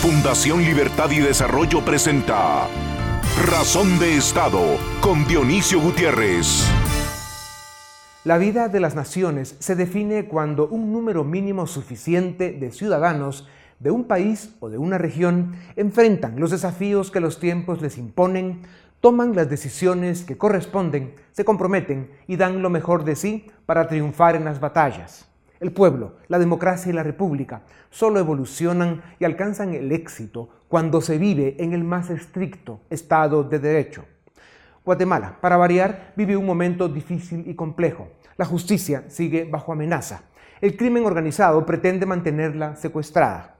Fundación 0.00 0.62
Libertad 0.62 1.10
y 1.10 1.18
Desarrollo 1.18 1.84
presenta 1.84 2.66
Razón 3.44 3.98
de 3.98 4.16
Estado 4.16 4.78
con 5.02 5.26
Dionisio 5.26 5.78
Gutiérrez. 5.78 6.66
La 8.24 8.38
vida 8.38 8.68
de 8.68 8.80
las 8.80 8.94
naciones 8.94 9.56
se 9.58 9.76
define 9.76 10.24
cuando 10.24 10.68
un 10.68 10.90
número 10.90 11.22
mínimo 11.22 11.66
suficiente 11.66 12.50
de 12.50 12.72
ciudadanos 12.72 13.46
de 13.78 13.90
un 13.90 14.04
país 14.04 14.56
o 14.60 14.70
de 14.70 14.78
una 14.78 14.96
región 14.96 15.56
enfrentan 15.76 16.40
los 16.40 16.50
desafíos 16.50 17.10
que 17.10 17.20
los 17.20 17.38
tiempos 17.38 17.82
les 17.82 17.98
imponen, 17.98 18.62
toman 19.00 19.36
las 19.36 19.50
decisiones 19.50 20.24
que 20.24 20.38
corresponden, 20.38 21.14
se 21.32 21.44
comprometen 21.44 22.10
y 22.26 22.36
dan 22.36 22.62
lo 22.62 22.70
mejor 22.70 23.04
de 23.04 23.16
sí 23.16 23.48
para 23.66 23.86
triunfar 23.86 24.34
en 24.34 24.46
las 24.46 24.60
batallas. 24.60 25.29
El 25.60 25.72
pueblo, 25.72 26.14
la 26.28 26.38
democracia 26.38 26.88
y 26.90 26.94
la 26.94 27.02
república 27.02 27.62
solo 27.90 28.18
evolucionan 28.18 29.02
y 29.18 29.26
alcanzan 29.26 29.74
el 29.74 29.92
éxito 29.92 30.48
cuando 30.68 31.02
se 31.02 31.18
vive 31.18 31.56
en 31.58 31.74
el 31.74 31.84
más 31.84 32.08
estricto 32.08 32.80
Estado 32.88 33.44
de 33.44 33.58
Derecho. 33.58 34.06
Guatemala, 34.86 35.36
para 35.42 35.58
variar, 35.58 36.14
vive 36.16 36.34
un 36.34 36.46
momento 36.46 36.88
difícil 36.88 37.46
y 37.46 37.54
complejo. 37.54 38.08
La 38.38 38.46
justicia 38.46 39.04
sigue 39.08 39.44
bajo 39.44 39.72
amenaza. 39.72 40.22
El 40.62 40.78
crimen 40.78 41.04
organizado 41.04 41.66
pretende 41.66 42.06
mantenerla 42.06 42.76
secuestrada. 42.76 43.56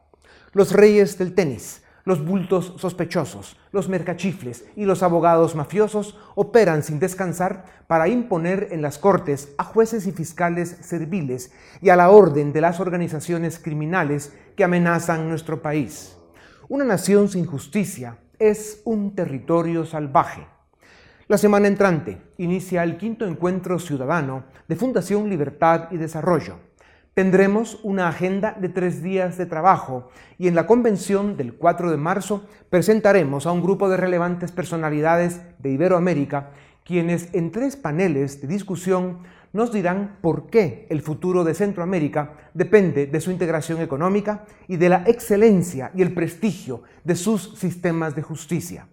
Los 0.55 0.73
reyes 0.73 1.19
del 1.19 1.35
tenis, 1.35 1.80
los 2.05 2.25
bultos 2.25 2.75
sospechosos, 2.79 3.57
los 3.73 3.89
mercachifles 3.89 4.65
y 4.77 4.85
los 4.85 5.03
abogados 5.03 5.55
mafiosos 5.55 6.19
operan 6.35 6.83
sin 6.83 6.99
descansar 6.99 7.65
para 7.87 8.09
imponer 8.09 8.69
en 8.71 8.83
las 8.83 8.99
cortes 8.99 9.53
a 9.59 9.65
jueces 9.65 10.07
y 10.07 10.13
fiscales 10.13 10.77
serviles 10.81 11.53
y 11.81 11.91
a 11.91 11.97
la 11.97 12.11
orden 12.11 12.53
de 12.53 12.61
las 12.61 12.81
organizaciones 12.81 13.59
criminales 13.59 14.33
que 14.57 14.65
amenazan 14.65 15.29
nuestro 15.29 15.63
país. 15.63 16.17
Una 16.69 16.85
nación 16.85 17.29
sin 17.29 17.47
justicia 17.47 18.19
es 18.39 18.81
un 18.85 19.15
territorio 19.15 19.85
salvaje. 19.85 20.47
La 21.29 21.39
semana 21.39 21.69
entrante 21.69 22.21
inicia 22.39 22.83
el 22.83 22.97
quinto 22.97 23.27
encuentro 23.27 23.79
ciudadano 23.79 24.45
de 24.67 24.77
Fundación 24.77 25.29
Libertad 25.29 25.89
y 25.91 25.97
Desarrollo 25.97 26.70
Tendremos 27.21 27.79
una 27.83 28.09
agenda 28.09 28.57
de 28.59 28.71
tres 28.71 29.03
días 29.03 29.37
de 29.37 29.45
trabajo 29.45 30.09
y 30.39 30.49
en 30.49 30.55
la 30.55 30.67
convención 30.67 31.37
del 31.37 31.53
4 31.53 31.91
de 31.91 31.99
marzo 31.99 32.47
presentaremos 32.71 33.45
a 33.45 33.53
un 33.53 33.61
grupo 33.61 33.91
de 33.91 33.99
relevantes 33.99 34.53
personalidades 34.53 35.43
de 35.59 35.71
Iberoamérica 35.71 36.53
quienes 36.83 37.29
en 37.35 37.53
tres 37.53 37.77
paneles 37.77 38.41
de 38.41 38.49
discusión 38.49 39.19
nos 39.53 39.71
dirán 39.71 40.17
por 40.23 40.49
qué 40.49 40.87
el 40.89 41.03
futuro 41.03 41.45
de 41.45 41.53
Centroamérica 41.53 42.33
depende 42.55 43.07
de 43.07 43.21
su 43.21 43.31
integración 43.31 43.83
económica 43.83 44.47
y 44.67 44.79
de 44.79 44.89
la 44.89 45.05
excelencia 45.07 45.91
y 45.95 46.01
el 46.01 46.15
prestigio 46.15 46.85
de 47.05 47.17
sus 47.17 47.53
sistemas 47.59 48.17
de 48.17 48.23
justicia. 48.23 48.87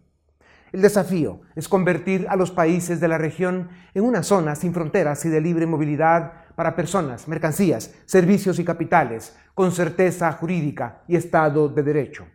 El 0.78 0.84
desafío 0.84 1.42
es 1.56 1.68
convertir 1.68 2.28
a 2.30 2.36
los 2.36 2.52
países 2.52 3.00
de 3.00 3.08
la 3.08 3.18
región 3.18 3.70
en 3.96 4.04
una 4.04 4.22
zona 4.22 4.54
sin 4.54 4.76
fronteras 4.76 5.26
y 5.26 5.30
de 5.30 5.42
libre 5.42 5.66
movilidad 5.66 6.34
para 6.54 6.76
personas, 6.76 7.28
mercancías, 7.28 7.96
servicios 8.06 8.60
y 8.60 8.64
capitales, 8.64 9.36
con 9.56 9.72
certeza 9.72 10.32
jurídica 10.34 11.02
y 11.08 11.16
Estado 11.16 11.68
de 11.68 11.82
Derecho. 11.82 12.28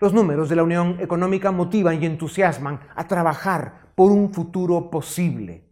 Los 0.00 0.12
números 0.12 0.48
de 0.48 0.56
la 0.56 0.64
Unión 0.64 0.96
Económica 0.98 1.52
motivan 1.52 2.02
y 2.02 2.06
entusiasman 2.06 2.80
a 2.96 3.06
trabajar 3.06 3.92
por 3.94 4.10
un 4.10 4.34
futuro 4.34 4.90
posible. 4.90 5.62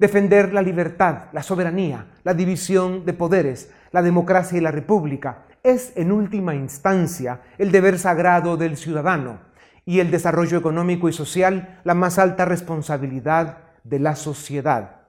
Defender 0.00 0.52
la 0.52 0.60
libertad, 0.60 1.26
la 1.32 1.44
soberanía, 1.44 2.14
la 2.24 2.34
división 2.34 3.04
de 3.04 3.12
poderes, 3.12 3.70
la 3.92 4.02
democracia 4.02 4.58
y 4.58 4.60
la 4.60 4.72
república 4.72 5.44
es 5.62 5.92
en 5.94 6.10
última 6.10 6.56
instancia 6.56 7.42
el 7.58 7.70
deber 7.70 8.00
sagrado 8.00 8.56
del 8.56 8.76
ciudadano 8.76 9.51
y 9.84 10.00
el 10.00 10.10
desarrollo 10.10 10.58
económico 10.58 11.08
y 11.08 11.12
social 11.12 11.80
la 11.84 11.94
más 11.94 12.18
alta 12.18 12.44
responsabilidad 12.44 13.58
de 13.84 13.98
la 13.98 14.16
sociedad. 14.16 15.02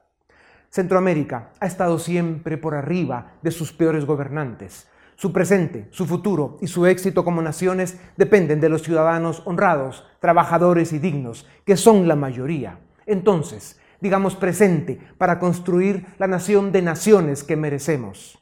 Centroamérica 0.69 1.51
ha 1.59 1.67
estado 1.67 1.99
siempre 1.99 2.57
por 2.57 2.73
arriba 2.73 3.33
de 3.43 3.51
sus 3.51 3.71
peores 3.71 4.05
gobernantes. 4.05 4.87
Su 5.15 5.31
presente, 5.31 5.87
su 5.91 6.07
futuro 6.07 6.57
y 6.61 6.67
su 6.67 6.87
éxito 6.87 7.23
como 7.23 7.41
naciones 7.41 7.99
dependen 8.17 8.59
de 8.59 8.69
los 8.69 8.81
ciudadanos 8.81 9.43
honrados, 9.45 10.05
trabajadores 10.19 10.91
y 10.91 10.99
dignos, 10.99 11.47
que 11.65 11.77
son 11.77 12.07
la 12.07 12.15
mayoría. 12.15 12.79
Entonces, 13.05 13.79
digamos 14.01 14.35
presente 14.35 14.99
para 15.17 15.39
construir 15.39 16.07
la 16.17 16.27
nación 16.27 16.71
de 16.71 16.81
naciones 16.81 17.43
que 17.43 17.55
merecemos. 17.55 18.39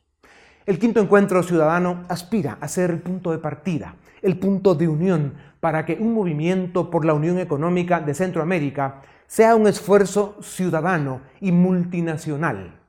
El 0.66 0.80
quinto 0.80 1.02
encuentro 1.02 1.44
ciudadano 1.44 2.06
aspira 2.08 2.58
a 2.62 2.68
ser 2.68 2.92
el 2.92 3.00
punto 3.00 3.32
de 3.32 3.40
partida, 3.40 3.96
el 4.22 4.40
punto 4.40 4.74
de 4.74 4.88
unión 4.88 5.34
para 5.62 5.86
que 5.86 5.94
un 5.94 6.14
movimiento 6.14 6.90
por 6.90 7.06
la 7.06 7.14
unión 7.14 7.40
económica 7.40 8.02
de 8.02 8.14
Centroamérica 8.14 9.04
sea 9.28 9.56
un 9.56 9.68
esfuerzo 9.68 10.36
ciudadano 10.42 11.22
y 11.40 11.54
multinacional. 11.54 12.82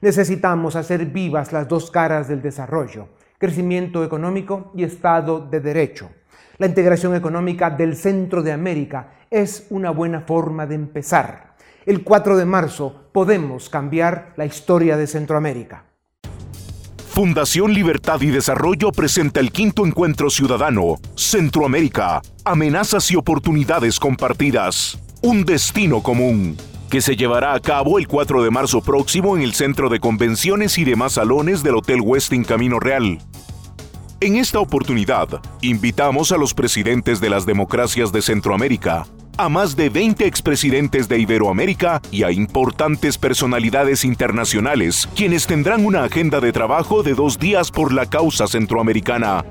Necesitamos 0.00 0.74
hacer 0.74 1.06
vivas 1.06 1.52
las 1.52 1.68
dos 1.68 1.90
caras 1.92 2.26
del 2.26 2.42
desarrollo, 2.42 3.10
crecimiento 3.38 4.02
económico 4.02 4.72
y 4.74 4.82
Estado 4.82 5.38
de 5.38 5.60
Derecho. 5.60 6.10
La 6.58 6.66
integración 6.66 7.14
económica 7.14 7.70
del 7.70 7.94
centro 7.94 8.42
de 8.42 8.52
América 8.52 9.12
es 9.30 9.66
una 9.70 9.90
buena 9.90 10.22
forma 10.22 10.66
de 10.66 10.74
empezar. 10.74 11.54
El 11.86 12.02
4 12.02 12.36
de 12.36 12.44
marzo 12.44 13.08
podemos 13.12 13.68
cambiar 13.68 14.32
la 14.36 14.46
historia 14.46 14.96
de 14.96 15.06
Centroamérica. 15.06 15.84
Fundación 17.14 17.72
Libertad 17.72 18.20
y 18.22 18.26
Desarrollo 18.26 18.90
presenta 18.90 19.38
el 19.38 19.52
quinto 19.52 19.86
encuentro 19.86 20.30
ciudadano 20.30 20.96
Centroamérica, 21.14 22.20
amenazas 22.44 23.08
y 23.12 23.14
oportunidades 23.14 24.00
compartidas 24.00 24.98
un 25.22 25.44
destino 25.44 26.02
común, 26.02 26.56
que 26.90 27.00
se 27.00 27.14
llevará 27.14 27.54
a 27.54 27.60
cabo 27.60 28.00
el 28.00 28.08
4 28.08 28.42
de 28.42 28.50
marzo 28.50 28.80
próximo 28.80 29.36
en 29.36 29.42
el 29.42 29.54
Centro 29.54 29.88
de 29.90 30.00
Convenciones 30.00 30.76
y 30.76 30.82
demás 30.82 31.12
salones 31.12 31.62
del 31.62 31.76
Hotel 31.76 32.00
Westin 32.00 32.42
Camino 32.42 32.80
Real. 32.80 33.20
En 34.18 34.34
esta 34.34 34.58
oportunidad, 34.58 35.40
invitamos 35.62 36.32
a 36.32 36.36
los 36.36 36.52
presidentes 36.52 37.20
de 37.20 37.30
las 37.30 37.46
democracias 37.46 38.10
de 38.10 38.22
Centroamérica, 38.22 39.06
a 39.36 39.48
más 39.48 39.76
de 39.76 39.88
20 39.88 40.26
expresidentes 40.26 41.08
de 41.08 41.18
Iberoamérica 41.18 42.00
y 42.10 42.22
a 42.22 42.30
importantes 42.30 43.18
personalidades 43.18 44.04
internacionales, 44.04 45.08
quienes 45.14 45.46
tendrán 45.46 45.84
una 45.84 46.04
agenda 46.04 46.40
de 46.40 46.52
trabajo 46.52 47.02
de 47.02 47.14
dos 47.14 47.38
días 47.38 47.70
por 47.70 47.92
la 47.92 48.06
causa 48.06 48.46
centroamericana. 48.46 49.44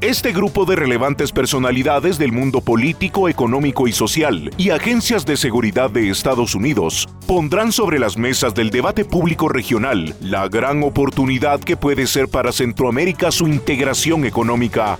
Este 0.00 0.32
grupo 0.32 0.64
de 0.64 0.74
relevantes 0.74 1.30
personalidades 1.30 2.18
del 2.18 2.32
mundo 2.32 2.60
político, 2.60 3.28
económico 3.28 3.86
y 3.86 3.92
social 3.92 4.50
y 4.56 4.70
agencias 4.70 5.24
de 5.24 5.36
seguridad 5.36 5.90
de 5.90 6.10
Estados 6.10 6.56
Unidos 6.56 7.08
pondrán 7.28 7.70
sobre 7.70 8.00
las 8.00 8.16
mesas 8.16 8.52
del 8.52 8.70
debate 8.70 9.04
público 9.04 9.48
regional 9.48 10.16
la 10.20 10.48
gran 10.48 10.82
oportunidad 10.82 11.60
que 11.60 11.76
puede 11.76 12.08
ser 12.08 12.26
para 12.26 12.50
Centroamérica 12.50 13.30
su 13.30 13.46
integración 13.46 14.24
económica 14.24 14.98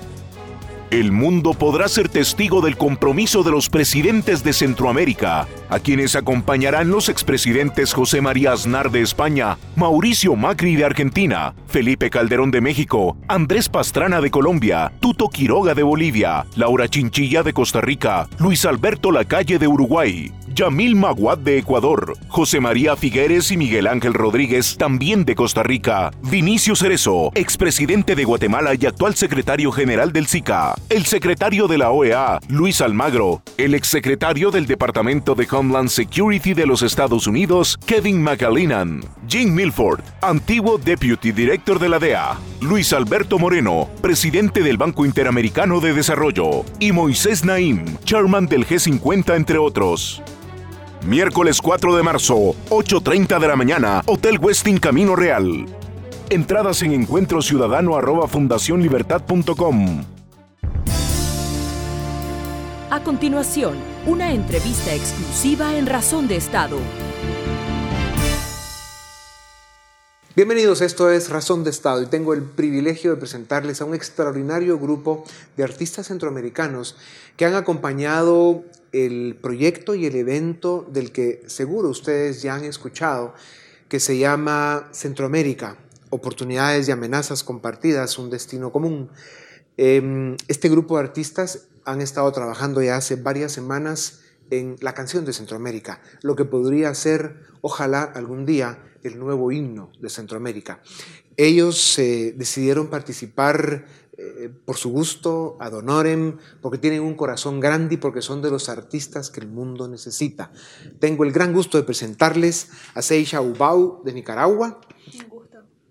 el 0.93 1.11
mundo 1.11 1.55
podrá 1.55 1.89
ser 1.89 2.11
testigo 2.11 2.61
del 2.61 2.77
compromiso 2.77 3.43
de 3.43 3.51
los 3.51 3.71
presidentes 3.71 4.45
de 4.45 4.53
Centroamérica, 4.53 5.49
a 5.71 5.79
quienes 5.79 6.15
acompañarán 6.15 6.91
los 6.91 7.09
expresidentes 7.09 7.95
José 7.95 8.21
María 8.21 8.53
Aznar 8.53 8.91
de 8.91 9.01
España, 9.01 9.57
Mauricio 9.75 10.37
Macri 10.37 10.77
de 10.77 10.85
Argentina, 10.85 11.55
Felipe 11.67 12.11
Calderón 12.11 12.51
de 12.51 12.61
México, 12.61 13.17
Andrés 13.27 13.71
Pastrana 13.71 14.21
de 14.21 14.31
Colombia, 14.31 14.93
Tuto 15.01 15.31
Quiroga 15.31 15.75
de 15.75 15.83
Bolivia, 15.83 16.45
Laura 16.57 16.87
Chinchilla 16.89 17.43
de 17.43 17.55
Costa 17.55 17.81
Rica, 17.81 18.29
Luis 18.39 18.67
Alberto 18.67 19.13
Lacalle 19.13 19.59
de 19.59 19.69
Uruguay, 19.69 20.31
Yamil 20.55 20.95
Maguad 20.95 21.39
de 21.39 21.57
Ecuador, 21.57 22.15
José 22.29 22.61
María 22.61 22.97
Figueres 22.97 23.51
y 23.51 23.57
Miguel 23.57 23.87
Ángel 23.87 24.13
Rodríguez, 24.13 24.77
también 24.77 25.25
de 25.25 25.35
Costa 25.35 25.63
Rica, 25.63 26.11
Vinicio 26.23 26.77
Cerezo, 26.77 27.33
expresidente 27.35 28.15
de 28.15 28.25
Guatemala 28.25 28.75
y 28.79 28.85
actual 28.85 29.15
secretario 29.15 29.73
general 29.73 30.13
del 30.13 30.27
SICA, 30.27 30.75
el 30.89 31.07
secretario 31.07 31.69
de 31.69 31.79
la 31.79 31.91
OEA, 31.91 32.39
Luis 32.49 32.81
Almagro, 32.81 33.43
el 33.57 33.75
exsecretario 33.75 34.51
del 34.51 34.67
Departamento 34.67 35.35
de 35.35 35.49
Homeland 35.51 35.89
Security 35.89 36.55
de 36.55 36.67
los 36.67 36.83
Estados 36.83 37.27
Unidos, 37.27 37.79
Kevin 37.87 38.23
McAleenan, 38.23 39.01
Jim 39.29 39.55
Milford, 39.55 40.01
antiguo 40.21 40.79
Deputy 40.79 41.33
Director 41.33 41.79
de 41.79 41.89
la 41.89 41.99
DEA, 41.99 42.39
Luis 42.61 42.93
Alberto 42.93 43.39
Moreno, 43.39 43.89
presidente 44.01 44.63
del 44.63 44.77
Banco 44.77 45.05
Interamericano 45.05 45.81
de 45.81 45.95
Desarrollo, 45.95 46.65
y 46.79 46.93
Moisés 46.93 47.45
Naim, 47.45 47.85
chairman 48.05 48.47
del 48.47 48.67
G50, 48.67 49.35
entre 49.35 49.59
otros. 49.59 50.23
Miércoles 51.07 51.61
4 51.61 51.97
de 51.97 52.03
marzo, 52.03 52.37
8.30 52.71 53.41
de 53.41 53.49
la 53.49 53.57
mañana, 53.57 54.03
Hotel 54.07 54.39
Westin 54.39 54.79
Camino 54.79 55.17
Real. 55.17 55.67
Entradas 56.31 56.83
en 56.83 56.93
encuentro 56.93 57.43
ciudadano 57.43 57.97
A 62.93 63.03
continuación, 63.03 63.79
una 64.07 64.35
entrevista 64.35 64.95
exclusiva 64.95 65.79
en 65.79 65.87
Razón 65.87 66.29
de 66.29 66.37
Estado. 66.37 66.77
Bienvenidos, 70.37 70.83
esto 70.83 71.11
es 71.11 71.31
Razón 71.31 71.65
de 71.65 71.71
Estado 71.71 72.03
y 72.03 72.07
tengo 72.09 72.35
el 72.35 72.43
privilegio 72.43 73.13
de 73.13 73.17
presentarles 73.17 73.81
a 73.81 73.87
un 73.87 73.95
extraordinario 73.95 74.79
grupo 74.79 75.25
de 75.57 75.65
artistas 75.65 76.09
centroamericanos 76.09 76.99
que 77.39 77.47
han 77.47 77.55
acompañado 77.55 78.63
el 78.93 79.39
proyecto 79.41 79.95
y 79.95 80.05
el 80.05 80.15
evento 80.15 80.87
del 80.93 81.13
que 81.13 81.43
seguro 81.47 81.89
ustedes 81.89 82.43
ya 82.43 82.57
han 82.57 82.65
escuchado, 82.65 83.33
que 83.89 84.01
se 84.01 84.19
llama 84.19 84.91
Centroamérica, 84.93 85.79
oportunidades 86.11 86.89
y 86.89 86.93
amenazas 86.93 87.43
compartidas, 87.43 88.19
un 88.19 88.29
destino 88.29 88.71
común. 88.71 89.09
Em, 89.77 90.37
este 90.49 90.69
grupo 90.69 90.97
de 90.97 91.05
artistas 91.05 91.69
han 91.85 92.01
estado 92.01 92.31
trabajando 92.33 92.83
ya 92.83 92.97
hace 92.97 93.17
varias 93.17 93.53
semanas 93.53 94.21
en 94.51 94.77
la 94.81 94.93
canción 94.95 95.25
de 95.25 95.33
Centroamérica, 95.33 96.01
lo 96.23 96.37
que 96.37 96.45
podría 96.45 96.95
ser, 96.95 97.41
ojalá 97.63 98.03
algún 98.03 98.45
día, 98.45 98.85
el 99.03 99.19
nuevo 99.19 99.51
himno 99.51 99.91
de 100.01 100.11
Centroamérica. 100.11 100.83
Ellos 101.37 101.99
eh, 101.99 102.35
decidieron 102.37 102.89
participar 102.89 103.87
eh, 104.19 104.51
por 104.65 104.77
su 104.77 104.91
gusto, 104.91 105.57
ad 105.59 105.73
honorem, 105.73 106.37
porque 106.61 106.77
tienen 106.77 107.01
un 107.01 107.15
corazón 107.15 107.61
grande 107.61 107.95
y 107.95 107.97
porque 107.97 108.21
son 108.21 108.43
de 108.43 108.51
los 108.51 108.69
artistas 108.69 109.31
que 109.31 109.41
el 109.41 109.49
mundo 109.49 109.89
necesita. 109.89 110.53
Tengo 111.01 111.25
el 111.25 111.33
gran 111.33 111.55
gusto 111.55 111.79
de 111.79 111.85
presentarles 111.85 112.69
a 112.95 113.01
Seisha 113.01 113.41
Ubau 113.41 114.03
de 114.05 114.13
Nicaragua, 114.13 114.81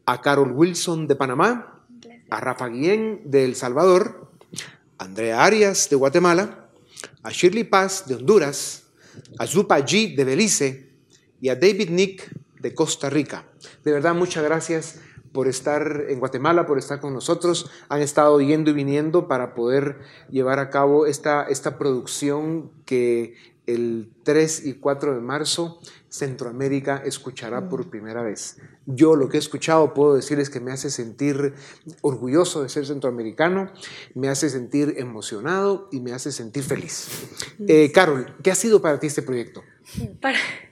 a 0.05 0.21
Carol 0.21 0.51
Wilson 0.51 1.07
de 1.07 1.15
Panamá, 1.15 1.80
a 2.31 2.39
Rafa 2.39 2.69
Guillén 2.69 3.21
de 3.25 3.45
El 3.45 3.55
Salvador, 3.55 4.31
Andrea 4.97 5.43
Arias 5.43 5.89
de 5.89 5.97
Guatemala, 5.97 6.69
a 7.23 7.29
Shirley 7.29 7.65
Paz 7.65 8.07
de 8.07 8.15
Honduras, 8.15 8.87
a 9.37 9.45
Zupa 9.45 9.77
G 9.79 10.15
de 10.15 10.23
Belice 10.23 10.89
y 11.41 11.49
a 11.49 11.55
David 11.55 11.89
Nick 11.89 12.31
de 12.59 12.73
Costa 12.73 13.09
Rica. 13.09 13.45
De 13.83 13.91
verdad, 13.91 14.15
muchas 14.15 14.43
gracias 14.43 15.01
por 15.33 15.49
estar 15.49 16.05
en 16.07 16.19
Guatemala, 16.19 16.65
por 16.65 16.77
estar 16.77 17.01
con 17.01 17.13
nosotros. 17.13 17.69
Han 17.89 18.01
estado 18.01 18.39
yendo 18.39 18.71
y 18.71 18.73
viniendo 18.73 19.27
para 19.27 19.53
poder 19.53 19.99
llevar 20.29 20.59
a 20.59 20.69
cabo 20.69 21.05
esta, 21.07 21.43
esta 21.43 21.77
producción 21.77 22.71
que 22.85 23.35
el 23.73 24.09
3 24.23 24.65
y 24.65 24.73
4 24.73 25.15
de 25.15 25.21
marzo 25.21 25.79
Centroamérica 26.09 27.01
escuchará 27.05 27.69
por 27.69 27.89
primera 27.89 28.21
vez. 28.21 28.57
Yo 28.85 29.15
lo 29.15 29.29
que 29.29 29.37
he 29.37 29.39
escuchado 29.39 29.93
puedo 29.93 30.15
decirles 30.15 30.49
que 30.49 30.59
me 30.59 30.71
hace 30.71 30.89
sentir 30.89 31.53
orgulloso 32.01 32.63
de 32.63 32.69
ser 32.69 32.85
centroamericano, 32.85 33.71
me 34.13 34.27
hace 34.27 34.49
sentir 34.49 34.95
emocionado 34.97 35.87
y 35.91 36.01
me 36.01 36.11
hace 36.11 36.31
sentir 36.31 36.63
feliz. 36.63 37.07
Eh, 37.67 37.91
Carol, 37.93 38.35
¿qué 38.43 38.51
ha 38.51 38.55
sido 38.55 38.81
para 38.81 38.99
ti 38.99 39.07
este 39.07 39.21
proyecto? 39.21 39.63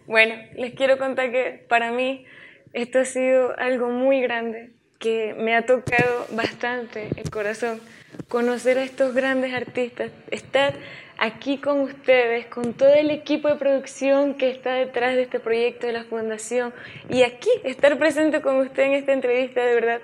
bueno, 0.07 0.35
les 0.55 0.73
quiero 0.73 0.97
contar 0.97 1.31
que 1.31 1.65
para 1.69 1.91
mí 1.91 2.25
esto 2.73 2.99
ha 2.99 3.05
sido 3.05 3.57
algo 3.57 3.89
muy 3.89 4.21
grande, 4.21 4.71
que 4.99 5.33
me 5.37 5.55
ha 5.55 5.65
tocado 5.65 6.27
bastante 6.31 7.09
el 7.15 7.29
corazón, 7.29 7.79
conocer 8.27 8.77
a 8.77 8.83
estos 8.83 9.15
grandes 9.15 9.53
artistas, 9.53 10.11
estar 10.29 10.73
aquí 11.19 11.57
con 11.57 11.81
ustedes, 11.81 12.45
con 12.47 12.73
todo 12.73 12.93
el 12.93 13.11
equipo 13.11 13.49
de 13.49 13.55
producción 13.55 14.35
que 14.35 14.49
está 14.49 14.73
detrás 14.73 15.15
de 15.15 15.23
este 15.23 15.39
proyecto 15.39 15.87
de 15.87 15.93
la 15.93 16.05
Fundación 16.05 16.73
y 17.09 17.23
aquí 17.23 17.49
estar 17.63 17.97
presente 17.99 18.41
con 18.41 18.57
usted 18.57 18.83
en 18.83 18.93
esta 18.93 19.13
entrevista, 19.13 19.63
de 19.63 19.75
verdad, 19.75 20.01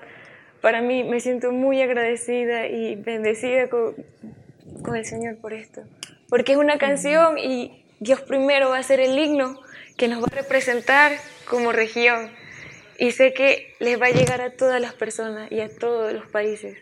para 0.60 0.82
mí 0.82 1.04
me 1.04 1.20
siento 1.20 1.52
muy 1.52 1.80
agradecida 1.80 2.66
y 2.66 2.96
bendecida 2.96 3.68
con, 3.68 3.94
con 4.82 4.96
el 4.96 5.04
Señor 5.04 5.38
por 5.38 5.52
esto, 5.52 5.82
porque 6.28 6.52
es 6.52 6.58
una 6.58 6.78
canción 6.78 7.38
y 7.38 7.84
Dios 7.98 8.20
primero 8.20 8.70
va 8.70 8.78
a 8.78 8.82
ser 8.82 9.00
el 9.00 9.18
himno 9.18 9.58
que 9.96 10.08
nos 10.08 10.22
va 10.22 10.26
a 10.30 10.34
representar 10.34 11.12
como 11.48 11.72
región 11.72 12.30
y 12.98 13.12
sé 13.12 13.32
que 13.32 13.74
les 13.80 14.00
va 14.00 14.06
a 14.06 14.10
llegar 14.10 14.40
a 14.40 14.54
todas 14.54 14.80
las 14.80 14.94
personas 14.94 15.50
y 15.50 15.60
a 15.60 15.68
todos 15.68 16.12
los 16.12 16.26
países. 16.26 16.78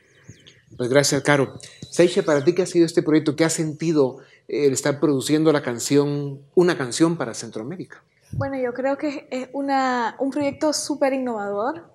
Pues 0.77 0.89
gracias, 0.89 1.23
Caro. 1.23 1.59
Seiche, 1.94 2.25
para 2.25 2.43
ti, 2.43 2.56
¿qué 2.56 2.62
ha 2.62 2.67
sido 2.67 2.87
este 2.87 3.05
proyecto? 3.05 3.37
¿Qué 3.37 3.44
ha 3.44 3.49
sentido 3.49 4.17
el 4.49 4.73
estar 4.73 4.99
produciendo 4.99 5.52
la 5.52 5.62
canción, 5.62 6.41
una 6.56 6.76
canción 6.76 7.17
para 7.17 7.35
Centroamérica? 7.35 8.02
Bueno, 8.32 8.56
yo 8.58 8.75
creo 8.75 8.99
que 8.99 9.29
es 9.31 9.49
una, 9.52 10.17
un 10.19 10.32
proyecto 10.32 10.73
súper 10.73 11.12
innovador 11.12 11.88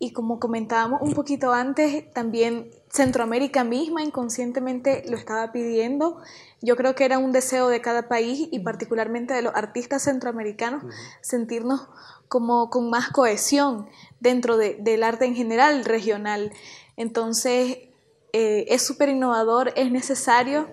y 0.00 0.12
como 0.12 0.40
comentábamos 0.40 1.02
un 1.02 1.14
poquito 1.14 1.52
antes, 1.52 2.12
también 2.12 2.68
Centroamérica 2.90 3.62
misma 3.62 4.02
inconscientemente 4.02 5.04
lo 5.08 5.16
estaba 5.16 5.52
pidiendo. 5.52 6.20
Yo 6.60 6.74
creo 6.74 6.96
que 6.96 7.04
era 7.04 7.18
un 7.18 7.30
deseo 7.30 7.68
de 7.68 7.80
cada 7.80 8.08
país 8.08 8.48
y 8.50 8.58
particularmente 8.58 9.34
de 9.34 9.42
los 9.42 9.54
artistas 9.54 10.02
centroamericanos 10.02 10.82
sentirnos 11.20 11.86
como 12.26 12.70
con 12.70 12.90
más 12.90 13.10
cohesión 13.10 13.86
dentro 14.18 14.56
del 14.56 15.04
arte 15.04 15.26
en 15.26 15.36
general 15.36 15.84
regional. 15.84 16.50
Entonces, 16.96 17.93
eh, 18.36 18.66
es 18.74 18.82
súper 18.82 19.10
innovador, 19.10 19.72
es 19.76 19.92
necesario 19.92 20.68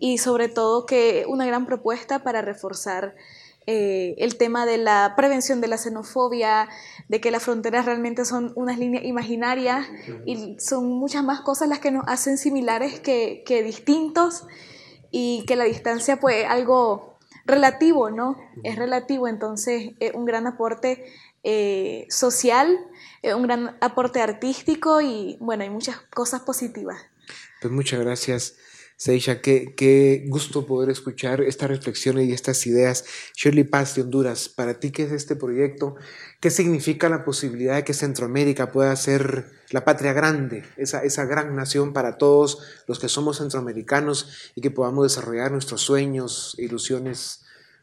y 0.00 0.18
sobre 0.18 0.50
todo 0.50 0.84
que 0.84 1.24
una 1.26 1.46
gran 1.46 1.64
propuesta 1.64 2.22
para 2.22 2.42
reforzar 2.42 3.14
eh, 3.66 4.16
el 4.18 4.36
tema 4.36 4.66
de 4.66 4.76
la 4.76 5.14
prevención 5.16 5.62
de 5.62 5.68
la 5.68 5.78
xenofobia, 5.78 6.68
de 7.08 7.22
que 7.22 7.30
las 7.30 7.44
fronteras 7.44 7.86
realmente 7.86 8.26
son 8.26 8.52
unas 8.54 8.78
líneas 8.78 9.04
imaginarias 9.06 9.86
y 10.26 10.56
son 10.58 10.90
muchas 10.90 11.24
más 11.24 11.40
cosas 11.40 11.70
las 11.70 11.78
que 11.78 11.90
nos 11.90 12.04
hacen 12.06 12.36
similares 12.36 13.00
que, 13.00 13.44
que 13.46 13.62
distintos 13.62 14.44
y 15.10 15.46
que 15.46 15.56
la 15.56 15.64
distancia 15.64 16.20
pues 16.20 16.44
algo 16.46 17.16
relativo, 17.46 18.10
¿no? 18.10 18.36
Es 18.62 18.76
relativo, 18.76 19.26
entonces 19.26 19.92
es 20.00 20.12
un 20.12 20.26
gran 20.26 20.46
aporte 20.46 21.02
eh, 21.44 22.06
social, 22.10 22.78
un 23.22 23.42
gran 23.42 23.76
aporte 23.80 24.20
artístico 24.20 25.00
y 25.00 25.36
bueno, 25.40 25.62
hay 25.62 25.70
muchas 25.70 25.96
cosas 26.14 26.42
positivas. 26.42 26.98
Pues 27.60 27.72
muchas 27.72 28.00
gracias. 28.00 28.56
Seisha, 28.96 29.40
qué, 29.40 29.74
qué, 29.74 30.26
gusto 30.28 30.66
poder 30.66 30.90
escuchar 30.90 31.40
estas 31.40 31.70
reflexiones 31.70 32.28
y 32.28 32.32
estas 32.34 32.66
ideas. 32.66 33.06
Shirley 33.34 33.64
Paz 33.64 33.94
de 33.94 34.02
Honduras, 34.02 34.50
para 34.50 34.78
ti, 34.78 34.90
¿qué 34.90 35.04
es 35.04 35.12
este 35.12 35.36
proyecto? 35.36 35.94
¿Qué 36.38 36.50
significa 36.50 37.08
la 37.08 37.24
posibilidad 37.24 37.76
de 37.76 37.84
que 37.84 37.94
Centroamérica 37.94 38.72
pueda 38.72 38.94
ser 38.96 39.52
la 39.70 39.86
patria 39.86 40.12
grande, 40.12 40.64
esa, 40.76 41.02
esa 41.02 41.24
gran 41.24 41.56
nación 41.56 41.94
para 41.94 42.18
todos 42.18 42.58
los 42.86 42.98
que 42.98 43.08
somos 43.08 43.38
centroamericanos 43.38 44.52
y 44.54 44.60
que 44.60 44.70
podamos 44.70 45.04
desarrollar 45.04 45.50
nuestros 45.50 45.80
sueños, 45.80 46.54
e 46.58 46.64
ilusiones 46.64 47.40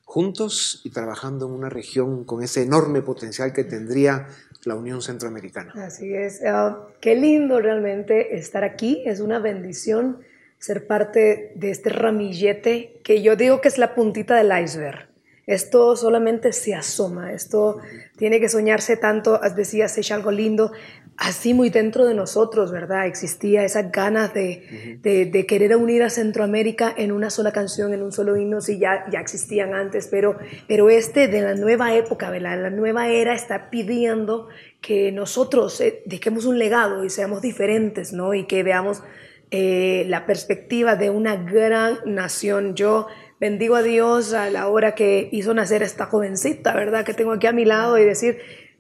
juntos 0.07 0.81
y 0.83 0.91
trabajando 0.91 1.47
en 1.47 1.51
una 1.51 1.69
región 1.69 2.23
con 2.23 2.41
ese 2.41 2.61
enorme 2.61 3.01
potencial 3.01 3.53
que 3.53 3.63
tendría 3.63 4.27
la 4.63 4.75
Unión 4.75 5.01
Centroamericana? 5.01 5.74
Así 5.75 6.13
es. 6.13 6.42
Ah, 6.45 6.88
qué 7.00 7.15
lindo 7.15 7.59
realmente 7.59 8.38
estar 8.38 8.63
aquí. 8.63 9.04
Es 9.06 9.19
una 9.19 9.40
bendición 9.40 10.19
ser 10.59 10.87
parte 10.87 11.52
de 11.56 11.71
este 11.71 11.90
ramillete 11.90 12.99
que 13.04 13.21
yo 13.21 13.35
digo 13.35 13.61
que 13.61 13.68
es 13.68 13.78
la 13.78 13.94
puntita 13.95 14.35
del 14.35 14.52
iceberg. 14.64 15.07
Esto 15.47 15.95
solamente 15.95 16.51
se 16.51 16.75
asoma, 16.75 17.31
esto 17.31 17.77
tiene 18.18 18.42
que 18.42 18.49
soñarse 18.49 18.97
tanto, 18.97 19.39
decías, 19.56 19.97
es 19.97 20.11
algo 20.11 20.30
lindo, 20.30 20.73
así 21.16 21.54
muy 21.54 21.69
dentro 21.69 22.06
de 22.06 22.13
nosotros, 22.13 22.69
¿verdad? 22.69 23.07
Existía 23.07 23.63
esa 23.63 23.83
ganas 23.83 24.33
de, 24.33 24.99
de, 25.01 25.45
querer 25.45 25.73
unir 25.77 26.04
a 26.04 26.09
Centroamérica 26.09 26.94
en 26.97 27.13
una 27.13 27.30
sola 27.30 27.54
canción, 27.54 27.94
en 27.94 28.04
un 28.04 28.11
solo 28.11 28.35
himno, 28.35 28.59
si 28.59 28.77
ya, 28.77 29.06
ya 29.09 29.21
existían 29.21 29.73
antes, 29.73 30.09
pero, 30.11 30.37
pero 30.68 30.89
este 30.89 31.30
de 31.30 31.42
la 31.42 31.56
nueva 31.56 31.95
época, 31.95 32.30
¿verdad? 32.30 32.61
La 32.61 32.69
nueva 32.69 33.07
era 33.07 33.33
está 33.33 33.69
pidiendo 33.69 34.49
que 34.81 35.13
nosotros 35.13 35.80
eh, 35.80 36.04
dejemos 36.06 36.45
un 36.45 36.59
legado 36.59 37.06
y 37.06 37.09
seamos 37.09 37.42
diferentes, 37.42 38.11
¿no? 38.11 38.33
Y 38.33 38.47
que 38.47 38.63
veamos 38.63 39.01
eh, 39.49 40.04
la 40.09 40.25
perspectiva 40.25 40.97
de 40.97 41.09
una 41.09 41.37
gran 41.37 41.99
nación. 42.06 42.75
Yo 42.75 43.07
bendigo 43.39 43.75
a 43.75 43.83
Dios 43.83 44.33
a 44.33 44.49
la 44.49 44.67
hora 44.67 44.95
que 44.95 45.29
hizo 45.31 45.53
nacer 45.53 45.83
esta 45.83 46.06
jovencita, 46.06 46.73
¿verdad? 46.73 47.06
Que 47.06 47.13
tengo 47.13 47.33
aquí 47.33 47.47
a 47.47 47.51
mi 47.51 47.65
lado 47.65 47.97
y 47.97 48.03
decir, 48.03 48.39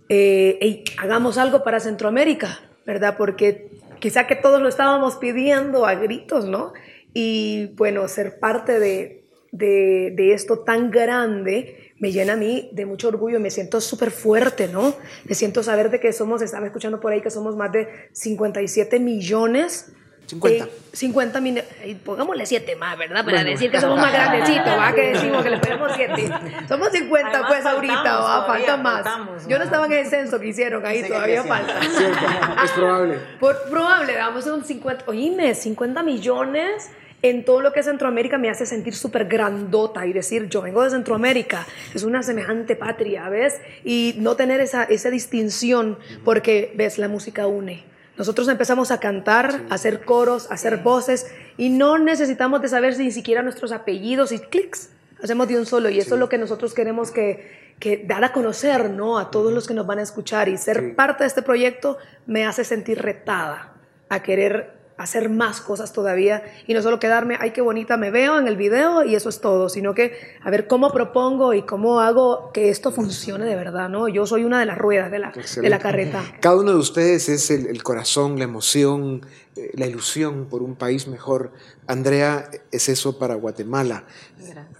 eh, 0.09 0.83
hagamos 0.97 1.37
algo 1.37 1.63
para 1.63 1.79
Centroamérica, 1.79 2.59
¿verdad? 2.85 3.15
Porque 3.17 3.69
quizá 3.99 4.27
que 4.27 4.35
todos 4.35 4.61
lo 4.61 4.69
estábamos 4.69 5.17
pidiendo 5.17 5.85
a 5.85 5.95
gritos, 5.95 6.45
¿no? 6.45 6.73
Y 7.13 7.67
bueno, 7.75 8.07
ser 8.07 8.39
parte 8.39 8.79
de, 8.79 9.23
de, 9.51 10.13
de 10.15 10.33
esto 10.33 10.59
tan 10.59 10.91
grande 10.91 11.93
me 11.99 12.11
llena 12.11 12.33
a 12.33 12.35
mí 12.35 12.69
de 12.73 12.85
mucho 12.85 13.07
orgullo, 13.07 13.39
me 13.39 13.49
siento 13.49 13.81
súper 13.81 14.11
fuerte, 14.11 14.67
¿no? 14.67 14.95
Me 15.25 15.35
siento 15.35 15.63
saber 15.63 15.89
de 15.89 15.99
que 15.99 16.13
somos, 16.13 16.41
estaba 16.41 16.65
escuchando 16.67 16.99
por 16.99 17.11
ahí 17.11 17.21
que 17.21 17.31
somos 17.31 17.55
más 17.55 17.71
de 17.71 17.87
57 18.11 18.99
millones 18.99 19.91
50. 20.27 20.67
50 20.91 21.41
millones, 21.41 21.65
pongámosle 22.03 22.45
7 22.45 22.75
más, 22.75 22.97
¿verdad? 22.97 23.23
Para 23.23 23.43
decir 23.43 23.71
que 23.71 23.79
somos 23.79 23.97
más 23.97 24.11
grandecitos, 24.11 24.67
¿va? 24.67 24.93
Que 24.93 25.13
decimos 25.13 25.43
que 25.43 25.49
le 25.49 25.57
ponemos 25.57 25.91
7. 25.95 26.29
Somos 26.67 26.89
50 26.89 27.47
pues 27.47 27.65
ahorita, 27.65 28.19
¿va? 28.19 28.45
Falta 28.45 28.77
más. 28.77 29.47
Yo 29.47 29.57
no 29.57 29.63
estaba 29.63 29.85
en 29.85 29.93
el 29.93 30.07
censo 30.07 30.39
que 30.39 30.47
hicieron 30.47 30.85
ahí, 30.85 31.07
todavía 31.07 31.43
falta. 31.43 31.79
es 32.65 32.71
probable. 32.71 33.19
Por, 33.39 33.69
probable, 33.69 34.17
vamos, 34.17 34.43
son 34.43 34.65
50, 34.65 35.05
oíme, 35.07 35.55
50 35.55 36.03
millones 36.03 36.89
en 37.21 37.45
todo 37.45 37.61
lo 37.61 37.73
que 37.73 37.79
es 37.79 37.85
Centroamérica 37.85 38.37
me 38.37 38.49
hace 38.49 38.65
sentir 38.65 38.95
súper 38.95 39.25
grandota 39.25 40.05
y 40.05 40.13
decir, 40.13 40.49
yo 40.49 40.61
vengo 40.61 40.83
de 40.83 40.91
Centroamérica, 40.91 41.65
es 41.93 42.03
una 42.03 42.21
semejante 42.21 42.75
patria, 42.75 43.27
¿ves? 43.29 43.59
Y 43.83 44.15
no 44.17 44.35
tener 44.35 44.59
esa, 44.59 44.83
esa 44.83 45.09
distinción 45.09 45.97
porque, 46.23 46.73
¿ves? 46.75 46.97
La 46.97 47.07
música 47.07 47.47
une. 47.47 47.83
Nosotros 48.17 48.47
empezamos 48.47 48.91
a 48.91 48.99
cantar, 48.99 49.61
a 49.69 49.75
hacer 49.75 50.01
coros, 50.01 50.49
a 50.49 50.55
hacer 50.55 50.77
voces 50.77 51.27
y 51.55 51.69
no 51.69 51.97
necesitamos 51.99 52.61
de 52.61 52.67
saber 52.67 52.97
ni 52.97 53.11
siquiera 53.11 53.43
nuestros 53.43 53.71
apellidos 53.71 54.31
y 54.31 54.39
clics. 54.39 54.89
Hacemos 55.21 55.47
de 55.47 55.57
un 55.57 55.65
solo 55.65 55.89
y 55.89 55.99
eso 55.99 56.15
es 56.15 56.19
lo 56.19 56.29
que 56.29 56.37
nosotros 56.37 56.73
queremos 56.73 57.11
que, 57.11 57.75
que, 57.79 58.03
dar 58.07 58.23
a 58.23 58.33
conocer 58.33 58.89
¿no? 58.89 59.19
a 59.19 59.29
todos 59.29 59.53
los 59.53 59.67
que 59.67 59.73
nos 59.73 59.85
van 59.85 59.99
a 59.99 60.03
escuchar 60.03 60.49
y 60.49 60.57
ser 60.57 60.95
parte 60.95 61.23
de 61.23 61.27
este 61.27 61.41
proyecto 61.41 61.97
me 62.25 62.45
hace 62.45 62.63
sentir 62.63 63.01
retada 63.01 63.73
a 64.09 64.23
querer 64.23 64.76
hacer 64.97 65.29
más 65.29 65.61
cosas 65.61 65.93
todavía 65.93 66.43
y 66.65 66.73
no 66.73 66.81
solo 66.81 66.99
quedarme, 66.99 67.37
ay, 67.39 67.51
qué 67.51 67.61
bonita 67.61 67.97
me 67.97 68.09
veo 68.09 68.39
en 68.39 68.47
el 68.47 68.57
video 68.57 69.03
y 69.03 69.15
eso 69.15 69.29
es 69.29 69.39
todo, 69.41 69.69
sino 69.69 69.93
que 69.93 70.17
a 70.41 70.49
ver 70.49 70.67
cómo 70.67 70.91
propongo 70.91 71.53
y 71.53 71.61
cómo 71.61 72.01
hago 72.01 72.51
que 72.51 72.69
esto 72.69 72.91
funcione 72.91 73.45
de 73.45 73.55
verdad, 73.55 73.89
¿no? 73.89 74.07
Yo 74.07 74.25
soy 74.25 74.43
una 74.43 74.59
de 74.59 74.65
las 74.65 74.77
ruedas 74.77 75.11
de 75.11 75.19
la, 75.19 75.31
de 75.31 75.69
la 75.69 75.79
carreta. 75.79 76.23
Cada 76.41 76.57
uno 76.57 76.71
de 76.71 76.77
ustedes 76.77 77.29
es 77.29 77.51
el, 77.51 77.83
corazón, 77.83 78.39
la 78.39 78.45
emoción, 78.45 79.23
eh, 79.55 79.71
la 79.75 79.85
ilusión 79.85 80.47
por 80.49 80.63
un 80.63 80.75
país 80.75 81.07
mejor. 81.07 81.51
Andrea 81.85 82.49
es 82.71 82.89
eso 82.89 83.19
para 83.19 83.35
Guatemala. 83.35 84.05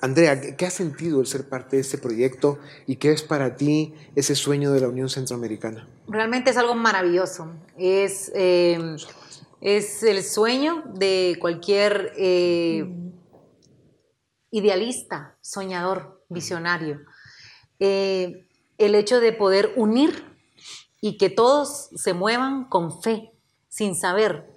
Andrea, 0.02 0.56
¿qué 0.56 0.66
ha 0.66 0.72
sentido 0.72 1.22
el 1.22 1.28
ser 1.28 1.48
parte 1.48 1.76
de 1.76 1.84
este 1.84 2.00
proyecto 2.00 2.58
y 2.88 2.96
qué 2.96 3.12
es 3.12 3.22
para 3.22 3.56
ti 3.56 3.94
ese 4.16 4.36
sueño 4.36 4.72
de 4.72 4.82
la 4.82 4.88
Unión 4.88 5.10
Centroamericana? 5.10 5.88
Realmente 6.08 6.50
es 6.50 6.58
algo 6.58 6.74
maravilloso. 6.74 7.52
Es... 7.78 8.32
Eh, 8.34 8.98
es 9.62 10.04
el 10.04 10.24
sueño 10.24 10.84
de 10.94 11.38
cualquier 11.40 12.14
eh, 12.18 12.86
idealista, 14.52 15.38
soñador, 15.42 16.24
visionario. 16.30 17.02
Eh, 17.80 18.48
el 18.78 18.96
hecho 18.96 19.20
de 19.20 19.34
poder 19.34 19.74
unir 19.76 20.24
y 21.02 21.18
que 21.18 21.30
todos 21.30 21.90
se 21.96 22.14
muevan 22.14 22.66
con 22.66 23.02
fe, 23.02 23.32
sin 23.70 23.96
saber. 23.96 24.48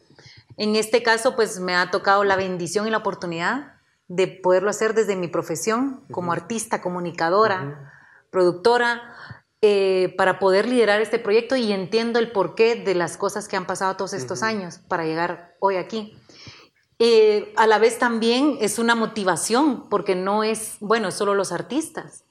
En 0.57 0.76
este 0.76 1.02
caso, 1.02 1.37
pues 1.37 1.61
me 1.61 1.75
ha 1.75 1.90
tocado 1.90 2.25
la 2.25 2.37
bendición 2.37 2.87
y 2.87 2.90
la 2.90 2.99
oportunidad 2.99 3.75
de 4.09 4.26
poderlo 4.26 4.71
hacer 4.71 4.95
desde 4.95 5.16
mi 5.16 5.28
profesión 5.28 6.04
como 6.11 6.33
artista, 6.33 6.83
comunicadora, 6.83 7.92
productora, 8.30 9.14
eh, 9.62 10.14
para 10.16 10.38
poder 10.38 10.66
liderar 10.66 11.02
este 11.02 11.18
proyecto 11.18 11.54
y 11.54 11.70
entiendo 11.72 12.18
el 12.18 12.32
porqué 12.32 12.76
de 12.76 12.94
las 12.94 13.16
cosas 13.16 13.46
que 13.46 13.56
han 13.56 13.66
pasado 13.66 13.96
todos 13.96 14.14
estos 14.14 14.42
años 14.42 14.78
para 14.88 15.04
llegar 15.04 15.54
hoy 15.60 15.76
aquí. 15.76 16.16
Eh, 16.98 17.52
a 17.56 17.66
la 17.66 17.78
vez 17.78 17.98
también 17.98 18.58
es 18.60 18.78
una 18.78 18.94
motivación, 18.94 19.88
porque 19.88 20.14
no 20.14 20.44
es, 20.44 20.76
bueno, 20.80 21.10
solo 21.10 21.34
los 21.34 21.52
artistas, 21.52 22.24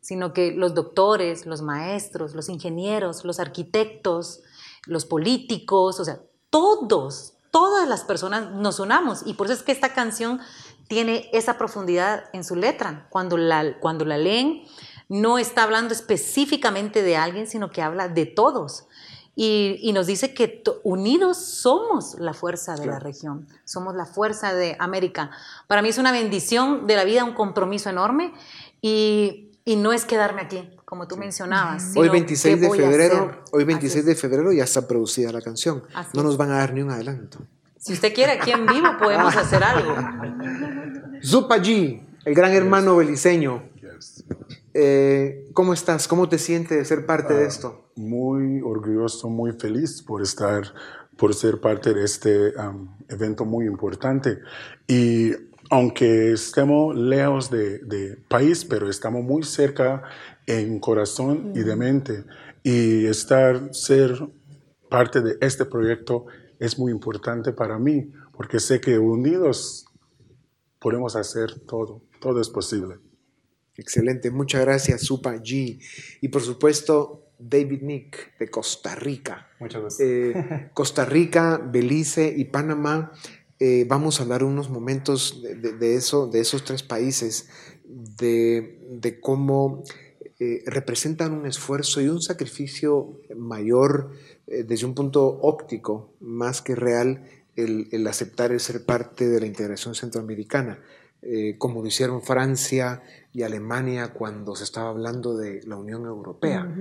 sino 0.00 0.32
que 0.34 0.52
los 0.52 0.74
doctores, 0.74 1.46
los 1.46 1.62
maestros, 1.62 2.34
los 2.34 2.50
ingenieros, 2.50 3.24
los 3.24 3.40
arquitectos, 3.40 4.42
los 4.86 5.06
políticos, 5.06 6.00
o 6.00 6.04
sea, 6.04 6.20
todos, 6.50 7.34
todas 7.50 7.88
las 7.88 8.04
personas 8.04 8.50
nos 8.52 8.78
unamos. 8.78 9.22
Y 9.26 9.34
por 9.34 9.46
eso 9.46 9.54
es 9.54 9.62
que 9.62 9.72
esta 9.72 9.94
canción 9.94 10.40
tiene 10.88 11.28
esa 11.32 11.56
profundidad 11.56 12.24
en 12.32 12.44
su 12.44 12.56
letra. 12.56 13.06
Cuando 13.10 13.36
la, 13.36 13.78
cuando 13.78 14.04
la 14.04 14.18
leen, 14.18 14.64
no 15.08 15.38
está 15.38 15.64
hablando 15.64 15.92
específicamente 15.92 17.02
de 17.02 17.16
alguien, 17.16 17.46
sino 17.46 17.70
que 17.70 17.82
habla 17.82 18.08
de 18.08 18.26
todos. 18.26 18.86
Y, 19.36 19.90
nos 19.92 20.06
dice 20.06 20.32
que 20.32 20.62
unidos 20.84 21.38
somos 21.38 22.16
la 22.20 22.34
fuerza 22.34 22.76
de 22.76 22.86
la 22.86 23.00
región, 23.00 23.48
somos 23.64 23.96
la 23.96 24.06
fuerza 24.06 24.54
de 24.54 24.76
América. 24.78 25.32
Para 25.66 25.82
mí 25.82 25.88
es 25.88 25.98
una 25.98 26.12
bendición 26.12 26.86
de 26.86 26.94
la 26.94 27.02
vida, 27.02 27.24
un 27.24 27.34
compromiso 27.34 27.90
enorme 27.90 28.32
y, 28.80 29.50
no 29.66 29.92
es 29.92 30.04
quedarme 30.04 30.42
aquí, 30.42 30.70
como 30.84 31.08
tú 31.08 31.16
mencionabas. 31.16 31.96
Hoy 31.96 32.08
26 32.10 32.60
de 32.60 32.70
febrero, 32.70 33.42
hoy 33.50 33.64
26 33.64 34.04
de 34.04 34.14
febrero 34.14 34.52
ya 34.52 34.64
está 34.64 34.86
producida 34.86 35.32
la 35.32 35.40
canción. 35.40 35.82
no 36.12 36.22
nos 36.22 36.36
van 36.36 36.52
a 36.52 36.58
dar 36.58 36.72
ni 36.72 36.82
un 36.82 36.90
adelanto. 36.90 37.38
Si 37.76 37.92
usted 37.92 38.14
quiere, 38.14 38.32
aquí 38.32 38.50
en 38.52 38.66
vivo 38.66 38.96
podemos 38.98 39.34
hacer 39.36 39.64
algo. 39.64 39.94
Zupa 41.22 41.58
G, 41.58 42.02
el 42.24 42.34
gran 42.34 42.52
hermano 42.52 42.96
beliceño. 42.96 43.73
Eh, 44.74 45.48
¿Cómo 45.54 45.72
estás? 45.72 46.08
¿Cómo 46.08 46.28
te 46.28 46.36
sientes 46.36 46.76
de 46.76 46.84
ser 46.84 47.06
parte 47.06 47.32
de 47.32 47.44
ah, 47.44 47.46
esto? 47.46 47.90
Muy 47.94 48.60
orgulloso, 48.60 49.30
muy 49.30 49.52
feliz 49.52 50.02
por 50.02 50.20
estar, 50.20 50.64
por 51.16 51.32
ser 51.32 51.60
parte 51.60 51.94
de 51.94 52.04
este 52.04 52.52
evento 53.08 53.44
muy 53.44 53.66
importante. 53.66 54.40
Y 54.88 55.30
aunque 55.70 56.32
estemos 56.32 56.96
lejos 56.96 57.50
de, 57.50 58.18
país, 58.28 58.64
pero 58.64 58.90
estamos 58.90 59.22
muy 59.22 59.44
cerca 59.44 60.02
en 60.46 60.80
corazón 60.80 61.52
y 61.54 61.60
de 61.60 61.76
mente. 61.76 62.24
Y 62.64 63.06
estar, 63.06 63.72
ser 63.72 64.28
parte 64.90 65.20
de 65.20 65.38
este 65.40 65.64
proyecto 65.64 66.26
es 66.58 66.78
muy 66.78 66.90
importante 66.90 67.52
para 67.52 67.78
mí, 67.78 68.12
porque 68.36 68.58
sé 68.58 68.80
que 68.80 68.98
unidos 68.98 69.86
podemos 70.80 71.14
hacer 71.14 71.60
todo, 71.60 72.02
todo 72.20 72.40
es 72.40 72.48
posible. 72.48 72.96
Excelente, 73.76 74.30
muchas 74.30 74.60
gracias, 74.60 75.02
Supa 75.02 75.34
G. 75.36 75.80
Y 76.20 76.28
por 76.28 76.42
supuesto, 76.42 77.24
David 77.38 77.82
Nick 77.82 78.38
de 78.38 78.48
Costa 78.48 78.94
Rica. 78.94 79.48
Muchas 79.58 79.80
gracias. 79.80 80.08
Eh, 80.08 80.70
Costa 80.74 81.04
Rica, 81.04 81.58
Belice 81.58 82.32
y 82.36 82.44
Panamá. 82.44 83.12
Eh, 83.58 83.84
vamos 83.88 84.18
a 84.18 84.24
hablar 84.24 84.44
unos 84.44 84.70
momentos 84.70 85.42
de, 85.42 85.94
eso, 85.94 86.26
de 86.26 86.40
esos 86.40 86.64
tres 86.64 86.82
países, 86.82 87.48
de, 87.84 89.18
cómo 89.20 89.84
eh, 90.38 90.62
representan 90.66 91.32
un 91.32 91.46
esfuerzo 91.46 92.00
y 92.00 92.08
un 92.08 92.20
sacrificio 92.20 93.20
mayor 93.36 94.10
desde 94.46 94.84
un 94.84 94.94
punto 94.94 95.24
óptico, 95.24 96.12
más 96.20 96.60
que 96.60 96.74
real, 96.74 97.24
el, 97.56 97.88
el, 97.92 98.06
aceptar 98.06 98.52
el 98.52 98.60
ser 98.60 98.84
parte 98.84 99.28
de 99.28 99.40
la 99.40 99.46
integración 99.46 99.94
centroamericana, 99.94 100.80
como 101.58 101.80
lo 101.80 101.88
hicieron 101.88 102.22
Francia, 102.22 103.02
y 103.34 103.42
Alemania 103.42 104.12
cuando 104.12 104.54
se 104.54 104.64
estaba 104.64 104.88
hablando 104.88 105.36
de 105.36 105.60
la 105.64 105.76
Unión 105.76 106.06
Europea. 106.06 106.72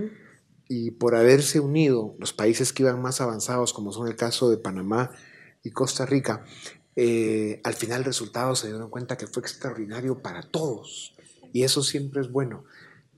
Y 0.69 0.91
por 0.91 1.15
haberse 1.15 1.59
unido 1.59 2.15
los 2.19 2.31
países 2.31 2.71
que 2.71 2.83
iban 2.83 3.01
más 3.01 3.19
avanzados, 3.19 3.73
como 3.73 3.91
son 3.91 4.07
el 4.07 4.15
caso 4.15 4.49
de 4.49 4.57
Panamá 4.57 5.11
y 5.63 5.71
Costa 5.71 6.05
Rica, 6.05 6.45
eh, 6.95 7.59
al 7.63 7.73
final 7.73 8.01
el 8.01 8.05
resultado 8.05 8.55
se 8.55 8.67
dieron 8.67 8.91
cuenta 8.91 9.17
que 9.17 9.25
fue 9.25 9.41
extraordinario 9.41 10.21
para 10.21 10.43
todos. 10.43 11.15
Y 11.51 11.63
eso 11.63 11.81
siempre 11.81 12.21
es 12.21 12.31
bueno. 12.31 12.65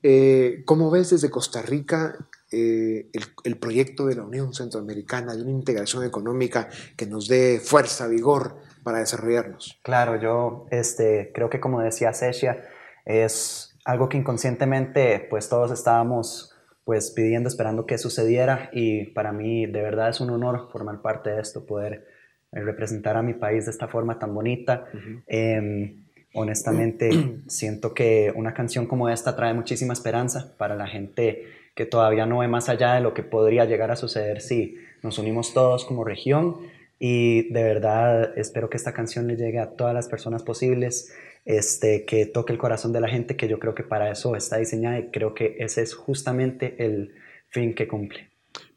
Eh, 0.02 0.64
¿Cómo 0.66 0.90
ves 0.90 1.10
desde 1.10 1.30
Costa 1.30 1.62
Rica 1.62 2.30
eh, 2.52 3.10
el, 3.12 3.24
el, 3.44 3.58
proyecto 3.58 4.06
de 4.06 4.16
la 4.16 4.24
Unión 4.24 4.54
Centroamericana, 4.54 5.36
de 5.36 5.42
una 5.42 5.52
integración 5.52 6.06
económica 6.06 6.70
que 6.96 7.06
nos 7.06 7.28
dé 7.28 7.60
fuerza, 7.60 8.08
vigor 8.08 8.56
para 8.86 9.00
desarrollarnos? 9.00 9.78
Claro, 9.82 10.16
yo 10.22 10.68
este, 10.72 11.32
creo 11.34 11.50
que 11.50 11.60
como 11.60 11.82
decía 11.82 12.14
Cecia, 12.14 12.64
es 13.04 13.78
algo 13.84 14.08
que 14.08 14.18
inconscientemente 14.18 15.28
pues 15.30 15.50
todos 15.50 15.72
estábamos 15.72 16.56
pues 16.86 17.10
pidiendo, 17.12 17.50
esperando 17.50 17.88
que 17.88 17.98
sucediera 17.98 18.70
y 18.72 19.06
para 19.06 19.34
mí 19.34 19.66
de 19.66 19.82
verdad 19.82 20.10
es 20.10 20.22
un 20.22 20.30
honor 20.30 20.70
formar 20.72 21.02
parte 21.02 21.32
de 21.32 21.42
esto, 21.42 21.66
poder 21.66 22.08
eh, 22.52 22.62
representar 22.62 23.18
a 23.18 23.24
mi 23.24 23.34
país 23.34 23.66
de 23.66 23.72
esta 23.72 23.88
forma 23.88 24.20
tan 24.20 24.34
bonita. 24.34 24.86
Em, 25.26 26.06
honestamente 26.34 27.10
siento 27.48 27.94
que 27.96 28.32
una 28.36 28.54
canción 28.54 28.86
como 28.86 29.10
esta 29.10 29.36
trae 29.36 29.56
muchísima 29.56 29.94
esperanza 29.94 30.56
para 30.58 30.76
la 30.76 30.86
gente 30.86 31.46
que 31.74 31.88
todavía 31.88 32.28
no 32.28 32.38
ve 32.38 32.48
más 32.48 32.70
allá 32.70 32.94
de 32.94 33.02
lo 33.02 33.16
que 33.16 33.24
podría 33.24 33.66
llegar 33.66 33.90
a 33.90 33.96
suceder 33.96 34.42
si 34.42 34.78
nos 35.02 35.18
unimos 35.18 35.54
todos 35.54 35.86
como 35.86 36.04
región 36.04 36.75
y 37.00 37.52
de 37.52 37.64
verdad 37.64 38.38
espero 38.38 38.70
que 38.70 38.78
esta 38.78 38.94
canción 38.94 39.28
le 39.28 39.36
llegue 39.36 39.60
a 39.60 39.72
todas 39.72 39.94
las 39.94 40.08
personas 40.08 40.44
posibles 40.44 41.14
este, 41.46 42.06
que 42.06 42.26
toque 42.26 42.54
el 42.54 42.60
corazón 42.60 42.92
de 42.94 43.02
la 43.02 43.08
gente, 43.08 43.36
que 43.36 43.48
yo 43.48 43.60
creo 43.60 43.76
que 43.76 43.84
para 43.84 44.12
eso 44.12 44.36
está 44.36 44.58
diseñada 44.58 45.00
y 45.00 45.08
creo 45.12 45.34
que 45.34 45.58
ese 45.60 45.82
es 45.82 45.94
justamente 45.94 46.76
el 46.84 47.14
fin 47.50 47.74
que 47.76 47.88
cumple. 47.88 48.30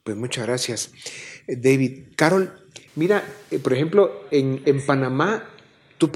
Pues 0.03 0.17
muchas 0.17 0.47
gracias, 0.47 0.93
eh, 1.47 1.57
David. 1.57 2.09
Carol, 2.17 2.53
mira, 2.95 3.23
eh, 3.51 3.59
por 3.59 3.73
ejemplo, 3.73 4.25
en, 4.31 4.63
en 4.65 4.85
Panamá, 4.85 5.49
tú 5.99 6.11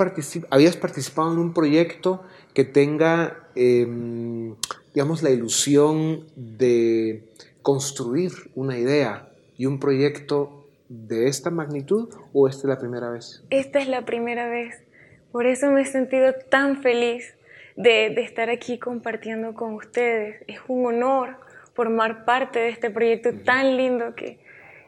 habías 0.50 0.76
participado 0.76 1.32
en 1.32 1.38
un 1.38 1.52
proyecto 1.52 2.23
que 2.54 2.64
tenga, 2.64 3.49
em, 3.54 4.54
digamos, 4.94 5.23
la 5.23 5.30
ilusión 5.30 6.26
de 6.37 7.28
construir 7.62 8.32
una 8.54 8.78
idea 8.78 9.32
y 9.56 9.66
un 9.66 9.78
proyecto 9.78 10.62
de 10.92 11.28
esta 11.28 11.50
magnitud 11.50 12.08
o 12.32 12.49
esta 12.49 12.62
es 12.62 12.68
la 12.68 12.78
primera 12.78 13.11
vez? 13.11 13.42
Esta 13.50 13.80
es 13.80 13.88
la 13.88 14.04
primera 14.04 14.49
vez. 14.49 14.82
Por 15.30 15.46
eso 15.46 15.70
me 15.70 15.82
he 15.82 15.87
sentido 15.87 16.34
tan 16.50 16.82
feliz 16.82 17.34
de, 17.76 18.08
estar 18.20 18.50
aquí 18.50 18.78
compartiendo 18.78 19.54
con 19.54 19.75
ustedes. 19.75 20.42
Es 20.46 20.58
un 20.68 20.87
honor 20.87 21.38
formar 21.75 22.25
parte 22.26 22.58
de 22.58 22.68
este 22.68 22.90
proyecto 22.90 23.30
tan 23.44 23.78
lindo 23.78 24.14
que, 24.14 24.38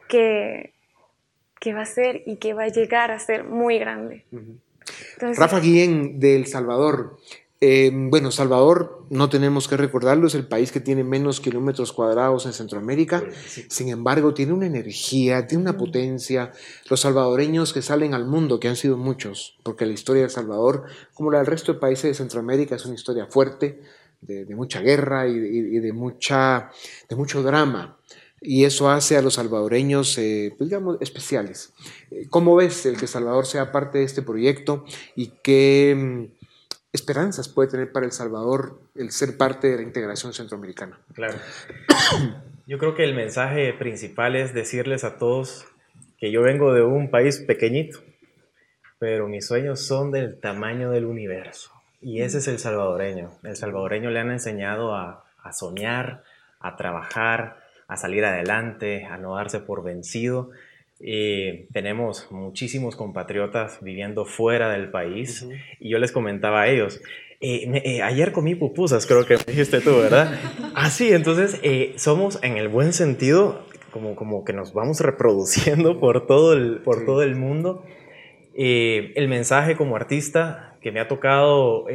que, 0.07 1.73
va 1.73 1.81
a 1.81 1.85
ser 1.85 2.21
y 2.27 2.35
que 2.35 2.53
va 2.53 2.65
a 2.65 2.67
llegar 2.67 3.09
a 3.09 3.17
ser 3.17 3.43
muy 3.43 3.79
grande. 3.79 4.23
Rafa 5.17 5.59
Guillén 5.59 6.19
de 6.19 6.35
El 6.35 6.45
Salvador. 6.45 7.17
Eh, 7.61 7.89
bueno, 7.93 8.31
Salvador, 8.31 9.05
no 9.09 9.29
tenemos 9.29 9.67
que 9.67 9.77
recordarlo, 9.77 10.27
es 10.27 10.35
el 10.35 10.47
país 10.47 10.71
que 10.71 10.81
tiene 10.81 11.03
menos 11.03 11.39
kilómetros 11.39 11.93
cuadrados 11.93 12.45
en 12.45 12.53
Centroamérica. 12.53 13.23
Sin 13.69 13.89
embargo, 13.89 14.33
tiene 14.33 14.53
una 14.53 14.65
energía, 14.65 15.47
tiene 15.47 15.63
una 15.63 15.77
potencia. 15.77 16.51
Los 16.89 17.01
salvadoreños 17.01 17.71
que 17.71 17.81
salen 17.81 18.13
al 18.13 18.25
mundo, 18.25 18.59
que 18.59 18.67
han 18.67 18.75
sido 18.75 18.97
muchos, 18.97 19.57
porque 19.63 19.85
la 19.85 19.93
historia 19.93 20.23
de 20.23 20.29
Salvador, 20.29 20.83
como 21.13 21.31
la 21.31 21.39
del 21.39 21.47
resto 21.47 21.73
de 21.73 21.79
países 21.79 22.03
de 22.03 22.13
Centroamérica, 22.13 22.75
es 22.75 22.85
una 22.85 22.95
historia 22.95 23.25
fuerte, 23.27 23.81
de, 24.21 24.55
mucha 24.55 24.81
guerra 24.81 25.27
y, 25.27 25.37
de, 25.37 25.93
mucha, 25.93 26.71
de 27.07 27.15
mucho 27.15 27.43
drama 27.43 27.99
y 28.41 28.65
eso 28.65 28.89
hace 28.89 29.17
a 29.17 29.21
los 29.21 29.35
salvadoreños, 29.35 30.17
eh, 30.17 30.53
pues, 30.57 30.69
digamos, 30.69 30.97
especiales. 31.01 31.73
Eh, 32.11 32.27
¿Cómo 32.29 32.55
ves 32.55 32.85
el 32.85 32.97
que 32.97 33.07
Salvador 33.07 33.45
sea 33.45 33.71
parte 33.71 33.99
de 33.99 34.03
este 34.03 34.21
proyecto 34.21 34.85
y 35.15 35.33
qué 35.41 35.95
mm, 35.97 36.44
esperanzas 36.95 37.47
puede 37.47 37.69
tener 37.69 37.91
para 37.91 38.05
El 38.05 38.11
Salvador 38.11 38.79
el 38.95 39.11
ser 39.11 39.37
parte 39.37 39.67
de 39.67 39.77
la 39.77 39.81
integración 39.83 40.33
centroamericana? 40.33 40.99
Claro. 41.13 41.35
Yo 42.67 42.79
creo 42.79 42.95
que 42.95 43.03
el 43.03 43.13
mensaje 43.13 43.73
principal 43.73 44.35
es 44.35 44.53
decirles 44.53 45.03
a 45.03 45.19
todos 45.19 45.67
que 46.17 46.31
yo 46.31 46.41
vengo 46.41 46.73
de 46.73 46.81
un 46.81 47.11
país 47.11 47.39
pequeñito, 47.39 47.99
pero 48.97 49.27
mis 49.27 49.45
sueños 49.45 49.85
son 49.85 50.11
del 50.11 50.39
tamaño 50.39 50.89
del 50.89 51.05
universo. 51.05 51.71
Y 52.01 52.21
ese 52.21 52.39
es 52.39 52.47
el 52.47 52.57
salvadoreño. 52.57 53.37
El 53.43 53.55
salvadoreño 53.55 54.09
le 54.09 54.19
han 54.19 54.31
enseñado 54.31 54.95
a, 54.95 55.25
a 55.43 55.53
soñar, 55.53 56.23
a 56.59 56.75
trabajar, 56.75 57.57
a 57.87 57.97
salir 57.97 58.25
adelante, 58.25 59.05
a 59.05 59.17
no 59.17 59.35
darse 59.35 59.59
por 59.59 59.83
vencido. 59.83 60.49
Eh, 61.01 61.67
tenemos 61.73 62.31
muchísimos 62.31 62.95
compatriotas 62.95 63.79
viviendo 63.81 64.23
fuera 64.25 64.71
del 64.71 64.91
país 64.91 65.45
y 65.79 65.89
yo 65.89 65.99
les 65.99 66.13
comentaba 66.13 66.61
a 66.61 66.67
ellos, 66.69 67.01
eh, 67.41 67.81
eh, 67.83 68.01
ayer 68.01 68.31
comí 68.31 68.55
pupusas, 68.55 69.05
creo 69.05 69.25
que 69.25 69.35
me 69.35 69.43
dijiste 69.45 69.81
tú, 69.81 69.97
¿verdad? 69.97 70.39
Así, 70.73 71.09
ah, 71.11 71.17
entonces 71.17 71.59
somos 71.97 72.41
en 72.43 72.55
el 72.55 72.69
buen 72.69 72.93
sentido, 72.93 73.65
como, 73.91 74.15
como 74.15 74.45
que 74.45 74.53
nos 74.53 74.73
vamos 74.73 74.99
reproduciendo 75.01 75.99
por 75.99 76.27
todo 76.27 76.53
el, 76.53 76.77
por 76.77 77.05
todo 77.05 77.23
el 77.23 77.35
mundo. 77.35 77.83
el 78.55 79.27
mensaje 79.27 79.75
como 79.75 79.97
artista 79.97 80.77
que 80.81 80.93
me 80.93 81.01
ha 81.01 81.09
tocado 81.09 81.87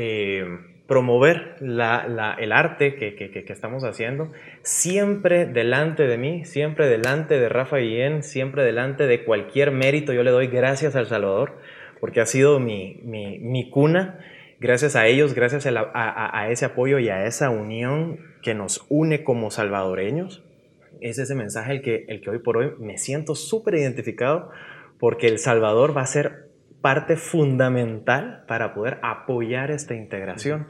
promover 0.91 1.55
el 1.61 2.51
arte 2.51 2.97
que, 2.97 3.45
estamos 3.47 3.85
haciendo, 3.85 4.33
siempre 4.63 5.47
delante 5.47 6.09
de 6.09 6.19
mí, 6.19 6.45
siempre 6.45 6.89
delante 6.89 7.39
de 7.39 7.49
Rafa 7.49 7.77
Guillén, 7.77 8.25
siempre 8.25 8.65
delante 8.65 9.07
de 9.07 9.25
cualquier 9.25 9.71
mérito, 9.71 10.13
yo 10.13 10.25
le 10.25 10.33
doy 10.33 10.49
gracias 10.49 10.97
al 10.97 11.07
Salvador, 11.07 11.53
porque 12.01 12.21
ha 12.21 12.27
sido 12.27 12.59
mi, 12.59 13.71
cuna, 13.71 14.19
gracias 14.59 14.97
a 14.97 15.07
ellos, 15.07 15.33
gracias 15.33 15.65
a, 15.65 16.49
ese 16.51 16.65
apoyo 16.65 16.99
y 16.99 17.09
a 17.09 17.25
esa 17.25 17.51
unión 17.51 18.19
que 18.43 18.55
nos 18.55 18.85
une 18.89 19.23
como 19.23 19.53
salvadoreños, 19.53 20.43
es 21.01 21.21
ese 21.21 21.37
mensaje 21.37 21.71
el 21.71 21.83
que, 21.83 22.05
el 22.09 22.21
que 22.21 22.31
hoy 22.31 22.41
por 22.41 22.57
hoy 22.57 22.73
me 22.81 22.99
siento 22.99 23.37
súper 23.37 23.77
identificado, 23.77 24.51
porque 24.99 25.29
El 25.29 25.39
Salvador 25.39 25.97
va 25.97 26.03
a 26.03 26.07
ser 26.07 26.50
parte 26.81 27.17
fundamental 27.17 28.45
para 28.47 28.75
poder 28.75 28.99
apoyar 29.03 29.71
esta 29.71 29.95
integración. 29.95 30.67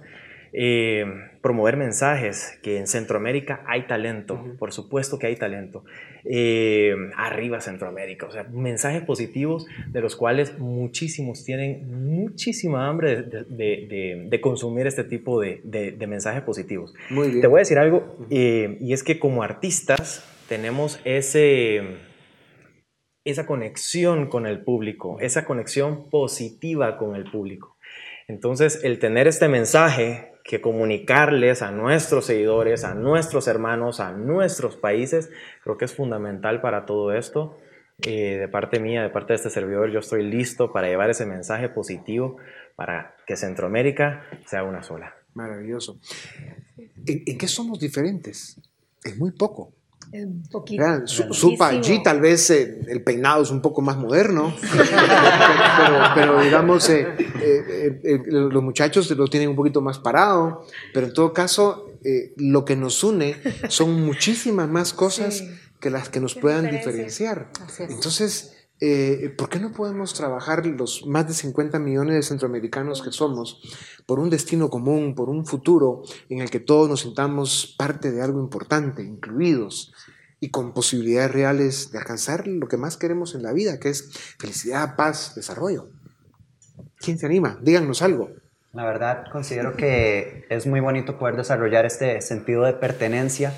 Eh, 0.53 1.05
promover 1.43 1.77
mensajes 1.77 2.59
que 2.61 2.79
en 2.79 2.89
Centroamérica 2.89 3.63
hay 3.69 3.87
talento, 3.87 4.45
por 4.59 4.73
supuesto 4.73 5.17
que 5.17 5.29
hay 5.29 5.37
talento. 5.37 5.85
Eh, 6.25 6.93
arriba 7.17 7.61
Centroamérica, 7.61 8.27
o 8.27 8.33
sea, 8.33 8.43
mensajes 8.45 9.03
positivos 9.03 9.67
de 9.87 10.01
los 10.01 10.17
cuales 10.17 10.59
muchísimos 10.59 11.45
tienen 11.45 11.89
muchísima 12.05 12.89
hambre 12.89 13.23
de, 13.23 14.39
consumir 14.43 14.89
este 14.89 15.05
tipo 15.05 15.41
de, 15.41 15.97
mensajes 16.09 16.43
positivos. 16.43 16.93
Te 17.09 17.47
voy 17.47 17.59
a 17.59 17.61
decir 17.61 17.79
algo, 17.79 18.17
eh, 18.29 18.77
y 18.81 18.93
es 18.93 19.05
que 19.05 19.21
como 19.21 19.45
artistas 19.45 20.25
tenemos 20.49 21.01
ese 21.05 22.10
esa 23.25 23.47
conexión 23.47 24.29
con 24.29 24.47
el 24.47 24.63
público, 24.63 25.19
esa 25.21 25.45
conexión 25.45 26.09
positiva 26.09 26.97
con 26.97 27.17
el 27.17 27.31
público. 27.31 27.77
Entonces, 28.29 28.81
el 28.85 28.99
tener 28.99 29.27
este 29.27 29.49
mensaje 29.49 30.33
que 30.45 30.61
comunicarles 30.61 31.63
a 31.63 31.71
nuestros 31.71 32.27
seguidores, 32.27 32.85
a 32.85 32.95
nuestros 32.95 33.47
hermanos, 33.49 34.01
a 34.01 34.13
nuestros 34.13 34.77
países, 34.77 35.31
creo 35.63 35.77
que 35.77 35.85
es 35.85 35.95
fundamental 35.95 36.61
para 36.61 36.87
todo 36.87 37.13
esto. 37.13 37.59
Eh, 38.03 38.39
de 38.39 38.49
parte 38.49 38.81
mía, 38.81 39.03
de 39.03 39.11
parte 39.11 39.35
de 39.35 39.37
este 39.37 39.51
servidor, 39.51 39.91
yo 39.91 39.99
estoy 39.99 40.23
listo 40.23 40.73
para 40.73 40.89
llevar 40.89 41.11
ese 41.11 41.27
mensaje 41.27 41.69
positivo 41.69 42.39
para 42.75 43.15
que 43.27 43.37
Centroamérica 43.37 44.27
sea 44.47 44.65
una 44.65 44.83
sola. 44.83 45.15
Maravilloso. 45.35 46.01
en 47.07 47.39
qué 47.39 47.47
somos 47.47 47.79
diferentes? 47.79 48.61
Es 49.05 49.19
muy 49.19 49.33
poco. 49.33 49.73
Un 50.13 50.43
poquito. 50.51 51.07
su, 51.07 51.33
su 51.33 51.57
tal 52.03 52.21
vez 52.21 52.51
eh, 52.51 52.81
el 52.89 53.03
peinado 53.03 53.43
es 53.45 53.51
un 53.51 53.63
poco 53.63 53.81
más 53.81 53.97
moderno, 53.97 54.53
pero, 56.15 56.43
digamos, 56.43 56.89
eh, 56.91 57.07
eh, 57.41 58.21
los 58.27 58.63
muchachos 58.63 59.09
lo 59.11 59.29
tienen 59.29 59.51
un 59.51 59.57
poquito 59.57 59.81
más 59.81 59.99
parado, 59.99 60.67
pero 60.93 61.07
en 61.07 61.13
todo 61.13 61.33
caso, 61.33 61.87
lo 62.37 62.65
que 62.65 62.77
nos 62.77 63.05
une 63.05 63.37
son 63.69 64.05
muchísimas 64.05 64.69
más 64.69 64.93
cosas 64.93 65.45
que 65.79 65.91
las 65.91 66.09
que 66.09 66.19
nos 66.19 66.35
puedan 66.35 66.71
diferenciar. 66.71 67.51
Entonces, 67.79 68.60
¿por 69.37 69.49
qué 69.51 69.61
no 69.61 69.73
podemos 69.73 70.15
trabajar 70.15 70.65
los 70.65 71.07
más 71.07 71.29
de 71.29 71.35
50 71.35 71.79
millones 71.79 72.15
de 72.15 72.23
centroamericanos 72.23 73.03
que 73.03 73.13
somos 73.13 73.61
por 74.07 74.19
un 74.19 74.31
destino 74.31 74.71
común, 74.71 75.15
por 75.15 75.29
un 75.29 75.45
futuro 75.45 76.03
en 76.29 76.41
el 76.41 76.51
que 76.51 76.61
todos 76.61 76.89
nos 76.89 77.01
sintamos 77.01 77.75
parte 77.79 78.11
de 78.11 78.23
algo 78.23 78.41
importante, 78.41 79.03
incluidos 79.03 79.93
y 80.41 80.51
con 80.51 80.73
posibilidades 80.73 81.33
reales 81.33 81.93
de 81.93 81.99
alcanzar 81.99 82.47
lo 82.47 82.67
que 82.67 82.79
más 82.79 82.97
queremos 82.97 83.35
en 83.35 83.43
la 83.43 83.53
vida, 83.53 83.79
que 83.79 83.91
es 83.91 84.11
felicidad, 84.39 84.97
paz, 84.97 85.35
desarrollo. 85.35 85.89
¿Quién 86.99 87.19
se 87.19 87.27
anima? 87.27 87.59
Díganos 87.61 88.01
algo. 88.01 88.31
La 88.73 88.85
verdad, 88.85 89.25
considero 89.31 89.77
que 89.77 90.47
es 90.49 90.67
muy 90.67 90.81
bonito 90.81 91.19
poder 91.19 91.37
desarrollar 91.37 91.85
este 91.85 92.21
sentido 92.23 92.63
de 92.65 92.73
pertenencia, 92.73 93.53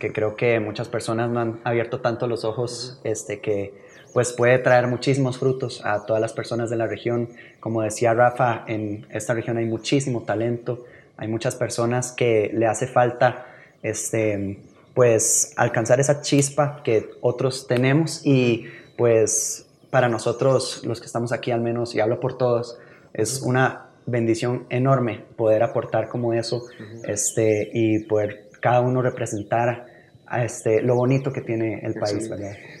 que 0.00 0.12
creo 0.12 0.36
que 0.36 0.58
muchas 0.58 0.88
personas 0.88 1.30
no 1.30 1.40
han 1.40 1.60
abierto 1.64 2.00
tanto 2.00 2.26
los 2.26 2.44
ojos, 2.44 3.00
este, 3.04 3.40
que 3.40 3.83
pues 4.14 4.32
puede 4.32 4.60
traer 4.60 4.86
muchísimos 4.86 5.38
frutos 5.38 5.84
a 5.84 6.06
todas 6.06 6.22
las 6.22 6.32
personas 6.32 6.70
de 6.70 6.76
la 6.76 6.86
región. 6.86 7.30
Como 7.58 7.82
decía 7.82 8.14
Rafa, 8.14 8.62
en 8.68 9.04
esta 9.10 9.34
región 9.34 9.58
hay 9.58 9.66
muchísimo 9.66 10.22
talento, 10.22 10.84
hay 11.16 11.26
muchas 11.26 11.56
personas 11.56 12.12
que 12.12 12.52
le 12.54 12.66
hace 12.66 12.86
falta 12.86 13.46
este, 13.82 14.60
pues 14.94 15.52
alcanzar 15.56 15.98
esa 15.98 16.22
chispa 16.22 16.80
que 16.84 17.10
otros 17.22 17.66
tenemos. 17.66 18.24
Y 18.24 18.66
pues 18.96 19.66
para 19.90 20.08
nosotros 20.08 20.82
los 20.84 21.00
que 21.00 21.06
estamos 21.06 21.32
aquí 21.32 21.50
al 21.50 21.60
menos, 21.60 21.92
y 21.96 22.00
hablo 22.00 22.20
por 22.20 22.38
todos, 22.38 22.78
es 23.12 23.42
una 23.42 23.86
bendición 24.06 24.66
enorme 24.70 25.24
poder 25.36 25.64
aportar 25.64 26.08
como 26.08 26.32
eso 26.34 26.66
este, 27.04 27.68
y 27.74 28.04
poder 28.04 28.48
cada 28.60 28.80
uno 28.80 29.02
representar 29.02 29.86
a 30.34 30.44
este, 30.44 30.82
lo 30.82 30.96
bonito 30.96 31.32
que 31.32 31.40
tiene 31.40 31.80
el 31.82 31.94
país. 31.94 32.28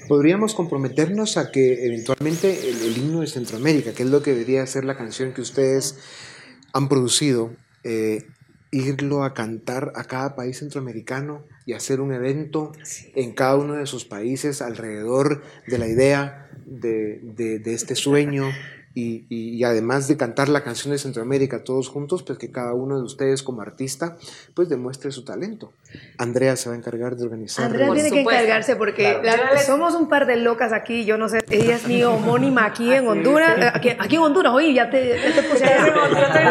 Podríamos 0.08 0.54
comprometernos 0.54 1.36
a 1.36 1.50
que 1.50 1.86
eventualmente 1.86 2.68
el, 2.68 2.96
himno 2.98 3.20
de 3.20 3.26
Centroamérica, 3.26 3.92
que 3.92 4.02
es 4.02 4.08
lo 4.10 4.22
que 4.22 4.32
debería 4.32 4.66
ser 4.66 4.84
la 4.84 4.96
canción 4.96 5.32
que 5.32 5.40
ustedes 5.40 5.96
han 6.72 6.88
producido, 6.88 7.52
eh, 7.84 8.24
irlo 8.72 9.22
a 9.22 9.34
cantar 9.34 9.92
a 9.94 10.04
cada 10.04 10.34
país 10.34 10.58
centroamericano 10.58 11.44
y 11.64 11.74
hacer 11.74 12.00
un 12.00 12.12
evento 12.12 12.72
en 13.14 13.32
cada 13.32 13.56
uno 13.56 13.74
de 13.74 13.86
sus 13.86 14.04
países 14.04 14.60
alrededor 14.60 15.42
de 15.68 15.78
la 15.78 15.86
idea 15.86 16.50
de, 16.66 17.20
de, 17.22 17.60
de 17.60 17.74
este 17.74 17.94
sueño 17.94 18.50
y, 18.94 19.26
y, 19.28 19.62
además 19.64 20.06
de 20.06 20.16
cantar 20.16 20.48
la 20.48 20.62
canción 20.62 20.92
de 20.92 20.98
Centroamérica 20.98 21.64
todos 21.64 21.88
juntos, 21.88 22.22
pues 22.22 22.38
que 22.38 22.52
cada 22.52 22.74
uno 22.74 22.96
de 22.96 23.02
ustedes 23.02 23.42
como 23.42 23.60
artista 23.60 24.16
pues 24.54 24.68
demuestre 24.68 25.10
su 25.10 25.24
talento. 25.24 25.72
Andrea 26.16 26.54
se 26.56 26.68
va 26.68 26.74
a 26.74 26.78
encargar 26.78 27.16
de 27.16 27.24
organizar. 27.24 27.66
Andrea 27.66 27.92
tiene 27.92 28.10
que 28.10 28.20
encargarse 28.20 28.76
porque 28.76 29.20
somos 29.66 29.94
un 29.94 30.08
par 30.08 30.26
de 30.26 30.36
locas 30.36 30.72
aquí, 30.72 31.04
yo 31.04 31.16
no 31.18 31.28
sé, 31.28 31.38
ella 31.50 31.76
es 31.76 31.86
mi 31.88 32.02
homónima 32.04 32.66
aquí 32.66 32.92
en 32.92 33.06
Honduras, 33.06 33.58
eh, 33.58 33.70
aquí, 33.72 33.90
aquí, 33.90 34.16
en 34.16 34.22
Honduras, 34.22 34.52
oye, 34.52 34.72
ya 34.72 34.90
te, 34.90 35.16
te 35.16 35.42
puse 35.42 35.64
allá. 35.64 35.86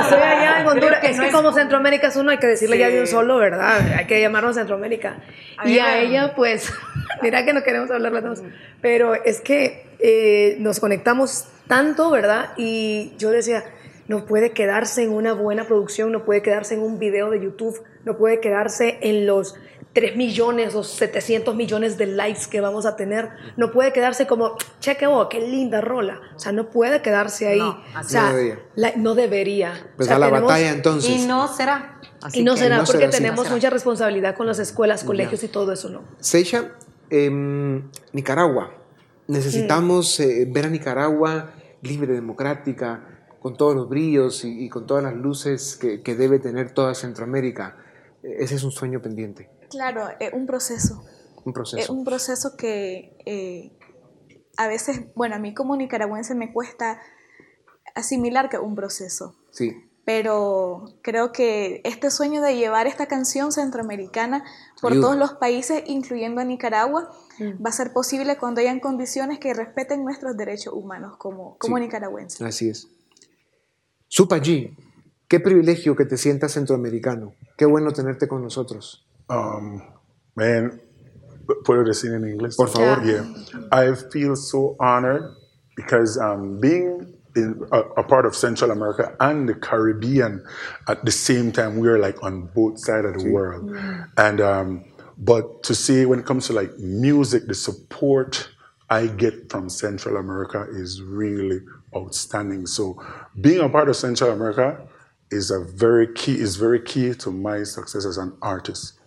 Estoy 0.02 0.22
allá 0.22 0.62
en 0.62 0.68
Honduras, 0.68 1.00
es 1.04 1.20
que 1.20 1.32
como 1.32 1.54
Centroamérica 1.54 2.08
es 2.08 2.16
uno, 2.16 2.32
hay 2.32 2.40
que 2.40 2.48
decirle 2.48 2.78
ya 2.78 2.90
de 2.90 3.02
un 3.02 3.08
solo, 3.08 3.38
¿verdad? 3.38 3.80
Hay 3.98 4.06
que 4.06 4.20
llamarnos 4.20 4.56
Centroamérica. 4.56 5.18
y 5.64 5.80
a 5.80 6.00
ella, 6.00 6.34
pues, 6.36 6.72
mira 7.22 7.46
que 7.46 7.54
no 7.54 7.64
queremos 7.64 7.90
hablar 7.90 8.12
las 8.12 8.24
dos, 8.24 8.44
pero 8.82 9.16
es 9.16 9.40
que 9.40 9.86
eh, 10.00 10.58
nos 10.60 10.82
conectamos 10.82 11.46
tanto, 11.68 12.12
¿verdad? 12.12 12.50
Y 12.58 13.14
yo 13.18 13.32
decía, 13.32 13.64
no 14.08 14.26
puede 14.26 14.52
quedarse 14.52 15.04
en 15.04 15.12
una 15.12 15.34
buena 15.34 15.66
producción, 15.66 16.12
no 16.12 16.24
puede 16.26 16.42
quedarse 16.42 16.76
en 16.76 16.82
un 16.82 17.00
video 17.00 17.30
de 17.30 17.42
YouTube, 17.42 17.82
no 18.06 18.18
puede 18.18 18.40
quedarse 18.40 18.98
en 19.02 19.26
los 19.26 19.56
3 19.94 20.16
millones 20.16 20.74
o 20.76 20.84
700 20.84 21.56
millones 21.56 21.98
de 22.00 22.08
likes 22.08 22.48
que 22.50 22.60
vamos 22.62 22.86
a 22.88 22.96
tener. 22.96 23.30
No 23.58 23.72
puede 23.72 23.94
quedarse 23.94 24.26
como, 24.26 24.58
cheque, 24.80 25.06
oh, 25.06 25.30
qué 25.30 25.40
linda 25.40 25.82
rola. 25.82 26.20
O 26.36 26.40
sea, 26.40 26.52
no 26.52 26.70
puede 26.72 27.02
quedarse 27.04 27.48
ahí. 27.48 27.60
No, 27.60 27.80
o 28.00 28.04
sea, 28.04 28.24
no 28.32 28.36
debería. 28.36 28.60
la- 28.76 28.94
no 28.96 29.14
debería. 29.16 29.74
Pues 29.96 30.08
O 30.08 30.10
sea, 30.10 30.16
a 30.16 30.20
la 30.20 30.26
tenemos- 30.28 30.48
batalla 30.50 30.70
entonces. 30.72 31.10
Y 31.12 31.26
no 31.28 31.48
será. 31.48 32.00
Así 32.24 32.40
Y 32.40 32.44
no 32.44 32.54
que- 32.56 32.62
será 32.62 32.78
no 32.78 32.84
porque 32.86 33.00
será 33.02 33.12
tenemos 33.12 33.42
será. 33.44 33.56
mucha 33.56 33.70
responsabilidad 33.70 34.36
con 34.36 34.48
las 34.48 34.58
escuelas, 34.60 35.04
colegios 35.04 35.44
y 35.44 35.48
todo 35.48 35.72
eso, 35.74 35.90
¿no? 35.90 36.04
Seisha, 36.20 36.72
em, 37.10 37.84
Nicaragua. 38.14 38.74
Necesitamos 39.28 40.20
eh, 40.20 40.46
ver 40.50 40.66
a 40.66 40.70
Nicaragua 40.70 41.52
libre, 41.82 42.14
democrática, 42.14 43.13
con 43.44 43.56
todos 43.58 43.76
los 43.76 43.88
brillos 43.90 44.44
y, 44.46 44.66
y 44.66 44.70
con 44.70 44.88
todas 44.88 45.04
las 45.04 45.14
luces 45.14 45.76
que, 45.76 46.02
que 46.02 46.16
debe 46.16 46.40
tener 46.40 46.74
toda 46.74 46.96
Centroamérica. 46.96 47.78
Eh, 48.24 48.38
Ese 48.40 48.56
es 48.56 48.64
un 48.64 48.72
sueño 48.72 49.02
pendiente, 49.02 49.50
Claro, 49.70 50.08
es 50.20 50.34
un 50.34 50.48
proceso. 50.48 51.04
un 51.46 51.50
Es 51.52 51.54
proceso. 51.54 51.94
un 51.94 52.04
proceso 52.06 52.56
que 52.58 53.16
eh, 53.26 53.72
a 54.58 54.68
veces, 54.68 55.02
bueno, 55.16 55.36
a 55.36 55.40
mí 55.40 55.54
como 55.54 55.76
nicaragüense 55.76 56.34
me 56.36 56.52
cuesta 56.54 57.00
asimilar 57.96 58.50
que 58.50 58.58
es 58.58 58.64
un 58.64 58.76
proceso. 58.76 59.36
Sí, 59.52 59.72
Pero 60.06 60.86
creo 61.02 61.32
que 61.32 61.82
este 61.86 62.12
sueño 62.12 62.42
de 62.42 62.56
llevar 62.56 62.88
esta 62.88 63.06
canción 63.08 63.52
centroamericana 63.52 64.44
por 64.82 64.92
Ayuda. 64.94 65.06
todos 65.08 65.18
los 65.18 65.34
países, 65.34 65.84
incluyendo 65.88 66.42
a 66.42 66.44
Nicaragua, 66.44 67.10
va 67.42 67.70
a 67.70 67.74
ser 67.74 67.94
posible 67.94 68.38
cuando 68.38 68.62
hayan 68.62 68.80
condiciones 68.80 69.40
que 69.40 69.54
respeten 69.54 70.04
nuestros 70.04 70.36
derechos 70.38 70.74
humanos 70.74 71.18
como, 71.18 71.58
como 71.58 71.78
Sí. 71.78 71.84
nicaragüenses. 71.84 72.42
así 72.42 72.70
es. 72.70 72.88
Supallí, 74.14 74.78
qué 75.28 75.40
privilegio 75.40 75.96
que 75.96 76.06
te 76.06 76.18
sientas 76.18 76.52
centroamericano. 76.52 77.34
Qué 77.58 77.66
bueno 77.66 77.94
tenerte 77.94 78.28
con 78.28 78.44
nosotros. 78.44 79.08
Um, 79.28 79.82
man, 80.36 80.80
puedo 81.66 81.84
decir 81.84 82.14
en 82.14 82.28
inglés. 82.28 82.56
Por 82.56 82.70
favor. 82.70 83.04
Yeah. 83.04 83.26
I 83.72 83.96
feel 84.12 84.36
so 84.36 84.76
honored 84.80 85.24
because 85.76 86.20
um, 86.20 86.60
being 86.60 87.12
in 87.36 87.60
a, 87.72 87.80
a 87.98 88.04
part 88.04 88.28
of 88.28 88.36
Central 88.36 88.70
America 88.70 89.16
and 89.20 89.50
the 89.50 89.56
Caribbean 89.56 90.46
at 90.88 91.04
the 91.04 91.12
same 91.12 91.52
time, 91.52 91.80
we 91.80 91.88
are 91.88 91.98
like 91.98 92.22
on 92.22 92.52
both 92.54 92.78
sides 92.78 93.08
of 93.08 93.20
the 93.20 93.32
world. 93.32 93.76
And 94.16 94.40
um, 94.40 94.86
but 95.18 95.64
to 95.64 95.74
see 95.74 96.06
when 96.06 96.20
it 96.20 96.28
comes 96.28 96.46
to 96.50 96.54
like 96.54 96.78
music, 96.78 97.48
the 97.48 97.56
support 97.56 98.48
I 98.92 99.08
get 99.08 99.50
from 99.50 99.70
Central 99.70 100.18
America 100.18 100.68
is 100.70 101.02
really 101.02 101.62
outstanding. 101.96 102.68
So 102.68 102.98
being 103.40 103.62
a 103.62 103.70
part 103.70 103.90
of 103.90 103.96
Central 103.96 104.32
America 104.32 104.88
is 105.32 105.52
a 105.52 105.60
very 105.60 106.14
key 106.14 106.34
is 106.34 106.58
very 106.58 106.84
key 106.84 107.16
to 107.16 107.32
my 107.32 107.66
success 107.66 108.06
as 108.06 108.18
an 108.18 108.34
artist. 108.42 109.00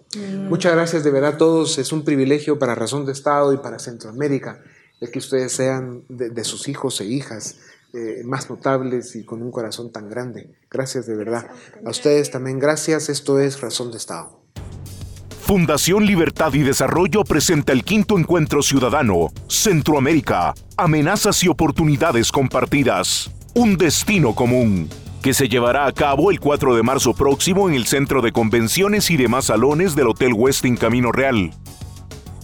Muchas 0.48 0.72
gracias 0.72 1.04
de 1.04 1.10
verdad 1.10 1.34
a 1.34 1.38
todos. 1.38 1.78
Es 1.78 1.92
un 1.92 2.04
privilegio 2.04 2.58
para 2.58 2.74
Razón 2.74 3.04
de 3.04 3.12
Estado 3.12 3.52
y 3.52 3.58
para 3.58 3.78
Centroamérica 3.78 4.62
el 5.00 5.10
que 5.10 5.18
ustedes 5.18 5.52
sean 5.52 6.04
de, 6.08 6.30
de 6.30 6.44
sus 6.44 6.68
hijos 6.68 7.00
e 7.00 7.04
hijas 7.04 7.56
eh, 7.92 8.22
más 8.24 8.48
notables 8.50 9.14
y 9.16 9.24
con 9.24 9.42
un 9.42 9.50
corazón 9.50 9.92
tan 9.92 10.08
grande. 10.08 10.54
Gracias 10.70 11.06
de 11.06 11.16
verdad. 11.16 11.50
A 11.84 11.90
ustedes 11.90 12.30
también 12.30 12.58
gracias. 12.58 13.08
Esto 13.08 13.38
es 13.40 13.60
Razón 13.60 13.90
de 13.90 13.98
Estado. 13.98 14.45
Fundación 15.46 16.04
Libertad 16.04 16.52
y 16.54 16.64
Desarrollo 16.64 17.22
presenta 17.22 17.72
el 17.72 17.84
quinto 17.84 18.18
encuentro 18.18 18.62
ciudadano 18.62 19.28
Centroamérica, 19.46 20.54
amenazas 20.76 21.40
y 21.44 21.46
oportunidades 21.46 22.32
compartidas, 22.32 23.30
un 23.54 23.76
destino 23.76 24.34
común, 24.34 24.88
que 25.22 25.32
se 25.34 25.48
llevará 25.48 25.86
a 25.86 25.92
cabo 25.92 26.32
el 26.32 26.40
4 26.40 26.74
de 26.74 26.82
marzo 26.82 27.14
próximo 27.14 27.68
en 27.68 27.76
el 27.76 27.86
Centro 27.86 28.22
de 28.22 28.32
Convenciones 28.32 29.08
y 29.12 29.16
demás 29.16 29.44
salones 29.44 29.94
del 29.94 30.08
Hotel 30.08 30.32
Westin 30.32 30.76
Camino 30.76 31.12
Real. 31.12 31.52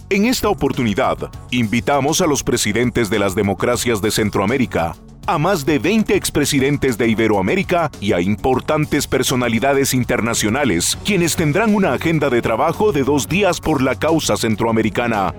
En 0.09 0.23
esta 0.23 0.47
oportunidad, 0.47 1.29
invitamos 1.51 2.21
a 2.21 2.25
los 2.25 2.41
presidentes 2.41 3.09
de 3.09 3.19
las 3.19 3.35
democracias 3.35 4.01
de 4.01 4.11
Centroamérica, 4.11 4.95
a 5.25 5.37
más 5.37 5.65
de 5.65 5.79
20 5.79 6.15
expresidentes 6.15 6.97
de 6.97 7.07
Iberoamérica 7.07 7.91
y 7.99 8.13
a 8.13 8.21
importantes 8.21 9.07
personalidades 9.07 9.93
internacionales, 9.93 10.97
quienes 11.05 11.35
tendrán 11.35 11.73
una 11.75 11.93
agenda 11.93 12.29
de 12.29 12.41
trabajo 12.41 12.91
de 12.91 13.03
dos 13.03 13.27
días 13.27 13.59
por 13.59 13.81
la 13.81 13.95
causa 13.95 14.37
centroamericana. 14.37 15.33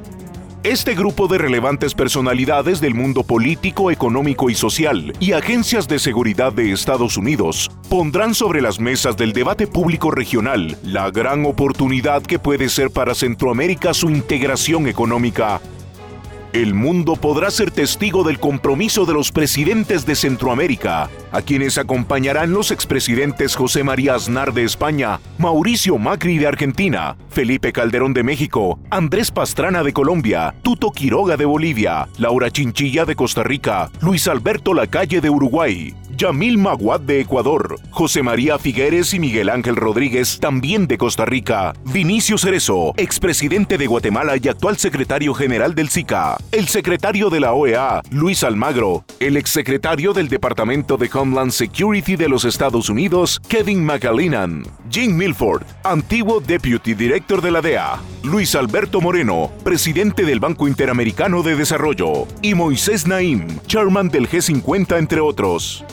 Este 0.64 0.94
grupo 0.94 1.28
de 1.28 1.36
relevantes 1.36 1.92
personalidades 1.92 2.80
del 2.80 2.94
mundo 2.94 3.22
político, 3.22 3.90
económico 3.90 4.48
y 4.48 4.54
social 4.54 5.12
y 5.20 5.32
agencias 5.32 5.86
de 5.88 5.98
seguridad 5.98 6.54
de 6.54 6.72
Estados 6.72 7.18
Unidos 7.18 7.70
pondrán 7.90 8.34
sobre 8.34 8.62
las 8.62 8.80
mesas 8.80 9.18
del 9.18 9.34
debate 9.34 9.66
público 9.66 10.10
regional 10.10 10.78
la 10.82 11.10
gran 11.10 11.44
oportunidad 11.44 12.22
que 12.22 12.38
puede 12.38 12.70
ser 12.70 12.90
para 12.90 13.14
Centroamérica 13.14 13.92
su 13.92 14.08
integración 14.08 14.86
económica. 14.86 15.60
El 16.54 16.72
mundo 16.72 17.16
podrá 17.16 17.50
ser 17.50 17.72
testigo 17.72 18.22
del 18.22 18.38
compromiso 18.38 19.06
de 19.06 19.12
los 19.12 19.32
presidentes 19.32 20.06
de 20.06 20.14
Centroamérica, 20.14 21.10
a 21.32 21.42
quienes 21.42 21.78
acompañarán 21.78 22.52
los 22.52 22.70
expresidentes 22.70 23.56
José 23.56 23.82
María 23.82 24.14
Aznar 24.14 24.54
de 24.54 24.62
España, 24.62 25.18
Mauricio 25.36 25.98
Macri 25.98 26.38
de 26.38 26.46
Argentina, 26.46 27.16
Felipe 27.28 27.72
Calderón 27.72 28.14
de 28.14 28.22
México, 28.22 28.78
Andrés 28.90 29.32
Pastrana 29.32 29.82
de 29.82 29.92
Colombia, 29.92 30.54
Tuto 30.62 30.92
Quiroga 30.92 31.36
de 31.36 31.44
Bolivia, 31.44 32.06
Laura 32.18 32.52
Chinchilla 32.52 33.04
de 33.04 33.16
Costa 33.16 33.42
Rica, 33.42 33.90
Luis 34.00 34.28
Alberto 34.28 34.74
Lacalle 34.74 35.20
de 35.20 35.30
Uruguay, 35.30 35.92
Yamil 36.16 36.58
Maguad 36.58 37.00
de 37.00 37.20
Ecuador, 37.20 37.76
José 37.90 38.22
María 38.22 38.58
Figueres 38.58 39.14
y 39.14 39.18
Miguel 39.18 39.48
Ángel 39.48 39.76
Rodríguez, 39.76 40.38
también 40.40 40.86
de 40.86 40.98
Costa 40.98 41.24
Rica, 41.24 41.74
Vinicio 41.84 42.38
Cerezo, 42.38 42.94
expresidente 42.96 43.78
de 43.78 43.86
Guatemala 43.86 44.36
y 44.40 44.48
actual 44.48 44.76
secretario 44.76 45.34
general 45.34 45.74
del 45.74 45.88
SICA, 45.88 46.36
el 46.52 46.68
secretario 46.68 47.30
de 47.30 47.40
la 47.40 47.52
OEA, 47.52 48.02
Luis 48.10 48.44
Almagro, 48.44 49.04
el 49.20 49.36
exsecretario 49.36 50.12
del 50.12 50.28
Departamento 50.28 50.96
de 50.96 51.10
Homeland 51.12 51.50
Security 51.50 52.16
de 52.16 52.28
los 52.28 52.44
Estados 52.44 52.88
Unidos, 52.88 53.40
Kevin 53.48 53.84
McAleenan, 53.84 54.62
Jim 54.94 55.16
Milford, 55.16 55.64
antiguo 55.82 56.38
Deputy 56.38 56.94
Director 56.94 57.42
de 57.42 57.50
la 57.50 57.60
DEA, 57.60 57.98
Luis 58.22 58.54
Alberto 58.54 59.00
Moreno, 59.00 59.50
presidente 59.64 60.24
del 60.24 60.38
Banco 60.38 60.68
Interamericano 60.68 61.42
de 61.42 61.56
Desarrollo, 61.56 62.28
y 62.42 62.54
Moisés 62.54 63.04
Naim, 63.04 63.58
chairman 63.66 64.08
del 64.08 64.28
G50, 64.28 64.96
entre 64.96 65.18
otros. 65.18 65.84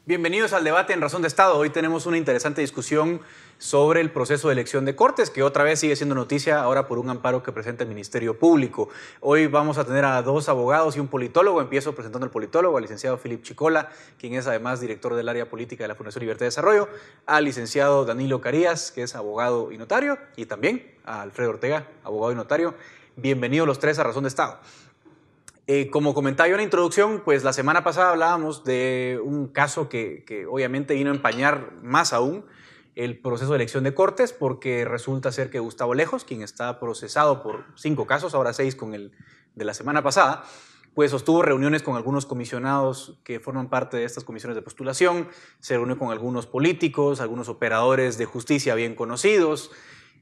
Bienvenidos 0.04 0.52
al 0.52 0.64
debate 0.64 0.92
en 0.92 1.00
Razón 1.00 1.22
de 1.22 1.28
Estado. 1.28 1.56
Hoy 1.56 1.70
tenemos 1.70 2.06
una 2.06 2.16
interesante 2.16 2.60
discusión 2.60 3.20
sobre 3.58 4.00
el 4.00 4.10
proceso 4.10 4.48
de 4.48 4.54
elección 4.54 4.84
de 4.84 4.96
Cortes, 4.96 5.30
que 5.30 5.44
otra 5.44 5.62
vez 5.62 5.78
sigue 5.78 5.94
siendo 5.94 6.16
noticia 6.16 6.60
ahora 6.60 6.88
por 6.88 6.98
un 6.98 7.08
amparo 7.08 7.44
que 7.44 7.52
presenta 7.52 7.84
el 7.84 7.88
Ministerio 7.88 8.36
Público. 8.36 8.88
Hoy 9.20 9.46
vamos 9.46 9.78
a 9.78 9.84
tener 9.84 10.04
a 10.04 10.20
dos 10.22 10.48
abogados 10.48 10.96
y 10.96 11.00
un 11.00 11.06
politólogo. 11.06 11.60
Empiezo 11.60 11.94
presentando 11.94 12.24
al 12.24 12.32
politólogo, 12.32 12.78
al 12.78 12.82
licenciado 12.82 13.16
Philip 13.16 13.44
Chicola, 13.44 13.90
quien 14.18 14.34
es 14.34 14.48
además 14.48 14.80
director 14.80 15.14
del 15.14 15.28
área 15.28 15.48
política 15.48 15.84
de 15.84 15.88
la 15.88 15.94
Fundación 15.94 16.22
Libertad 16.22 16.46
y 16.46 16.48
Desarrollo, 16.48 16.88
al 17.26 17.44
licenciado 17.44 18.04
Danilo 18.04 18.40
Carías, 18.40 18.90
que 18.90 19.04
es 19.04 19.14
abogado 19.14 19.70
y 19.70 19.78
notario, 19.78 20.18
y 20.34 20.46
también 20.46 20.96
a 21.04 21.22
Alfredo 21.22 21.50
Ortega, 21.50 21.86
abogado 22.02 22.32
y 22.32 22.34
notario. 22.34 22.74
Bienvenidos 23.14 23.68
los 23.68 23.78
tres 23.78 24.00
a 24.00 24.02
Razón 24.02 24.24
de 24.24 24.30
Estado. 24.30 24.58
Eh, 25.68 25.90
como 25.90 26.12
comentaba 26.12 26.48
yo 26.48 26.54
en 26.54 26.58
la 26.58 26.64
introducción, 26.64 27.22
pues 27.24 27.44
la 27.44 27.52
semana 27.52 27.84
pasada 27.84 28.10
hablábamos 28.10 28.64
de 28.64 29.20
un 29.22 29.46
caso 29.46 29.88
que, 29.88 30.24
que 30.26 30.44
obviamente 30.46 30.94
vino 30.94 31.10
a 31.10 31.14
empañar 31.14 31.72
más 31.82 32.12
aún 32.12 32.44
el 32.96 33.20
proceso 33.20 33.52
de 33.52 33.56
elección 33.56 33.84
de 33.84 33.94
Cortes, 33.94 34.32
porque 34.32 34.84
resulta 34.84 35.30
ser 35.30 35.50
que 35.50 35.60
Gustavo 35.60 35.94
Lejos, 35.94 36.24
quien 36.24 36.42
está 36.42 36.80
procesado 36.80 37.42
por 37.42 37.64
cinco 37.76 38.06
casos, 38.06 38.34
ahora 38.34 38.52
seis 38.52 38.74
con 38.74 38.92
el 38.92 39.12
de 39.54 39.64
la 39.64 39.72
semana 39.72 40.02
pasada, 40.02 40.44
pues 40.94 41.10
sostuvo 41.10 41.42
reuniones 41.42 41.82
con 41.82 41.96
algunos 41.96 42.26
comisionados 42.26 43.18
que 43.24 43.40
forman 43.40 43.70
parte 43.70 43.96
de 43.96 44.04
estas 44.04 44.24
comisiones 44.24 44.56
de 44.56 44.62
postulación, 44.62 45.28
se 45.60 45.76
reunió 45.76 45.96
con 45.96 46.10
algunos 46.10 46.46
políticos, 46.46 47.20
algunos 47.20 47.48
operadores 47.48 48.18
de 48.18 48.26
justicia 48.26 48.74
bien 48.74 48.94
conocidos, 48.94 49.70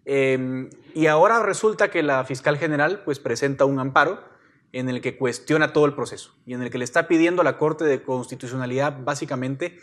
eh, 0.04 0.68
y 0.94 1.06
ahora 1.06 1.42
resulta 1.42 1.90
que 1.90 2.02
la 2.02 2.24
fiscal 2.24 2.56
general 2.56 3.02
pues 3.04 3.18
presenta 3.18 3.64
un 3.64 3.80
amparo 3.80 4.30
en 4.72 4.88
el 4.88 5.00
que 5.00 5.16
cuestiona 5.16 5.72
todo 5.72 5.86
el 5.86 5.94
proceso 5.94 6.34
y 6.46 6.54
en 6.54 6.62
el 6.62 6.70
que 6.70 6.78
le 6.78 6.84
está 6.84 7.08
pidiendo 7.08 7.42
a 7.42 7.44
la 7.44 7.58
Corte 7.58 7.84
de 7.84 8.02
Constitucionalidad 8.02 8.98
básicamente 9.02 9.78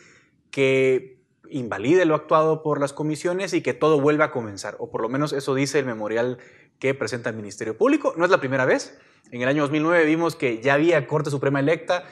que 0.52 1.18
invalide 1.50 2.06
lo 2.06 2.16
actuado 2.16 2.64
por 2.64 2.80
las 2.80 2.94
comisiones 2.94 3.54
y 3.54 3.62
que 3.62 3.74
todo 3.74 4.00
vuelva 4.00 4.26
a 4.26 4.32
comenzar, 4.32 4.76
o 4.80 4.90
por 4.90 5.02
lo 5.02 5.10
menos 5.10 5.34
eso 5.34 5.56
dice 5.56 5.80
el 5.80 5.86
memorial 5.86 6.38
que 6.80 6.94
presenta 6.94 7.30
el 7.30 7.36
Ministerio 7.36 7.78
Público. 7.78 8.14
No 8.18 8.26
es 8.26 8.32
la 8.32 8.40
primera 8.40 8.66
vez. 8.66 8.98
En 9.32 9.42
el 9.42 9.48
año 9.48 9.64
2009 9.64 10.06
vimos 10.06 10.36
que 10.36 10.62
ya 10.62 10.76
había 10.76 11.08
Corte 11.08 11.30
Suprema 11.30 11.60
electa 11.60 12.04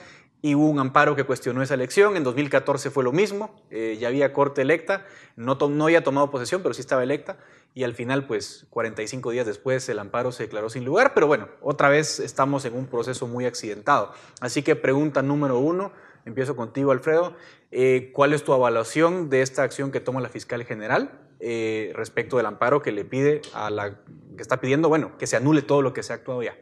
y 0.42 0.56
hubo 0.56 0.70
un 0.70 0.80
amparo 0.80 1.16
que 1.16 1.24
cuestionó 1.24 1.62
esa 1.62 1.74
elección. 1.74 2.18
En 2.18 2.24
2014 2.24 2.90
fue 2.92 3.04
lo 3.04 3.12
mismo, 3.12 3.56
eh, 3.72 3.98
ya 4.00 4.10
había 4.10 4.34
corte 4.34 4.62
electa, 4.62 5.06
no, 5.36 5.56
no 5.56 5.84
había 5.86 6.04
tomado 6.04 6.30
posesión, 6.30 6.62
pero 6.62 6.74
sí 6.74 6.82
estaba 6.82 7.04
electa, 7.04 7.38
y 7.76 7.84
al 7.84 7.94
final, 7.94 8.26
pues 8.26 8.66
45 8.70 9.32
días 9.32 9.46
después, 9.46 9.88
el 9.90 10.00
amparo 10.00 10.32
se 10.32 10.44
declaró 10.44 10.70
sin 10.70 10.86
lugar, 10.86 11.14
pero 11.14 11.28
bueno, 11.28 11.50
otra 11.62 11.90
vez 11.90 12.22
estamos 12.22 12.64
en 12.64 12.74
un 12.74 12.88
proceso 12.88 13.28
muy 13.28 13.46
accidentado. 13.46 14.14
Así 14.40 14.64
que 14.64 14.78
pregunta 14.78 15.22
número 15.22 15.60
uno, 15.60 15.92
empiezo 16.24 16.56
contigo, 16.56 16.94
Alfredo, 16.94 17.36
eh, 17.72 18.12
¿cuál 18.14 18.34
es 18.34 18.46
tu 18.46 18.54
evaluación 18.54 19.30
de 19.30 19.42
esta 19.42 19.64
acción 19.64 19.92
que 19.92 20.00
toma 20.00 20.22
la 20.22 20.30
fiscal 20.30 20.64
general? 20.64 21.20
Eh, 21.42 21.92
respecto 21.94 22.38
del 22.38 22.46
amparo 22.46 22.82
que 22.82 22.94
le 22.94 23.04
pide 23.04 23.42
a 23.54 23.70
la 23.70 24.00
que 24.38 24.42
está 24.42 24.62
pidiendo, 24.62 24.88
bueno, 24.88 25.18
que 25.18 25.28
se 25.28 25.36
anule 25.36 25.62
todo 25.62 25.82
lo 25.82 25.92
que 25.92 26.02
se 26.02 26.14
ha 26.14 26.16
actuado 26.16 26.44
ya. 26.44 26.58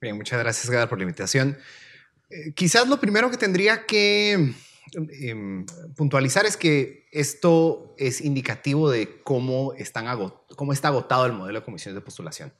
Bien, 0.00 0.16
muchas 0.16 0.38
gracias, 0.38 0.70
Gadar, 0.70 0.88
por 0.88 0.96
la 0.96 1.04
invitación. 1.04 1.58
Eh, 2.30 2.54
quizás 2.54 2.88
lo 2.88 2.98
primero 2.98 3.30
que 3.30 3.36
tendría 3.36 3.84
que 3.84 4.54
em, 4.92 5.66
puntualizar 5.96 6.46
es 6.46 6.56
que 6.56 7.06
esto 7.12 7.94
es 7.98 8.20
indicativo 8.20 8.90
de 8.90 9.22
cómo, 9.22 9.72
están 9.74 10.06
cómo 10.56 10.72
está 10.72 10.88
agotado 10.88 11.26
el 11.26 11.32
modelo 11.32 11.60
de 11.60 11.64
comisiones 11.64 11.94
de 11.94 12.00
postulación. 12.00 12.52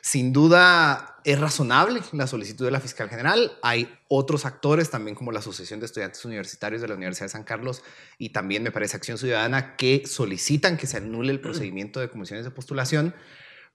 Sin 0.00 0.32
duda 0.32 1.20
es 1.24 1.38
razonable 1.38 2.00
la 2.12 2.26
solicitud 2.26 2.64
de 2.64 2.70
la 2.70 2.80
fiscal 2.80 3.08
general. 3.08 3.58
Hay 3.62 3.92
otros 4.08 4.44
actores, 4.44 4.90
también 4.90 5.14
como 5.14 5.32
la 5.32 5.40
Asociación 5.40 5.80
de 5.80 5.86
Estudiantes 5.86 6.24
Universitarios 6.24 6.82
de 6.82 6.88
la 6.88 6.94
Universidad 6.94 7.26
de 7.26 7.30
San 7.30 7.44
Carlos 7.44 7.82
y 8.18 8.30
también 8.30 8.62
me 8.62 8.70
parece 8.70 8.96
Acción 8.96 9.18
Ciudadana, 9.18 9.76
que 9.76 10.04
solicitan 10.06 10.76
que 10.76 10.86
se 10.86 10.96
anule 10.96 11.32
el 11.32 11.40
procedimiento 11.40 12.00
de 12.00 12.10
comisiones 12.10 12.44
de 12.44 12.50
postulación. 12.50 13.14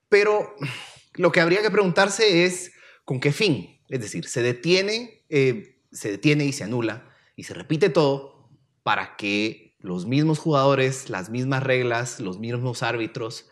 Pero 0.10 0.56
lo 1.16 1.32
que 1.32 1.42
habría 1.42 1.62
que 1.62 1.72
preguntarse 1.72 2.46
es 2.46 2.72
con 3.06 3.20
qué 3.20 3.32
fin. 3.32 3.80
Es 3.90 4.02
decir, 4.02 4.28
se 4.28 4.42
detiene 4.42 5.24
eh, 5.30 5.74
se 5.94 6.12
detiene 6.12 6.46
y 6.46 6.52
se 6.52 6.64
anula 6.64 7.10
y 7.36 7.44
se 7.44 7.54
repite 7.54 7.90
todo 7.90 8.50
para 8.84 9.16
que 9.16 9.76
los 9.80 10.06
mismos 10.06 10.40
jugadores, 10.40 11.10
las 11.10 11.30
mismas 11.30 11.64
reglas, 11.64 12.20
los 12.20 12.40
mismos 12.40 12.84
árbitros 12.84 13.50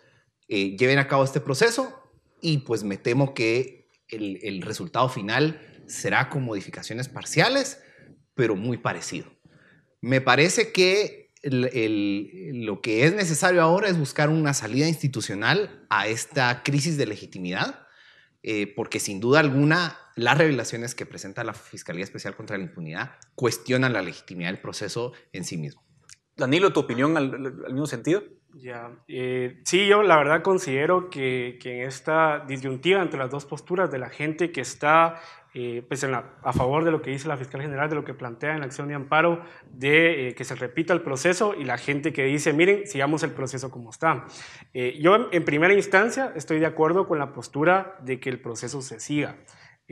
eh, 0.47 0.77
lleven 0.77 0.97
a 0.97 1.07
cabo 1.07 1.23
este 1.23 1.41
proceso 1.41 1.93
y 2.41 2.59
pues 2.59 2.83
me 2.83 2.97
temo 2.97 3.33
que 3.33 3.89
el, 4.09 4.61
resultado 4.61 5.07
final 5.07 5.61
será 5.87 6.29
con 6.29 6.43
modificaciones 6.43 7.07
parciales, 7.07 7.81
pero 8.33 8.55
muy 8.55 8.77
parecido. 8.77 9.31
Me 10.01 10.19
parece 10.19 10.73
que 10.73 11.31
lo 11.43 12.81
que 12.81 13.05
es 13.05 13.13
necesario 13.13 13.61
ahora 13.61 13.87
es 13.87 13.97
buscar 13.97 14.29
una 14.29 14.53
salida 14.53 14.87
institucional 14.87 15.85
a 15.89 16.07
esta 16.07 16.63
crisis 16.63 16.97
de 16.97 17.07
legitimidad, 17.07 17.87
eh, 18.43 18.73
porque 18.75 18.99
sin 18.99 19.19
duda 19.19 19.39
alguna 19.39 19.97
las 20.21 20.37
revelaciones 20.37 20.95
que 20.95 21.05
presenta 21.05 21.43
la 21.43 21.53
Fiscalía 21.53 22.03
Especial 22.03 22.35
contra 22.35 22.57
la 22.57 22.63
Impunidad 22.63 23.11
cuestionan 23.35 23.93
la 23.93 24.01
legitimidad 24.01 24.49
del 24.49 24.61
proceso 24.61 25.13
en 25.33 25.43
sí 25.43 25.57
mismo. 25.57 25.83
Danilo, 26.37 26.71
¿tu 26.71 26.79
opinión 26.79 27.17
al, 27.17 27.39
mismo 27.71 27.85
sentido? 27.85 28.23
Ya, 28.53 28.91
eh, 29.07 29.61
sí, 29.63 29.87
yo 29.87 30.03
la 30.03 30.17
verdad 30.17 30.41
considero 30.41 31.09
que, 31.09 31.57
que, 31.61 31.81
en 31.81 31.87
esta 31.87 32.43
disyuntiva 32.45 33.01
entre 33.01 33.17
las 33.17 33.29
dos 33.29 33.45
posturas 33.45 33.89
de 33.91 33.97
la 33.97 34.09
gente 34.09 34.51
que 34.51 34.59
está 34.59 35.21
eh, 35.53 35.85
pues 35.87 36.03
a 36.03 36.53
favor 36.53 36.83
de 36.83 36.91
lo 36.91 37.01
que 37.01 37.11
dice 37.11 37.27
la 37.27 37.37
fiscal 37.37 37.61
general, 37.61 37.89
de 37.89 37.95
lo 37.95 38.03
que 38.03 38.13
plantea 38.13 38.53
en 38.53 38.59
la 38.59 38.65
acción 38.65 38.87
de 38.89 38.93
amparo, 38.93 39.41
de 39.71 40.29
eh, 40.29 40.35
que 40.35 40.43
se 40.43 40.55
repita 40.55 40.93
el 40.93 41.01
proceso 41.01 41.53
y 41.53 41.63
la 41.63 41.77
gente 41.77 42.11
que 42.11 42.23
dice, 42.25 42.51
miren, 42.51 42.87
sigamos 42.87 43.23
el 43.23 43.31
proceso 43.31 43.71
como 43.71 43.89
está. 43.89 44.25
yo 44.99 45.29
en 45.31 45.45
primera 45.45 45.73
instancia 45.73 46.33
estoy 46.35 46.59
de 46.59 46.65
acuerdo 46.65 47.07
con 47.07 47.19
la 47.19 47.31
postura 47.31 47.97
de 48.01 48.19
que 48.19 48.29
el 48.29 48.41
proceso 48.41 48.81
se 48.81 48.99
siga. 48.99 49.37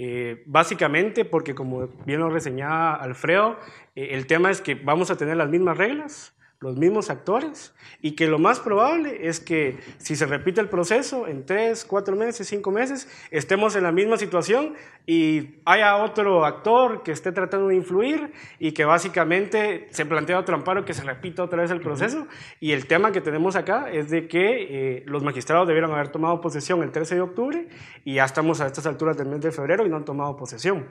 Eh, 0.01 0.43
básicamente 0.45 1.25
porque, 1.25 1.53
como 1.53 1.89
bien 2.05 2.21
lo 2.21 2.29
reseñaba 2.29 2.95
Alfredo, 2.95 3.59
eh, 3.97 4.11
el 4.11 4.27
tema 4.27 4.49
es 4.49 4.61
que 4.61 4.75
vamos 4.75 5.11
a 5.11 5.17
tener 5.17 5.35
las 5.35 5.49
mismas 5.49 5.77
reglas, 5.77 6.38
los 6.61 6.75
mismos 6.75 7.09
actores 7.09 7.73
y 8.01 8.11
que 8.11 8.27
lo 8.27 8.37
más 8.37 8.59
probable 8.59 9.27
es 9.27 9.39
que 9.39 9.77
si 9.97 10.17
se 10.17 10.25
repite 10.25 10.59
el 10.59 10.67
proceso 10.67 11.25
en 11.25 11.45
tres, 11.45 11.85
cuatro 11.85 12.17
meses, 12.17 12.47
cinco 12.47 12.69
meses, 12.69 13.07
estemos 13.31 13.75
en 13.77 13.83
la 13.83 13.93
misma 13.93 14.17
situación 14.17 14.73
y 15.05 15.55
haya 15.65 15.95
otro 15.97 16.45
actor 16.45 17.01
que 17.01 17.11
esté 17.11 17.31
tratando 17.31 17.69
de 17.69 17.75
influir 17.75 18.33
y 18.59 18.73
que 18.73 18.83
básicamente 18.83 19.87
se 19.91 20.05
plantea 20.05 20.37
otro 20.37 20.55
amparo 20.55 20.83
que 20.83 20.93
se 20.93 21.03
repita 21.03 21.43
otra 21.43 21.61
vez 21.61 21.71
el 21.71 21.79
proceso. 21.79 22.27
Y 22.59 22.73
el 22.73 22.87
tema 22.87 23.11
que 23.11 23.21
tenemos 23.21 23.55
acá 23.55 23.89
es 23.89 24.09
de 24.09 24.27
que 24.27 24.97
eh, 24.97 25.03
los 25.07 25.23
magistrados 25.23 25.67
debieron 25.67 25.91
haber 25.91 26.09
tomado 26.09 26.41
posesión 26.41 26.83
el 26.83 26.91
13 26.91 27.15
de 27.15 27.21
octubre 27.21 27.69
y 28.03 28.15
ya 28.15 28.25
estamos 28.25 28.59
a 28.61 28.67
estas 28.67 28.85
alturas 28.85 29.17
del 29.17 29.27
mes 29.27 29.41
de 29.41 29.51
febrero 29.51 29.85
y 29.85 29.89
no 29.89 29.95
han 29.95 30.05
tomado 30.05 30.35
posesión. 30.35 30.89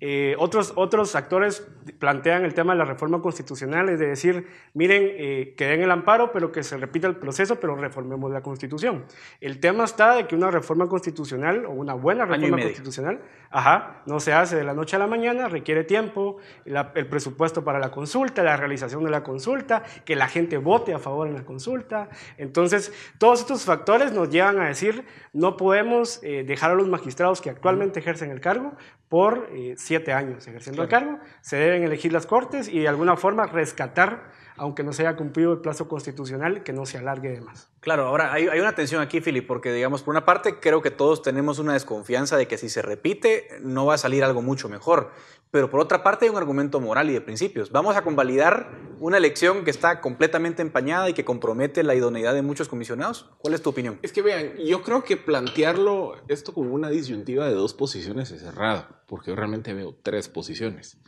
Eh, 0.00 0.34
otros, 0.38 0.72
otros 0.76 1.14
actores 1.14 1.68
plantean 1.98 2.44
el 2.44 2.54
tema 2.54 2.72
de 2.72 2.78
la 2.78 2.86
reforma 2.86 3.20
constitucional, 3.20 3.88
es 3.90 3.98
de 3.98 4.06
decir, 4.06 4.48
miren, 4.74 5.09
eh, 5.18 5.54
que 5.56 5.66
den 5.66 5.82
el 5.82 5.90
amparo, 5.90 6.32
pero 6.32 6.52
que 6.52 6.62
se 6.62 6.76
repita 6.76 7.06
el 7.06 7.16
proceso, 7.16 7.60
pero 7.60 7.76
reformemos 7.76 8.30
la 8.30 8.42
Constitución. 8.42 9.04
El 9.40 9.60
tema 9.60 9.84
está 9.84 10.14
de 10.14 10.26
que 10.26 10.34
una 10.34 10.50
reforma 10.50 10.88
constitucional 10.88 11.66
o 11.66 11.70
una 11.70 11.94
buena 11.94 12.24
reforma 12.24 12.62
constitucional, 12.62 13.20
ajá, 13.50 14.02
no 14.06 14.20
se 14.20 14.32
hace 14.32 14.56
de 14.56 14.64
la 14.64 14.74
noche 14.74 14.96
a 14.96 14.98
la 14.98 15.06
mañana, 15.06 15.48
requiere 15.48 15.84
tiempo, 15.84 16.38
el 16.64 17.06
presupuesto 17.06 17.64
para 17.64 17.78
la 17.78 17.90
consulta, 17.90 18.42
la 18.42 18.56
realización 18.56 19.04
de 19.04 19.10
la 19.10 19.22
consulta, 19.22 19.82
que 20.04 20.16
la 20.16 20.28
gente 20.28 20.56
vote 20.58 20.94
a 20.94 20.98
favor 20.98 21.28
en 21.28 21.34
la 21.34 21.44
consulta. 21.44 22.08
Entonces, 22.38 22.92
todos 23.18 23.40
estos 23.40 23.64
factores 23.64 24.12
nos 24.12 24.30
llevan 24.30 24.58
a 24.60 24.68
decir, 24.68 25.04
no 25.32 25.56
podemos 25.56 26.20
eh, 26.22 26.44
dejar 26.44 26.70
a 26.70 26.74
los 26.74 26.88
magistrados 26.88 27.40
que 27.40 27.50
actualmente 27.50 28.00
ejercen 28.00 28.30
el 28.30 28.40
cargo 28.40 28.72
por 29.08 29.48
eh, 29.52 29.74
siete 29.76 30.12
años 30.12 30.46
ejerciendo 30.46 30.82
el 30.82 30.88
cargo, 30.88 31.18
se 31.40 31.56
deben 31.56 31.82
elegir 31.82 32.12
las 32.12 32.26
cortes 32.26 32.68
y 32.68 32.78
de 32.78 32.88
alguna 32.88 33.16
forma 33.16 33.46
rescatar 33.46 34.30
aunque 34.60 34.82
no 34.82 34.92
se 34.92 35.06
haya 35.06 35.16
cumplido 35.16 35.54
el 35.54 35.60
plazo 35.60 35.88
constitucional, 35.88 36.62
que 36.62 36.74
no 36.74 36.84
se 36.84 36.98
alargue 36.98 37.30
de 37.30 37.40
más. 37.40 37.70
Claro, 37.80 38.06
ahora 38.06 38.30
hay, 38.30 38.46
una 38.46 38.74
tensión 38.74 39.00
aquí, 39.00 39.22
Philip, 39.22 39.46
porque 39.46 39.72
digamos, 39.72 40.02
por 40.02 40.12
una 40.12 40.26
parte 40.26 40.60
creo 40.60 40.82
que 40.82 40.90
todos 40.90 41.22
tenemos 41.22 41.58
una 41.58 41.72
desconfianza 41.72 42.36
de 42.36 42.46
que 42.46 42.58
si 42.58 42.68
se 42.68 42.82
repite 42.82 43.48
no 43.62 43.86
va 43.86 43.94
a 43.94 43.98
salir 43.98 44.22
algo 44.22 44.42
mucho 44.42 44.68
mejor, 44.68 45.12
pero 45.50 45.70
por 45.70 45.80
otra 45.80 46.02
parte 46.02 46.26
hay 46.26 46.30
un 46.30 46.36
argumento 46.36 46.78
moral 46.78 47.08
y 47.08 47.14
de 47.14 47.22
principios. 47.22 47.72
Vamos 47.72 47.96
a 47.96 48.02
convalidar 48.02 48.68
una 48.98 49.16
elección 49.16 49.64
que 49.64 49.70
está 49.70 50.02
completamente 50.02 50.60
empañada 50.60 51.08
y 51.08 51.14
que 51.14 51.24
compromete 51.24 51.82
la 51.82 51.94
idoneidad 51.94 52.34
de 52.34 52.42
muchos 52.42 52.68
comisionados. 52.68 53.30
¿Cuál 53.38 53.54
es 53.54 53.62
tu 53.62 53.70
opinión? 53.70 53.98
Es 54.02 54.12
que 54.12 54.20
vean, 54.20 54.58
yo 54.58 54.82
creo 54.82 55.04
que 55.04 55.16
plantearlo 55.16 56.16
esto 56.28 56.52
como 56.52 56.74
una 56.74 56.90
disyuntiva 56.90 57.48
de 57.48 57.54
dos 57.54 57.72
posiciones 57.72 58.30
es 58.30 58.42
errado, 58.42 58.88
porque 59.06 59.30
yo 59.30 59.36
realmente 59.36 59.72
veo 59.72 59.96
tres 60.02 60.28
posiciones. 60.28 60.98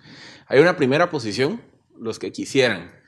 Hay 0.47 0.59
una 0.59 0.75
primera 0.79 1.11
posición, 1.11 1.61
los 1.99 2.19
que 2.19 2.33
quisieran 2.33 3.02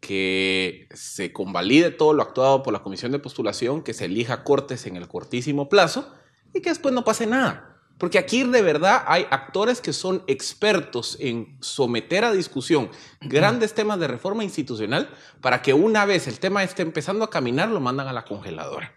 que 0.00 0.88
se 0.94 1.32
convalide 1.32 1.90
todo 1.90 2.12
lo 2.12 2.22
actuado 2.22 2.62
por 2.62 2.72
la 2.72 2.82
comisión 2.82 3.12
de 3.12 3.18
postulación, 3.18 3.82
que 3.82 3.94
se 3.94 4.06
elija 4.06 4.44
cortes 4.44 4.86
en 4.86 4.96
el 4.96 5.08
cortísimo 5.08 5.68
plazo 5.68 6.12
y 6.52 6.60
que 6.60 6.70
después 6.70 6.94
no 6.94 7.04
pase 7.04 7.26
nada. 7.26 7.74
Porque 7.98 8.18
aquí 8.18 8.42
de 8.42 8.62
verdad 8.62 9.04
hay 9.06 9.26
actores 9.30 9.80
que 9.80 9.92
son 9.92 10.24
expertos 10.26 11.16
en 11.20 11.56
someter 11.60 12.24
a 12.24 12.32
discusión 12.32 12.90
grandes 13.20 13.72
temas 13.72 14.00
de 14.00 14.08
reforma 14.08 14.42
institucional 14.42 15.08
para 15.40 15.62
que 15.62 15.72
una 15.72 16.04
vez 16.04 16.26
el 16.26 16.40
tema 16.40 16.64
esté 16.64 16.82
empezando 16.82 17.24
a 17.24 17.30
caminar 17.30 17.68
lo 17.68 17.80
mandan 17.80 18.08
a 18.08 18.12
la 18.12 18.24
congeladora. 18.24 18.92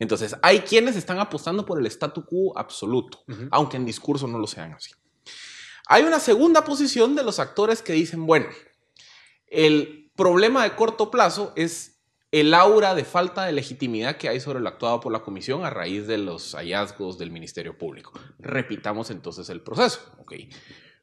Entonces, 0.00 0.36
hay 0.42 0.60
quienes 0.60 0.96
están 0.96 1.20
apostando 1.20 1.64
por 1.64 1.78
el 1.78 1.86
statu 1.86 2.24
quo 2.24 2.58
absoluto, 2.58 3.22
aunque 3.52 3.76
en 3.76 3.86
discurso 3.86 4.26
no 4.26 4.38
lo 4.38 4.48
sean 4.48 4.72
así. 4.72 4.90
Hay 5.86 6.02
una 6.02 6.18
segunda 6.18 6.64
posición 6.64 7.14
de 7.14 7.22
los 7.22 7.38
actores 7.38 7.82
que 7.82 7.92
dicen, 7.92 8.26
bueno, 8.26 8.46
el 9.46 10.03
problema 10.16 10.64
de 10.64 10.74
corto 10.74 11.10
plazo 11.10 11.52
es 11.56 11.94
el 12.30 12.52
aura 12.52 12.94
de 12.94 13.04
falta 13.04 13.44
de 13.44 13.52
legitimidad 13.52 14.16
que 14.16 14.28
hay 14.28 14.40
sobre 14.40 14.58
lo 14.58 14.68
actuado 14.68 15.00
por 15.00 15.12
la 15.12 15.20
comisión 15.20 15.64
a 15.64 15.70
raíz 15.70 16.06
de 16.08 16.18
los 16.18 16.54
hallazgos 16.54 17.16
del 17.16 17.30
Ministerio 17.30 17.78
Público. 17.78 18.12
Repitamos 18.40 19.10
entonces 19.10 19.48
el 19.50 19.60
proceso. 19.60 20.00
Okay. 20.18 20.50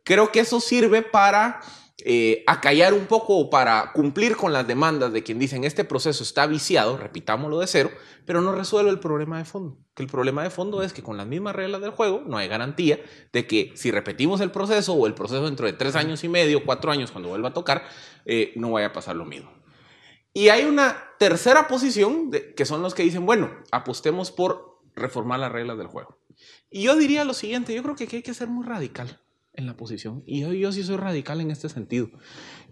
Creo 0.03 0.31
que 0.31 0.41
eso 0.41 0.59
sirve 0.59 1.01
para 1.01 1.61
eh, 2.05 2.43
acallar 2.47 2.93
un 2.93 3.05
poco 3.05 3.37
o 3.37 3.49
para 3.49 3.91
cumplir 3.93 4.35
con 4.35 4.53
las 4.53 4.67
demandas 4.67 5.13
de 5.13 5.23
quien 5.23 5.39
dicen 5.39 5.63
este 5.63 5.83
proceso 5.83 6.23
está 6.23 6.47
viciado, 6.47 6.97
repitámoslo 6.97 7.59
de 7.59 7.67
cero, 7.67 7.91
pero 8.25 8.41
no 8.41 8.53
resuelve 8.53 8.89
el 8.89 8.99
problema 8.99 9.37
de 9.37 9.45
fondo. 9.45 9.77
Que 9.93 10.03
el 10.03 10.09
problema 10.09 10.43
de 10.43 10.49
fondo 10.49 10.83
es 10.83 10.93
que 10.93 11.03
con 11.03 11.17
las 11.17 11.27
mismas 11.27 11.55
reglas 11.55 11.81
del 11.81 11.91
juego 11.91 12.23
no 12.25 12.37
hay 12.37 12.47
garantía 12.47 12.99
de 13.33 13.45
que 13.45 13.71
si 13.75 13.91
repetimos 13.91 14.41
el 14.41 14.51
proceso 14.51 14.93
o 14.93 15.05
el 15.07 15.13
proceso 15.13 15.45
dentro 15.45 15.65
de 15.65 15.73
tres 15.73 15.95
años 15.95 16.23
y 16.23 16.29
medio, 16.29 16.65
cuatro 16.65 16.91
años 16.91 17.11
cuando 17.11 17.29
vuelva 17.29 17.49
a 17.49 17.53
tocar, 17.53 17.83
eh, 18.25 18.53
no 18.55 18.71
vaya 18.71 18.87
a 18.87 18.93
pasar 18.93 19.15
lo 19.15 19.25
mismo. 19.25 19.51
Y 20.33 20.49
hay 20.49 20.63
una 20.63 20.97
tercera 21.19 21.67
posición 21.67 22.31
que 22.55 22.65
son 22.65 22.81
los 22.81 22.95
que 22.95 23.03
dicen, 23.03 23.25
bueno, 23.25 23.51
apostemos 23.71 24.31
por 24.31 24.79
reformar 24.95 25.39
las 25.39 25.51
reglas 25.51 25.77
del 25.77 25.87
juego. 25.87 26.17
Y 26.69 26.83
yo 26.83 26.95
diría 26.95 27.25
lo 27.25 27.33
siguiente, 27.33 27.73
yo 27.73 27.83
creo 27.83 27.95
que 27.95 28.05
aquí 28.05 28.17
hay 28.17 28.23
que 28.23 28.33
ser 28.33 28.47
muy 28.47 28.65
radical 28.65 29.19
en 29.61 29.67
la 29.67 29.77
posición. 29.77 30.23
Y 30.25 30.41
yo, 30.59 30.71
sí 30.71 30.83
soy 30.83 30.97
radical 30.97 31.39
en 31.39 31.51
este 31.51 31.69
sentido. 31.69 32.09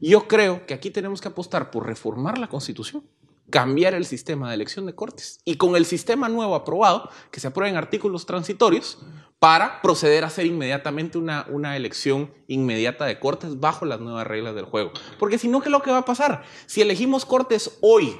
Yo 0.01 0.27
creo 0.27 0.65
que 0.65 0.73
aquí 0.73 0.91
tenemos 0.91 1.21
que 1.21 1.29
apostar 1.29 1.71
por 1.71 1.85
reformar 1.85 2.37
la 2.37 2.49
constitución 2.49 3.03
cambiar 3.49 3.95
el 3.95 4.05
sistema 4.05 4.49
de 4.49 4.53
elección 4.53 4.85
de 4.85 4.93
cortes 4.93 5.39
y 5.43 5.55
con 5.55 5.75
el 5.75 5.83
sistema 5.85 6.29
nuevo 6.29 6.53
aprobado, 6.53 7.09
que 7.31 7.39
se 7.39 7.47
aprueben 7.47 7.77
artículos 7.77 8.27
transitorios 8.27 8.99
para 9.39 9.81
proceder 9.81 10.23
a 10.23 10.27
hacer 10.27 10.45
inmediatamente 10.45 11.17
una, 11.17 11.47
una 11.49 11.75
elección 11.75 12.31
inmediata 12.47 13.05
de 13.05 13.19
cortes 13.19 13.59
bajo 13.59 13.85
las 13.85 13.99
nuevas 14.01 14.27
reglas 14.27 14.53
del 14.53 14.65
juego. 14.65 14.91
Porque 15.17 15.39
si 15.39 15.47
no, 15.47 15.61
¿qué 15.61 15.69
es 15.69 15.71
lo 15.71 15.81
que 15.81 15.89
va 15.89 15.99
a 15.99 16.05
pasar? 16.05 16.43
Si 16.67 16.81
elegimos 16.81 17.25
cortes 17.25 17.79
hoy, 17.81 18.15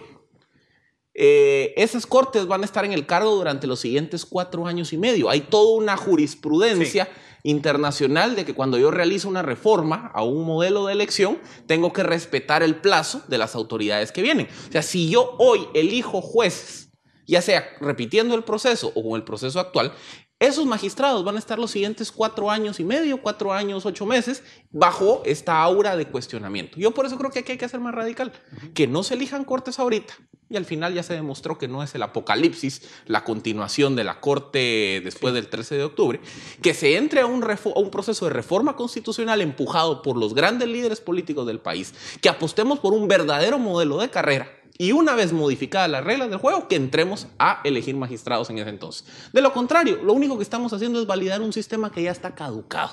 eh, 1.14 1.74
esas 1.76 2.08
cortes 2.08 2.48
van 2.48 2.62
a 2.62 2.66
estar 2.66 2.86
en 2.86 2.94
el 2.94 3.06
cargo 3.06 3.36
durante 3.36 3.68
los 3.68 3.82
siguientes 3.82 4.26
cuatro 4.26 4.66
años 4.66 4.94
y 4.94 4.98
medio. 4.98 5.30
Hay 5.30 5.42
toda 5.42 5.78
una 5.78 5.98
jurisprudencia 5.98 7.10
internacional 7.44 8.36
de 8.36 8.46
que 8.46 8.54
cuando 8.54 8.78
yo 8.78 8.92
realizo 8.92 9.30
una 9.30 9.42
reforma 9.42 10.12
a 10.14 10.24
un 10.24 10.46
modelo 10.46 10.86
de 10.86 10.94
elección, 10.94 11.40
tengo 11.68 11.94
que 11.94 12.04
respetar 12.04 12.64
el 12.64 12.76
plazo 12.76 13.24
de 13.28 13.38
las 13.38 13.56
autoridades 13.56 14.12
que 14.12 14.22
vienen. 14.22 14.48
O 14.68 14.72
sea, 14.72 14.82
si 14.82 15.10
yo 15.10 15.36
hoy 15.38 15.68
elijo 15.74 16.22
jueces, 16.22 16.90
ya 17.28 17.42
sea 17.42 17.66
repitiendo 17.80 18.36
el 18.36 18.44
proceso 18.44 18.92
o 18.96 19.04
con 19.04 19.16
el 19.16 19.24
proceso 19.24 19.60
actual, 19.60 19.94
esos 20.40 20.66
magistrados 20.66 21.26
van 21.26 21.36
a 21.36 21.40
estar 21.40 21.60
los 21.60 21.72
siguientes 21.72 22.14
cuatro 22.14 22.50
años 22.50 22.80
y 22.80 22.86
medio, 22.86 23.22
cuatro 23.22 23.52
años, 23.52 23.86
ocho 23.86 24.06
meses, 24.06 24.42
bajo 24.72 25.22
esta 25.26 25.62
aura 25.62 25.98
de 25.98 26.08
cuestionamiento. 26.08 26.80
Yo 26.80 26.92
por 26.92 27.06
eso 27.06 27.18
creo 27.18 27.30
que 27.30 27.40
aquí 27.40 27.52
hay 27.52 27.58
que 27.58 27.66
hacer 27.66 27.82
más 27.82 27.94
radical, 27.94 28.32
que 28.74 28.88
no 28.88 29.04
se 29.04 29.16
elijan 29.16 29.44
cortes 29.44 29.80
ahorita. 29.80 30.14
Y 30.52 30.56
al 30.58 30.66
final 30.66 30.94
ya 30.94 31.04
se 31.04 31.14
demostró 31.14 31.58
que 31.58 31.68
no 31.68 31.84
es 31.84 31.94
el 31.94 32.02
apocalipsis, 32.02 32.82
la 33.06 33.24
continuación 33.24 33.96
de 33.96 34.04
la 34.04 34.20
corte 34.20 35.02
después 35.04 35.34
del 35.34 35.48
13 35.48 35.76
de 35.76 35.84
octubre, 35.84 36.22
que 36.62 36.74
se 36.74 36.96
entre 36.96 37.20
a 37.20 37.28
un, 37.28 37.44
a 37.44 37.80
un 37.80 37.92
proceso 37.92 38.26
de 38.26 38.32
reforma 38.32 38.76
constitucional 38.76 39.42
empujado 39.42 40.02
por 40.02 40.18
los 40.18 40.34
grandes 40.34 40.68
líderes 40.70 41.02
políticos 41.02 41.46
del 41.46 41.60
país, 41.60 41.94
que 42.22 42.30
apostemos 42.30 42.80
por 42.80 42.94
un 42.94 43.08
verdadero 43.08 43.60
modelo 43.60 44.00
de 44.00 44.10
carrera 44.10 44.59
y 44.82 44.94
una 44.94 45.14
vez 45.14 45.34
modificadas 45.34 45.90
las 45.90 46.06
reglas 46.06 46.30
del 46.30 46.40
juego, 46.40 46.70
que 46.70 46.78
entremos 46.78 47.28
a 47.38 47.60
elegir 47.66 47.98
magistrados 47.98 48.50
en 48.50 48.60
ese 48.60 48.70
entonces. 48.70 49.06
De 49.34 49.42
lo 49.42 49.52
contrario, 49.52 50.00
lo 50.02 50.14
único 50.14 50.38
que 50.38 50.44
estamos 50.44 50.72
haciendo 50.72 51.02
es 51.02 51.06
validar 51.06 51.42
un 51.42 51.52
sistema 51.52 51.92
que 51.92 52.02
ya 52.02 52.12
está 52.12 52.34
caducado. 52.34 52.92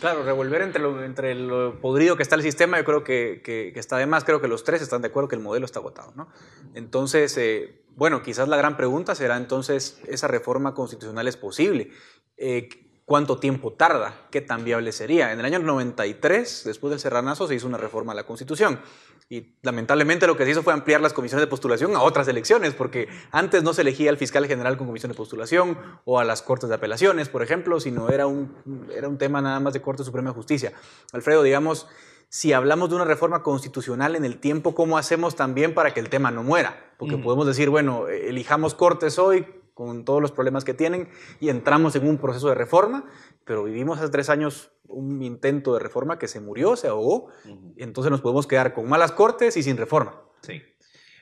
Claro, 0.00 0.24
revolver 0.24 0.62
entre 0.62 0.82
lo, 0.82 1.04
entre 1.04 1.36
lo 1.36 1.80
podrido 1.80 2.16
que 2.16 2.24
está 2.24 2.34
el 2.34 2.42
sistema, 2.42 2.76
yo 2.76 2.84
creo 2.84 3.04
que, 3.04 3.40
que, 3.44 3.72
está 3.76 3.98
de 3.98 4.06
más. 4.06 4.24
Creo 4.24 4.40
que 4.40 4.48
los 4.48 4.64
tres 4.64 4.82
están 4.82 5.00
de 5.00 5.08
acuerdo 5.08 5.28
que 5.28 5.36
el 5.36 5.42
modelo 5.42 5.64
está 5.64 5.78
agotado. 5.78 6.12
¿no? 6.16 6.28
Entonces, 6.74 7.36
eh, 7.38 7.82
bueno, 7.94 8.20
quizás 8.20 8.48
la 8.48 8.56
gran 8.56 8.76
pregunta 8.76 9.14
será 9.14 9.36
entonces, 9.36 10.00
¿esa 10.08 10.26
reforma 10.26 10.74
constitucional 10.74 11.28
es 11.28 11.36
posible? 11.36 11.92
Eh, 12.36 12.68
¿Cuánto 13.04 13.38
tiempo 13.38 13.72
tarda? 13.72 14.26
¿Qué 14.30 14.42
tan 14.42 14.64
viable 14.64 14.92
sería? 14.92 15.32
En 15.32 15.38
el 15.38 15.46
año 15.46 15.60
93, 15.60 16.64
después 16.66 16.90
del 16.90 17.00
Serranazo, 17.00 17.48
se 17.48 17.54
hizo 17.54 17.66
una 17.66 17.78
reforma 17.78 18.12
a 18.12 18.14
la 18.14 18.26
Constitución. 18.26 18.80
Y 19.30 19.56
lamentablemente 19.62 20.26
lo 20.26 20.38
que 20.38 20.44
se 20.44 20.52
hizo 20.52 20.62
fue 20.62 20.72
ampliar 20.72 21.02
las 21.02 21.12
comisiones 21.12 21.42
de 21.42 21.50
postulación 21.50 21.94
a 21.94 22.00
otras 22.00 22.26
elecciones, 22.28 22.72
porque 22.72 23.08
antes 23.30 23.62
no 23.62 23.74
se 23.74 23.82
elegía 23.82 24.08
al 24.08 24.16
fiscal 24.16 24.46
general 24.46 24.78
con 24.78 24.86
comisión 24.86 25.12
de 25.12 25.16
postulación 25.16 25.76
o 26.06 26.18
a 26.18 26.24
las 26.24 26.40
cortes 26.40 26.70
de 26.70 26.76
apelaciones, 26.76 27.28
por 27.28 27.42
ejemplo, 27.42 27.78
sino 27.78 28.08
era 28.08 28.26
un, 28.26 28.86
era 28.96 29.06
un 29.06 29.18
tema 29.18 29.42
nada 29.42 29.60
más 29.60 29.74
de 29.74 29.82
Corte 29.82 30.02
Suprema 30.02 30.30
de 30.30 30.34
Justicia. 30.34 30.72
Alfredo, 31.12 31.42
digamos, 31.42 31.86
si 32.30 32.54
hablamos 32.54 32.88
de 32.88 32.96
una 32.96 33.04
reforma 33.04 33.42
constitucional 33.42 34.16
en 34.16 34.24
el 34.24 34.38
tiempo, 34.38 34.74
¿cómo 34.74 34.96
hacemos 34.96 35.36
también 35.36 35.74
para 35.74 35.92
que 35.92 36.00
el 36.00 36.08
tema 36.08 36.30
no 36.30 36.42
muera? 36.42 36.92
Porque 36.96 37.18
podemos 37.18 37.46
decir, 37.46 37.68
bueno, 37.68 38.08
elijamos 38.08 38.74
cortes 38.74 39.18
hoy 39.18 39.46
con 39.78 40.04
todos 40.04 40.20
los 40.20 40.32
problemas 40.32 40.64
que 40.64 40.74
tienen 40.74 41.08
y 41.38 41.50
entramos 41.50 41.94
en 41.94 42.08
un 42.08 42.18
proceso 42.18 42.48
de 42.48 42.56
reforma, 42.56 43.04
pero 43.44 43.62
vivimos 43.62 44.00
hace 44.00 44.10
tres 44.10 44.28
años 44.28 44.72
un 44.88 45.22
intento 45.22 45.72
de 45.72 45.78
reforma 45.78 46.18
que 46.18 46.26
se 46.26 46.40
murió, 46.40 46.74
se 46.74 46.88
ahogó, 46.88 47.28
y 47.76 47.84
entonces 47.84 48.10
nos 48.10 48.20
podemos 48.20 48.48
quedar 48.48 48.74
con 48.74 48.88
malas 48.88 49.12
cortes 49.12 49.56
y 49.56 49.62
sin 49.62 49.76
reforma. 49.76 50.20
Sí. 50.42 50.60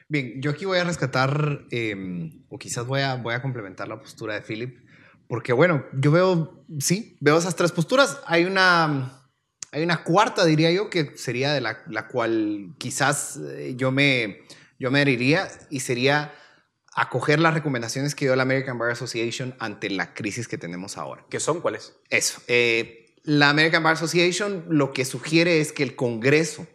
Bien, 0.08 0.40
yo 0.40 0.52
aquí 0.52 0.64
voy 0.64 0.78
a 0.78 0.84
rescatar, 0.84 1.66
em, 1.70 2.46
o 2.48 2.56
quizás 2.56 2.86
voy 2.86 3.02
a, 3.02 3.16
voy 3.16 3.34
a 3.34 3.42
complementar 3.42 3.88
la 3.88 4.00
postura 4.00 4.32
de 4.32 4.40
Philip, 4.40 4.78
porque 5.28 5.52
bueno, 5.52 5.84
yo 5.92 6.10
veo, 6.10 6.64
sí, 6.78 7.18
veo 7.20 7.36
esas 7.36 7.56
tres 7.56 7.72
posturas. 7.72 8.22
Hay 8.24 8.46
una, 8.46 9.20
hay 9.70 9.82
una 9.82 10.02
cuarta, 10.02 10.46
diría 10.46 10.72
yo, 10.72 10.88
que 10.88 11.14
sería 11.18 11.52
de 11.52 11.60
la, 11.60 11.82
la 11.90 12.08
cual 12.08 12.74
quizás 12.78 13.36
eh, 13.36 13.74
yo 13.76 13.92
me, 13.92 14.38
yo 14.78 14.90
me 14.90 15.00
adheriría 15.00 15.46
y 15.68 15.80
sería 15.80 16.32
acoger 16.96 17.38
las 17.38 17.52
recomendaciones 17.52 18.14
que 18.14 18.24
dio 18.24 18.34
la 18.34 18.42
American 18.42 18.78
Bar 18.78 18.90
Association 18.90 19.54
ante 19.58 19.90
la 19.90 20.14
crisis 20.14 20.48
que 20.48 20.56
tenemos 20.56 20.96
ahora. 20.96 21.24
¿Qué 21.28 21.38
son 21.38 21.60
cuáles? 21.60 21.94
Eso. 22.08 22.40
Eh, 22.48 23.14
la 23.22 23.50
American 23.50 23.82
Bar 23.82 23.92
Association 23.92 24.64
lo 24.70 24.92
que 24.92 25.04
sugiere 25.04 25.60
es 25.60 25.72
que 25.72 25.82
el 25.82 25.94
Congreso, 25.94 26.66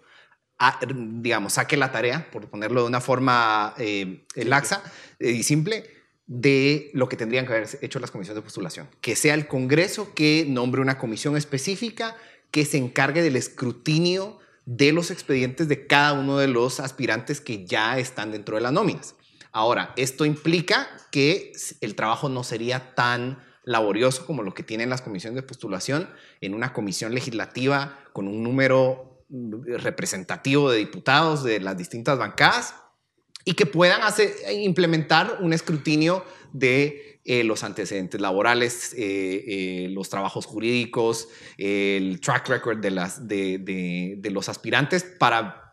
ah, 0.60 0.80
digamos, 0.86 1.54
saque 1.54 1.76
la 1.76 1.92
tarea, 1.92 2.30
por 2.32 2.48
ponerlo 2.50 2.82
de 2.82 2.88
una 2.88 3.02
forma 3.02 3.74
eh, 3.80 4.26
laxa 4.36 4.84
eh, 5.18 5.32
y 5.32 5.42
simple, 5.42 5.90
de 6.28 6.92
lo 6.94 7.10
que 7.10 7.18
tendrían 7.18 7.48
que 7.48 7.54
haber 7.54 7.68
hecho 7.82 8.00
las 8.00 8.12
comisiones 8.12 8.36
de 8.36 8.44
postulación. 8.44 8.88
Que 9.02 9.16
sea 9.16 9.34
el 9.34 9.48
Congreso 9.48 10.14
que 10.14 10.46
nombre 10.48 10.82
una 10.82 11.00
comisión 11.00 11.36
específica 11.36 12.16
que 12.52 12.64
se 12.64 12.78
encargue 12.78 13.24
del 13.24 13.38
escrutinio 13.38 14.38
de 14.66 14.92
los 14.92 15.10
expedientes 15.10 15.68
de 15.68 15.88
cada 15.88 16.14
uno 16.14 16.38
de 16.38 16.48
los 16.48 16.80
aspirantes 16.80 17.42
que 17.42 17.66
ya 17.66 17.98
están 17.98 18.32
dentro 18.32 18.56
de 18.56 18.62
las 18.62 18.72
nóminas. 18.72 19.16
Ahora, 19.52 19.94
esto 19.98 20.26
implica 20.26 20.88
que 21.12 21.52
el 21.82 21.96
trabajo 21.96 22.30
no 22.30 22.44
sería 22.44 22.96
tan 22.96 23.44
laborioso 23.64 24.26
como 24.26 24.44
lo 24.44 24.54
que 24.54 24.64
tienen 24.64 24.90
las 24.90 25.02
comisiones 25.02 25.36
de 25.36 25.48
postulación 25.48 26.10
en 26.40 26.54
una 26.54 26.74
comisión 26.74 27.14
legislativa 27.14 28.00
con 28.14 28.28
un 28.28 28.44
número 28.44 29.26
representativo 29.30 30.72
de 30.72 30.80
diputados 30.80 31.44
de 31.44 31.60
las 31.60 31.78
distintas 31.78 32.18
bancadas 32.18 32.76
y 33.46 33.54
que 33.54 33.66
puedan 33.66 34.04
hacer, 34.04 34.32
implementar 34.52 35.38
un 35.42 35.54
escrutinio 35.54 36.26
de 36.54 37.11
eh, 37.24 37.44
los 37.44 37.64
antecedentes 37.64 38.20
laborales, 38.20 38.94
eh, 38.94 39.44
eh, 39.48 39.90
los 39.90 40.10
trabajos 40.10 40.48
jurídicos, 40.48 41.30
el 41.56 42.20
track 42.20 42.50
record 42.50 42.80
de, 42.80 42.90
las, 42.90 43.28
de, 43.28 44.20
los 44.32 44.50
aspirantes 44.50 45.04
para 45.04 45.72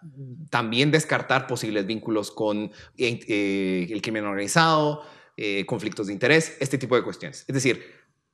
también 0.50 0.90
descartar 0.90 1.46
posibles 1.46 1.86
vínculos 1.86 2.30
con 2.30 2.70
el 2.98 4.02
crimen 4.02 4.24
organizado, 4.24 5.02
conflictos 5.66 6.08
de 6.08 6.12
interés, 6.12 6.56
este 6.60 6.76
tipo 6.76 6.96
de 6.96 7.02
cuestiones. 7.02 7.44
Es 7.48 7.54
decir, 7.54 7.82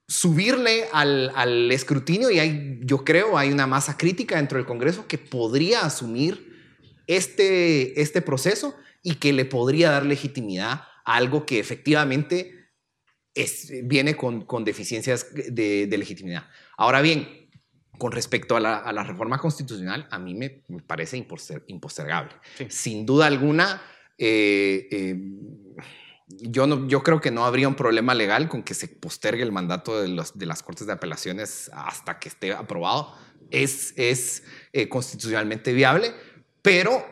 subirle 0.09 0.87
al, 0.93 1.31
al 1.37 1.71
escrutinio 1.71 2.33
y 2.33 2.41
hay, 2.41 2.81
yo 2.83 3.05
creo 3.05 3.39
hay 3.39 3.53
una 3.53 3.69
masa 3.69 3.97
crítica 3.97 4.37
dentro 4.37 4.59
del 4.59 4.67
Congreso 4.67 5.07
que 5.07 5.19
podría 5.19 5.83
asumir 5.83 6.53
este, 7.07 8.01
este 8.01 8.23
proceso 8.23 8.75
y 9.05 9.17
que 9.17 9.33
le 9.33 9.45
podría 9.45 9.91
dar 9.91 10.05
legitimidad 10.05 10.83
a 11.05 11.15
algo 11.15 11.47
que 11.47 11.61
efectivamente 11.61 12.64
viene 13.83 14.17
con, 14.17 14.65
deficiencias 14.65 15.27
de, 15.33 15.95
legitimidad. 15.97 16.45
Ahora 16.77 17.01
bien, 17.01 17.49
con 17.99 18.13
respecto 18.13 18.57
a 18.57 18.61
la, 18.61 19.05
reforma 19.05 19.39
constitucional, 19.39 20.07
a 20.11 20.19
mí 20.19 20.35
me, 20.35 20.63
parece 20.87 21.17
impostergable. 21.17 22.33
Sin 22.69 23.07
duda 23.07 23.27
alguna, 23.27 23.83
eh, 24.19 24.89
eh, 24.91 25.17
yo, 26.29 26.67
no, 26.67 26.87
yo 26.89 27.03
creo 27.03 27.21
que 27.21 27.31
no 27.31 27.45
habría 27.45 27.69
un 27.69 27.75
problema 27.75 28.15
legal 28.15 28.49
con 28.49 28.63
que 28.63 28.75
se 28.75 28.89
postergue 28.89 29.43
el 29.43 29.53
mandato 29.53 30.01
de, 30.01 30.09
los, 30.09 30.39
de 30.39 30.47
las 30.47 30.63
Cortes 30.63 30.87
de 30.87 30.93
Apelaciones 30.93 31.71
hasta 31.75 32.19
que 32.19 32.29
esté 32.29 32.53
aprobado. 32.53 33.15
Es, 33.51 33.93
es 33.97 34.43
eh, 34.73 34.89
constitucionalmente 34.89 35.73
viable, 35.73 36.15
pero 36.63 37.05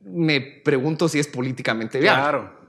me 0.00 0.40
pregunto 0.40 1.08
si 1.08 1.18
es 1.18 1.26
políticamente 1.26 1.98
viable. 1.98 2.22
Claro. 2.22 2.61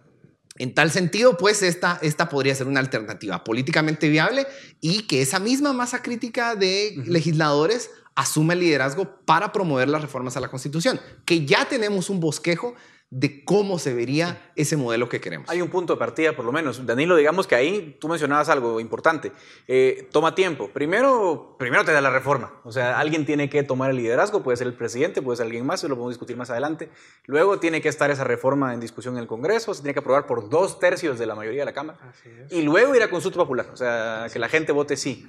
En 0.55 0.75
tal 0.75 0.91
sentido, 0.91 1.35
pues 1.37 1.63
esta, 1.63 1.97
esta 2.01 2.29
podría 2.29 2.53
ser 2.53 2.67
una 2.67 2.79
alternativa 2.79 3.43
políticamente 3.43 4.07
viable 4.09 4.45
y 4.81 5.03
que 5.03 5.21
esa 5.21 5.39
misma 5.39 5.73
masa 5.73 6.03
crítica 6.03 6.55
de 6.55 6.93
legisladores 7.05 7.89
asume 8.15 8.53
el 8.53 8.59
liderazgo 8.59 9.25
para 9.25 9.51
promover 9.51 9.89
las 9.89 10.03
reformas 10.03 10.37
a 10.37 10.39
la 10.39 10.49
Constitución, 10.49 11.01
que 11.25 11.45
ya 11.45 11.65
tenemos 11.67 12.11
un 12.11 12.19
bosquejo 12.19 12.75
de 13.15 13.45
cómo 13.45 13.77
se 13.77 13.93
vería 13.93 14.51
ese 14.55 14.75
modelo 14.75 15.07
que 15.07 15.21
queremos. 15.21 15.47
Hay 15.47 15.61
un 15.61 15.69
punto 15.69 15.93
de 15.93 15.99
partida, 15.99 16.35
por 16.35 16.45
lo 16.45 16.51
menos. 16.51 16.83
Danilo, 16.83 17.15
digamos 17.15 17.45
que 17.45 17.53
ahí 17.53 17.95
tú 17.99 18.07
mencionabas 18.07 18.49
algo 18.49 18.79
importante. 18.79 19.31
Eh, 19.67 20.09
toma 20.11 20.33
tiempo. 20.33 20.69
Primero, 20.69 21.55
primero 21.59 21.85
te 21.85 21.91
da 21.91 22.01
la 22.01 22.09
reforma. 22.09 22.53
O 22.63 22.71
sea, 22.71 22.97
alguien 22.97 23.23
tiene 23.23 23.51
que 23.51 23.61
tomar 23.61 23.91
el 23.91 23.97
liderazgo, 23.97 24.41
puede 24.41 24.57
ser 24.57 24.65
el 24.65 24.73
presidente, 24.73 25.21
puede 25.21 25.37
ser 25.37 25.45
alguien 25.45 25.63
más, 25.63 25.81
eso 25.81 25.89
lo 25.89 25.95
podemos 25.95 26.13
discutir 26.13 26.35
más 26.35 26.49
adelante. 26.49 26.89
Luego 27.25 27.59
tiene 27.59 27.81
que 27.81 27.89
estar 27.89 28.09
esa 28.09 28.23
reforma 28.23 28.73
en 28.73 28.79
discusión 28.79 29.13
en 29.13 29.21
el 29.21 29.27
Congreso, 29.27 29.75
se 29.75 29.83
tiene 29.83 29.93
que 29.93 29.99
aprobar 29.99 30.25
por 30.25 30.49
dos 30.49 30.79
tercios 30.79 31.19
de 31.19 31.27
la 31.27 31.35
mayoría 31.35 31.61
de 31.61 31.65
la 31.65 31.73
Cámara. 31.73 31.99
Y 32.49 32.63
luego 32.63 32.95
ir 32.95 33.03
a 33.03 33.11
consulta 33.11 33.37
popular, 33.37 33.67
o 33.71 33.77
sea, 33.77 34.25
que 34.33 34.39
la 34.39 34.49
gente 34.49 34.71
vote 34.71 34.97
sí. 34.97 35.27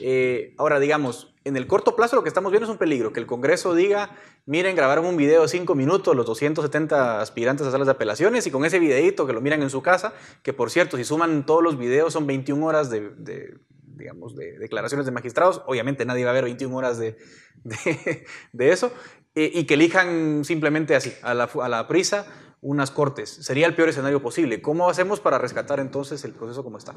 Eh, 0.00 0.54
ahora, 0.58 0.78
digamos, 0.80 1.34
en 1.44 1.56
el 1.56 1.66
corto 1.66 1.96
plazo 1.96 2.16
lo 2.16 2.22
que 2.22 2.28
estamos 2.28 2.52
viendo 2.52 2.66
es 2.66 2.70
un 2.70 2.78
peligro, 2.78 3.12
que 3.12 3.20
el 3.20 3.26
Congreso 3.26 3.74
diga, 3.74 4.10
miren, 4.46 4.76
grabaron 4.76 5.06
un 5.06 5.16
video 5.16 5.42
de 5.42 5.48
cinco 5.48 5.74
minutos 5.74 6.14
los 6.14 6.26
270 6.26 7.20
aspirantes 7.20 7.66
a 7.66 7.70
salas 7.70 7.86
de 7.86 7.92
apelaciones 7.92 8.46
y 8.46 8.50
con 8.50 8.64
ese 8.64 8.78
videito 8.78 9.26
que 9.26 9.32
lo 9.32 9.40
miran 9.40 9.62
en 9.62 9.70
su 9.70 9.82
casa, 9.82 10.12
que 10.42 10.52
por 10.52 10.70
cierto, 10.70 10.96
si 10.96 11.04
suman 11.04 11.46
todos 11.46 11.62
los 11.62 11.78
videos 11.78 12.12
son 12.12 12.26
21 12.26 12.64
horas 12.66 12.90
de, 12.90 13.56
digamos, 13.96 14.36
de 14.36 14.58
declaraciones 14.58 15.06
de 15.06 15.12
magistrados, 15.12 15.62
obviamente 15.66 16.04
nadie 16.04 16.24
va 16.24 16.30
a 16.30 16.34
ver 16.34 16.44
21 16.44 16.76
horas 16.76 16.98
de, 16.98 17.16
de, 17.64 18.72
eso, 18.72 18.92
eh, 19.34 19.50
y 19.54 19.64
que 19.64 19.74
elijan 19.74 20.44
simplemente 20.44 20.94
así, 20.94 21.12
a 21.22 21.32
la, 21.32 21.44
a 21.44 21.68
la 21.68 21.88
prisa, 21.88 22.26
unas 22.60 22.90
cortes. 22.90 23.30
Sería 23.30 23.66
el 23.66 23.74
peor 23.74 23.88
escenario 23.88 24.20
posible. 24.20 24.60
¿Cómo 24.60 24.90
hacemos 24.90 25.20
para 25.20 25.38
rescatar 25.38 25.80
entonces 25.80 26.24
el 26.24 26.32
proceso 26.32 26.62
como 26.62 26.76
está? 26.76 26.94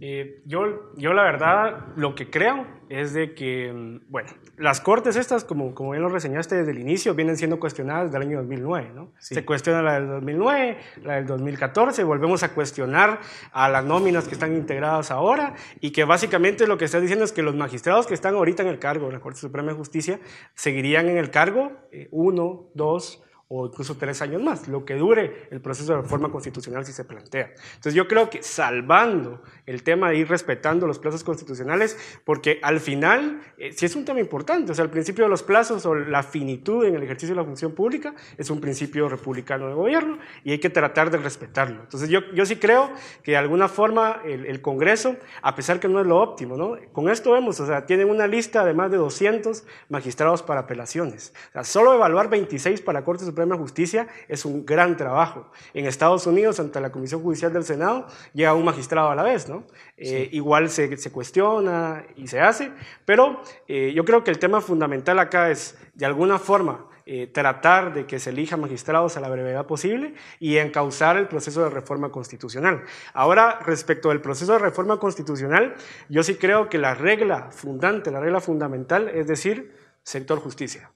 Eh, 0.00 0.42
yo, 0.44 0.92
yo 0.96 1.12
la 1.12 1.24
verdad 1.24 1.86
lo 1.96 2.14
que 2.14 2.30
creo 2.30 2.66
es 2.88 3.12
de 3.12 3.34
que, 3.34 3.72
mm, 3.72 4.10
bueno, 4.10 4.30
las 4.56 4.80
cortes 4.80 5.16
estas, 5.16 5.44
como, 5.44 5.74
como 5.74 5.90
bien 5.90 6.02
lo 6.02 6.08
reseñaste 6.08 6.56
desde 6.56 6.70
el 6.70 6.78
inicio, 6.78 7.14
vienen 7.14 7.36
siendo 7.36 7.58
cuestionadas 7.58 8.06
desde 8.06 8.18
el 8.18 8.28
año 8.28 8.38
2009, 8.38 8.92
¿no? 8.94 9.12
Se 9.18 9.44
cuestiona 9.44 9.82
la 9.82 9.94
del 9.94 10.08
2009, 10.08 10.78
la 11.02 11.16
del 11.16 11.26
2014, 11.26 12.04
volvemos 12.04 12.42
a 12.44 12.54
cuestionar 12.54 13.20
a 13.52 13.68
las 13.68 13.84
nóminas 13.84 14.28
que 14.28 14.34
están 14.34 14.54
integradas 14.54 15.10
ahora 15.10 15.54
y 15.80 15.90
que 15.90 16.04
básicamente 16.04 16.66
lo 16.66 16.78
que 16.78 16.84
está 16.84 17.00
diciendo 17.00 17.24
es 17.24 17.32
que 17.32 17.42
los 17.42 17.56
magistrados 17.56 18.06
que 18.06 18.14
están 18.14 18.34
ahorita 18.34 18.62
en 18.62 18.68
el 18.68 18.78
cargo 18.78 19.06
de 19.06 19.14
la 19.14 19.20
Corte 19.20 19.40
Suprema 19.40 19.72
de 19.72 19.76
Justicia 19.76 20.20
seguirían 20.54 21.08
en 21.08 21.18
el 21.18 21.30
cargo 21.30 21.72
eh, 21.90 22.08
uno, 22.12 22.70
dos, 22.74 23.24
o 23.50 23.66
incluso 23.66 23.96
tres 23.96 24.20
años 24.20 24.42
más, 24.42 24.68
lo 24.68 24.84
que 24.84 24.94
dure 24.94 25.48
el 25.50 25.62
proceso 25.62 25.94
de 25.94 26.02
reforma 26.02 26.30
constitucional 26.30 26.84
si 26.84 26.92
se 26.92 27.04
plantea. 27.04 27.54
Entonces 27.76 27.94
yo 27.94 28.06
creo 28.06 28.28
que 28.28 28.42
salvando 28.42 29.42
el 29.64 29.82
tema 29.82 30.10
de 30.10 30.18
ir 30.18 30.28
respetando 30.28 30.86
los 30.86 30.98
plazos 30.98 31.24
constitucionales, 31.24 31.96
porque 32.24 32.60
al 32.62 32.78
final 32.78 33.40
eh, 33.56 33.72
sí 33.72 33.86
es 33.86 33.96
un 33.96 34.04
tema 34.04 34.20
importante, 34.20 34.72
o 34.72 34.74
sea, 34.74 34.84
el 34.84 34.90
principio 34.90 35.24
de 35.24 35.30
los 35.30 35.42
plazos 35.42 35.86
o 35.86 35.94
la 35.94 36.22
finitud 36.22 36.84
en 36.84 36.94
el 36.96 37.02
ejercicio 37.02 37.34
de 37.34 37.40
la 37.40 37.46
función 37.46 37.72
pública 37.72 38.14
es 38.36 38.50
un 38.50 38.60
principio 38.60 39.08
republicano 39.08 39.66
de 39.68 39.74
gobierno 39.74 40.18
y 40.44 40.52
hay 40.52 40.58
que 40.58 40.68
tratar 40.68 41.10
de 41.10 41.16
respetarlo. 41.16 41.80
Entonces 41.80 42.10
yo, 42.10 42.20
yo 42.34 42.44
sí 42.44 42.56
creo 42.56 42.90
que 43.22 43.30
de 43.30 43.38
alguna 43.38 43.68
forma 43.68 44.20
el, 44.26 44.58
Congreso, 44.60 45.16
a 45.40 45.54
pesar 45.54 45.78
que 45.78 45.88
no 45.88 46.00
es 46.00 46.06
lo 46.06 46.20
óptimo, 46.20 46.56
¿no? 46.56 46.76
con 46.92 47.08
esto 47.08 47.32
vemos, 47.32 47.60
o 47.60 47.66
sea, 47.66 47.86
tienen 47.86 48.10
una 48.10 48.26
lista 48.26 48.64
de 48.64 48.74
más 48.74 48.90
de 48.90 48.96
200 48.96 49.64
magistrados 49.88 50.42
para 50.42 50.60
apelaciones, 50.60 51.32
o 51.50 51.52
sea, 51.52 51.64
solo 51.64 51.94
evaluar 51.94 52.28
26 52.28 52.82
para 52.82 53.04
Cortes 53.04 53.26
Suprema 53.26 53.37
de 53.46 53.56
Justicia 53.56 54.08
es 54.28 54.44
un 54.44 54.64
gran 54.66 54.96
trabajo. 54.96 55.50
En 55.74 55.86
Estados 55.86 56.26
Unidos, 56.26 56.60
ante 56.60 56.80
la 56.80 56.90
Comisión 56.90 57.22
Judicial 57.22 57.52
del 57.52 57.64
Senado, 57.64 58.06
llega 58.32 58.54
un 58.54 58.64
magistrado 58.64 59.10
a 59.10 59.14
la 59.14 59.22
vez, 59.22 59.48
¿no? 59.48 59.64
Eh, 59.96 60.28
igual 60.32 60.70
se, 60.70 60.96
se, 60.96 61.10
cuestiona 61.12 62.04
y 62.16 62.28
se 62.28 62.40
hace, 62.40 62.70
pero 63.04 63.40
eh, 63.66 63.92
yo 63.94 64.04
creo 64.04 64.24
que 64.24 64.30
el 64.30 64.38
tema 64.38 64.60
fundamental 64.60 65.18
acá 65.18 65.50
es, 65.50 65.76
de 65.94 66.06
alguna 66.06 66.38
forma, 66.38 66.86
eh, 67.10 67.26
tratar 67.26 67.94
de 67.94 68.04
que 68.04 68.18
se 68.18 68.28
elija 68.28 68.58
magistrados 68.58 69.16
a 69.16 69.20
la 69.20 69.30
brevedad 69.30 69.64
posible 69.64 70.12
y 70.38 70.58
encauzar 70.58 71.16
el 71.16 71.26
proceso 71.26 71.64
de 71.64 71.70
reforma 71.70 72.10
constitucional. 72.10 72.84
Ahora, 73.14 73.60
respecto 73.64 74.10
del 74.10 74.20
proceso 74.20 74.52
de 74.52 74.58
reforma 74.58 74.98
constitucional, 74.98 75.74
yo 76.10 76.22
sí 76.22 76.34
creo 76.34 76.68
que 76.68 76.76
la 76.76 76.92
regla 76.92 77.50
fundante, 77.50 78.10
la 78.10 78.20
regla 78.20 78.42
fundamental, 78.42 79.08
es 79.08 79.26
decir, 79.26 79.72
sector 80.08 80.38
justicia. 80.38 80.90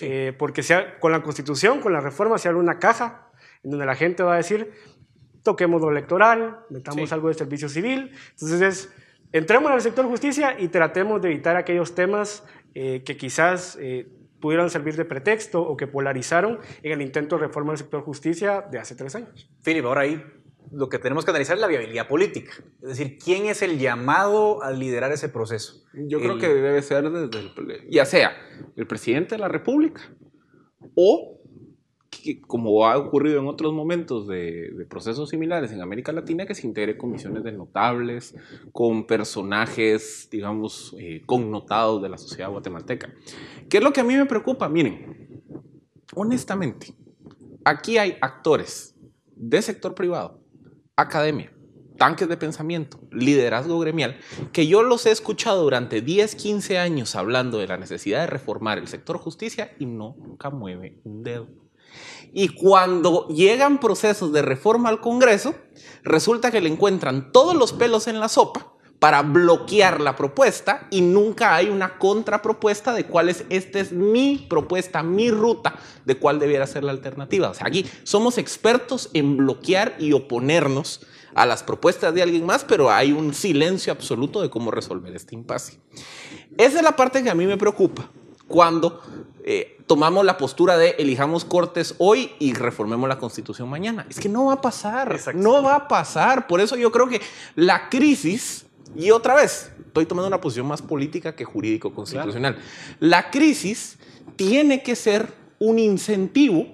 Eh, 0.00 0.34
porque 0.36 0.64
sea, 0.64 0.98
con 0.98 1.12
la 1.12 1.22
constitución, 1.22 1.80
con 1.80 1.92
la 1.92 2.00
reforma, 2.00 2.38
se 2.38 2.48
abre 2.48 2.58
una 2.60 2.80
caja 2.80 3.30
en 3.62 3.70
donde 3.70 3.86
la 3.86 3.94
gente 3.94 4.24
va 4.24 4.34
a 4.34 4.36
decir, 4.38 4.72
toquemos 5.44 5.80
lo 5.80 5.90
electoral, 5.90 6.58
metamos 6.68 7.12
algo 7.12 7.28
de 7.28 7.34
servicio 7.34 7.68
civil. 7.68 8.10
Entonces 8.32 8.60
es, 8.60 8.92
entremos 9.30 9.70
al 9.70 9.80
sector 9.80 10.06
justicia 10.06 10.58
y 10.58 10.68
tratemos 10.68 11.22
de 11.22 11.28
evitar 11.28 11.56
aquellos 11.56 11.94
temas 11.94 12.44
eh, 12.74 13.04
que 13.04 13.16
quizás 13.16 13.78
eh, 13.80 14.08
pudieran 14.40 14.70
servir 14.70 14.96
de 14.96 15.04
pretexto 15.04 15.62
o 15.62 15.76
que 15.76 15.86
polarizaron 15.86 16.58
en 16.82 16.92
el 16.92 17.00
intento 17.00 17.36
de 17.36 17.46
reforma 17.46 17.70
del 17.72 17.78
sector 17.78 18.02
justicia 18.02 18.62
de 18.62 18.80
hace 18.80 18.96
tres 18.96 19.14
años. 19.14 19.48
Philip, 19.62 19.84
ahora 19.84 20.00
ahí 20.00 20.20
lo 20.72 20.88
que 20.88 20.98
tenemos 20.98 21.24
que 21.24 21.30
analizar 21.30 21.56
es 21.56 21.60
la 21.60 21.66
viabilidad 21.66 22.08
política. 22.08 22.52
Es 22.82 22.88
decir, 22.88 23.18
¿quién 23.22 23.46
es 23.46 23.62
el 23.62 23.78
llamado 23.78 24.62
a 24.62 24.70
liderar 24.70 25.12
ese 25.12 25.28
proceso? 25.28 25.84
Yo 25.94 26.20
creo 26.20 26.38
que 26.38 26.48
debe 26.48 26.82
ser 26.82 27.10
desde 27.10 27.38
el, 27.38 27.90
ya 27.90 28.04
sea 28.04 28.32
el 28.76 28.86
presidente 28.86 29.34
de 29.34 29.40
la 29.40 29.48
República 29.48 30.02
o, 30.94 31.40
como 32.46 32.86
ha 32.86 32.96
ocurrido 32.96 33.40
en 33.40 33.46
otros 33.46 33.72
momentos 33.72 34.26
de, 34.26 34.86
procesos 34.88 35.30
similares 35.30 35.72
en 35.72 35.80
América 35.80 36.12
Latina, 36.12 36.46
que 36.46 36.54
se 36.54 36.66
integre 36.66 36.96
comisiones 36.96 37.44
de 37.44 37.52
notables, 37.52 38.34
con 38.72 39.06
personajes, 39.06 40.28
digamos, 40.30 40.94
eh, 40.98 41.22
connotados 41.26 42.02
de 42.02 42.08
la 42.08 42.18
sociedad 42.18 42.50
guatemalteca. 42.50 43.12
¿Qué 43.68 43.78
es 43.78 43.84
lo 43.84 43.92
que 43.92 44.00
a 44.00 44.04
mí 44.04 44.16
me 44.16 44.26
preocupa? 44.26 44.68
Miren, 44.68 45.42
honestamente, 46.14 46.94
aquí 47.64 47.98
hay 47.98 48.16
actores 48.20 48.94
de 49.36 49.62
sector 49.62 49.94
privado 49.94 50.37
academia, 50.98 51.52
tanques 51.96 52.28
de 52.28 52.36
pensamiento, 52.36 52.98
liderazgo 53.12 53.78
gremial, 53.78 54.18
que 54.52 54.66
yo 54.66 54.82
los 54.82 55.06
he 55.06 55.12
escuchado 55.12 55.62
durante 55.62 56.00
10, 56.02 56.34
15 56.34 56.78
años 56.78 57.14
hablando 57.14 57.58
de 57.58 57.68
la 57.68 57.76
necesidad 57.76 58.20
de 58.20 58.26
reformar 58.26 58.78
el 58.78 58.88
sector 58.88 59.18
justicia 59.18 59.74
y 59.78 59.86
nunca 59.86 60.50
mueve 60.50 61.00
un 61.04 61.22
dedo. 61.22 61.46
Y 62.32 62.48
cuando 62.48 63.28
llegan 63.28 63.78
procesos 63.78 64.32
de 64.32 64.42
reforma 64.42 64.88
al 64.88 65.00
Congreso, 65.00 65.54
resulta 66.02 66.50
que 66.50 66.60
le 66.60 66.68
encuentran 66.68 67.32
todos 67.32 67.54
los 67.54 67.72
pelos 67.72 68.08
en 68.08 68.20
la 68.20 68.28
sopa 68.28 68.74
para 68.98 69.22
bloquear 69.22 70.00
la 70.00 70.16
propuesta 70.16 70.88
y 70.90 71.00
nunca 71.00 71.54
hay 71.54 71.68
una 71.68 71.98
contrapropuesta 71.98 72.92
de 72.92 73.04
cuál 73.04 73.28
es, 73.28 73.44
esta 73.48 73.78
es 73.78 73.92
mi 73.92 74.46
propuesta, 74.50 75.02
mi 75.02 75.30
ruta 75.30 75.76
de 76.04 76.16
cuál 76.16 76.38
debiera 76.38 76.66
ser 76.66 76.84
la 76.84 76.90
alternativa. 76.90 77.50
O 77.50 77.54
sea, 77.54 77.66
aquí 77.66 77.86
somos 78.02 78.38
expertos 78.38 79.10
en 79.14 79.36
bloquear 79.36 79.94
y 79.98 80.12
oponernos 80.12 81.06
a 81.34 81.46
las 81.46 81.62
propuestas 81.62 82.12
de 82.14 82.22
alguien 82.22 82.44
más, 82.44 82.64
pero 82.64 82.90
hay 82.90 83.12
un 83.12 83.32
silencio 83.34 83.92
absoluto 83.92 84.42
de 84.42 84.50
cómo 84.50 84.70
resolver 84.70 85.14
este 85.14 85.36
impasse. 85.36 85.78
Esa 86.56 86.78
es 86.78 86.82
la 86.82 86.96
parte 86.96 87.22
que 87.22 87.30
a 87.30 87.34
mí 87.34 87.46
me 87.46 87.56
preocupa 87.56 88.10
cuando 88.48 89.00
eh, 89.44 89.78
tomamos 89.86 90.24
la 90.24 90.36
postura 90.36 90.76
de 90.76 90.96
elijamos 90.98 91.44
cortes 91.44 91.94
hoy 91.98 92.32
y 92.40 92.54
reformemos 92.54 93.08
la 93.08 93.18
constitución 93.18 93.68
mañana. 93.68 94.06
Es 94.10 94.18
que 94.18 94.28
no 94.28 94.46
va 94.46 94.54
a 94.54 94.60
pasar, 94.60 95.20
no 95.34 95.62
va 95.62 95.76
a 95.76 95.88
pasar. 95.88 96.46
Por 96.48 96.60
eso 96.60 96.76
yo 96.76 96.90
creo 96.90 97.08
que 97.08 97.20
la 97.54 97.88
crisis 97.88 98.66
y 98.96 99.10
otra 99.10 99.34
vez, 99.34 99.72
estoy 99.86 100.06
tomando 100.06 100.28
una 100.28 100.40
posición 100.40 100.66
más 100.66 100.82
política 100.82 101.34
que 101.34 101.44
jurídico-constitucional. 101.44 102.58
La 103.00 103.30
crisis 103.30 103.98
tiene 104.36 104.82
que 104.82 104.96
ser 104.96 105.34
un 105.58 105.78
incentivo 105.78 106.66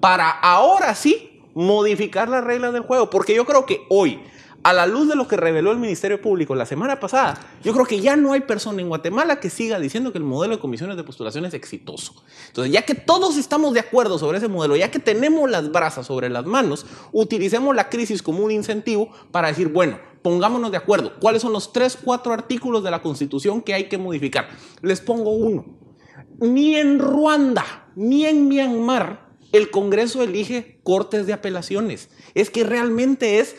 para 0.00 0.30
ahora 0.30 0.94
sí 0.94 1.42
modificar 1.54 2.28
las 2.28 2.44
reglas 2.44 2.72
del 2.72 2.82
juego, 2.82 3.10
porque 3.10 3.34
yo 3.34 3.44
creo 3.44 3.66
que 3.66 3.80
hoy 3.88 4.20
a 4.62 4.72
la 4.72 4.86
luz 4.86 5.08
de 5.08 5.14
lo 5.14 5.28
que 5.28 5.36
reveló 5.36 5.70
el 5.70 5.78
Ministerio 5.78 6.20
Público 6.20 6.54
la 6.54 6.66
semana 6.66 6.98
pasada, 7.00 7.38
yo 7.62 7.72
creo 7.72 7.86
que 7.86 8.00
ya 8.00 8.16
no 8.16 8.32
hay 8.32 8.40
persona 8.40 8.82
en 8.82 8.88
Guatemala 8.88 9.40
que 9.40 9.50
siga 9.50 9.78
diciendo 9.78 10.12
que 10.12 10.18
el 10.18 10.24
modelo 10.24 10.56
de 10.56 10.60
comisiones 10.60 10.96
de 10.96 11.04
postulación 11.04 11.44
es 11.44 11.54
exitoso. 11.54 12.22
Entonces, 12.48 12.72
ya 12.72 12.82
que 12.82 12.94
todos 12.94 13.36
estamos 13.36 13.72
de 13.72 13.80
acuerdo 13.80 14.18
sobre 14.18 14.38
ese 14.38 14.48
modelo, 14.48 14.76
ya 14.76 14.90
que 14.90 14.98
tenemos 14.98 15.48
las 15.48 15.70
brasas 15.70 16.06
sobre 16.06 16.28
las 16.28 16.44
manos, 16.44 16.86
utilicemos 17.12 17.74
la 17.74 17.88
crisis 17.88 18.22
como 18.22 18.44
un 18.44 18.50
incentivo 18.50 19.10
para 19.30 19.48
decir, 19.48 19.68
bueno, 19.68 19.98
pongámonos 20.28 20.70
de 20.70 20.76
acuerdo, 20.76 21.14
cuáles 21.18 21.40
son 21.40 21.54
los 21.54 21.72
tres, 21.72 21.96
cuatro 21.96 22.34
artículos 22.34 22.84
de 22.84 22.90
la 22.90 23.00
Constitución 23.00 23.62
que 23.62 23.72
hay 23.72 23.88
que 23.88 23.96
modificar. 23.96 24.50
Les 24.82 25.00
pongo 25.00 25.30
uno. 25.30 25.64
Ni 26.38 26.76
en 26.76 26.98
Ruanda, 26.98 27.88
ni 27.96 28.26
en 28.26 28.46
Myanmar, 28.46 29.26
el 29.52 29.70
Congreso 29.70 30.22
elige 30.22 30.80
cortes 30.82 31.26
de 31.26 31.32
apelaciones. 31.32 32.10
Es 32.34 32.50
que 32.50 32.62
realmente 32.62 33.38
es 33.38 33.56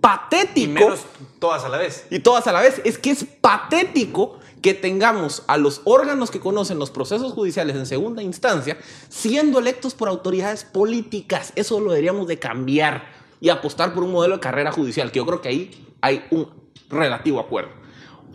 patético. 0.00 0.60
Y 0.60 0.68
menos 0.68 1.00
todas 1.40 1.64
a 1.64 1.68
la 1.68 1.78
vez. 1.78 2.06
Y 2.08 2.20
todas 2.20 2.46
a 2.46 2.52
la 2.52 2.60
vez. 2.60 2.80
Es 2.84 2.98
que 2.98 3.10
es 3.10 3.24
patético 3.24 4.38
que 4.62 4.74
tengamos 4.74 5.42
a 5.48 5.56
los 5.56 5.80
órganos 5.82 6.30
que 6.30 6.38
conocen 6.38 6.78
los 6.78 6.92
procesos 6.92 7.32
judiciales 7.32 7.74
en 7.74 7.84
segunda 7.84 8.22
instancia 8.22 8.78
siendo 9.08 9.58
electos 9.58 9.94
por 9.94 10.08
autoridades 10.08 10.62
políticas. 10.62 11.52
Eso 11.56 11.80
lo 11.80 11.90
deberíamos 11.90 12.28
de 12.28 12.38
cambiar 12.38 13.10
y 13.40 13.48
apostar 13.48 13.92
por 13.92 14.04
un 14.04 14.12
modelo 14.12 14.36
de 14.36 14.40
carrera 14.40 14.70
judicial, 14.70 15.10
que 15.10 15.18
yo 15.18 15.26
creo 15.26 15.40
que 15.40 15.48
ahí 15.48 15.88
hay 16.02 16.26
un 16.30 16.48
relativo 16.90 17.40
acuerdo. 17.40 17.82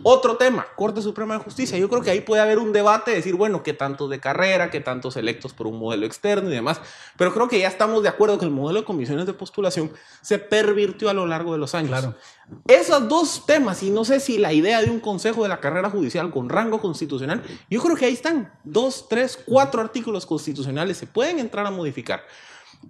Otro 0.04 0.36
tema, 0.36 0.64
Corte 0.76 1.02
Suprema 1.02 1.34
de 1.34 1.40
Justicia. 1.40 1.76
Yo 1.76 1.88
creo 1.88 2.02
que 2.02 2.10
ahí 2.10 2.20
puede 2.20 2.40
haber 2.40 2.58
un 2.58 2.72
debate, 2.72 3.10
decir, 3.10 3.34
bueno, 3.34 3.64
qué 3.64 3.72
tantos 3.72 4.08
de 4.08 4.20
carrera, 4.20 4.70
qué 4.70 4.80
tantos 4.80 5.16
electos 5.16 5.52
por 5.52 5.66
un 5.66 5.78
modelo 5.78 6.06
externo 6.06 6.48
y 6.48 6.52
demás. 6.52 6.80
Pero 7.16 7.34
creo 7.34 7.48
que 7.48 7.58
ya 7.58 7.66
estamos 7.66 8.04
de 8.04 8.08
acuerdo 8.08 8.38
que 8.38 8.44
el 8.44 8.52
modelo 8.52 8.80
de 8.80 8.86
comisiones 8.86 9.26
de 9.26 9.32
postulación 9.32 9.90
se 10.20 10.38
pervirtió 10.38 11.10
a 11.10 11.14
lo 11.14 11.26
largo 11.26 11.52
de 11.52 11.58
los 11.58 11.74
años. 11.74 11.90
Claro. 11.90 12.14
Esos 12.68 13.08
dos 13.08 13.44
temas, 13.44 13.82
y 13.82 13.90
no 13.90 14.04
sé 14.04 14.20
si 14.20 14.38
la 14.38 14.52
idea 14.52 14.80
de 14.80 14.90
un 14.90 15.00
consejo 15.00 15.42
de 15.42 15.48
la 15.48 15.58
carrera 15.58 15.90
judicial 15.90 16.30
con 16.30 16.48
rango 16.48 16.80
constitucional, 16.80 17.42
yo 17.68 17.82
creo 17.82 17.96
que 17.96 18.04
ahí 18.04 18.12
están. 18.12 18.52
Dos, 18.62 19.08
tres, 19.08 19.36
cuatro 19.44 19.80
artículos 19.80 20.26
constitucionales 20.26 20.96
se 20.96 21.08
pueden 21.08 21.40
entrar 21.40 21.66
a 21.66 21.72
modificar 21.72 22.22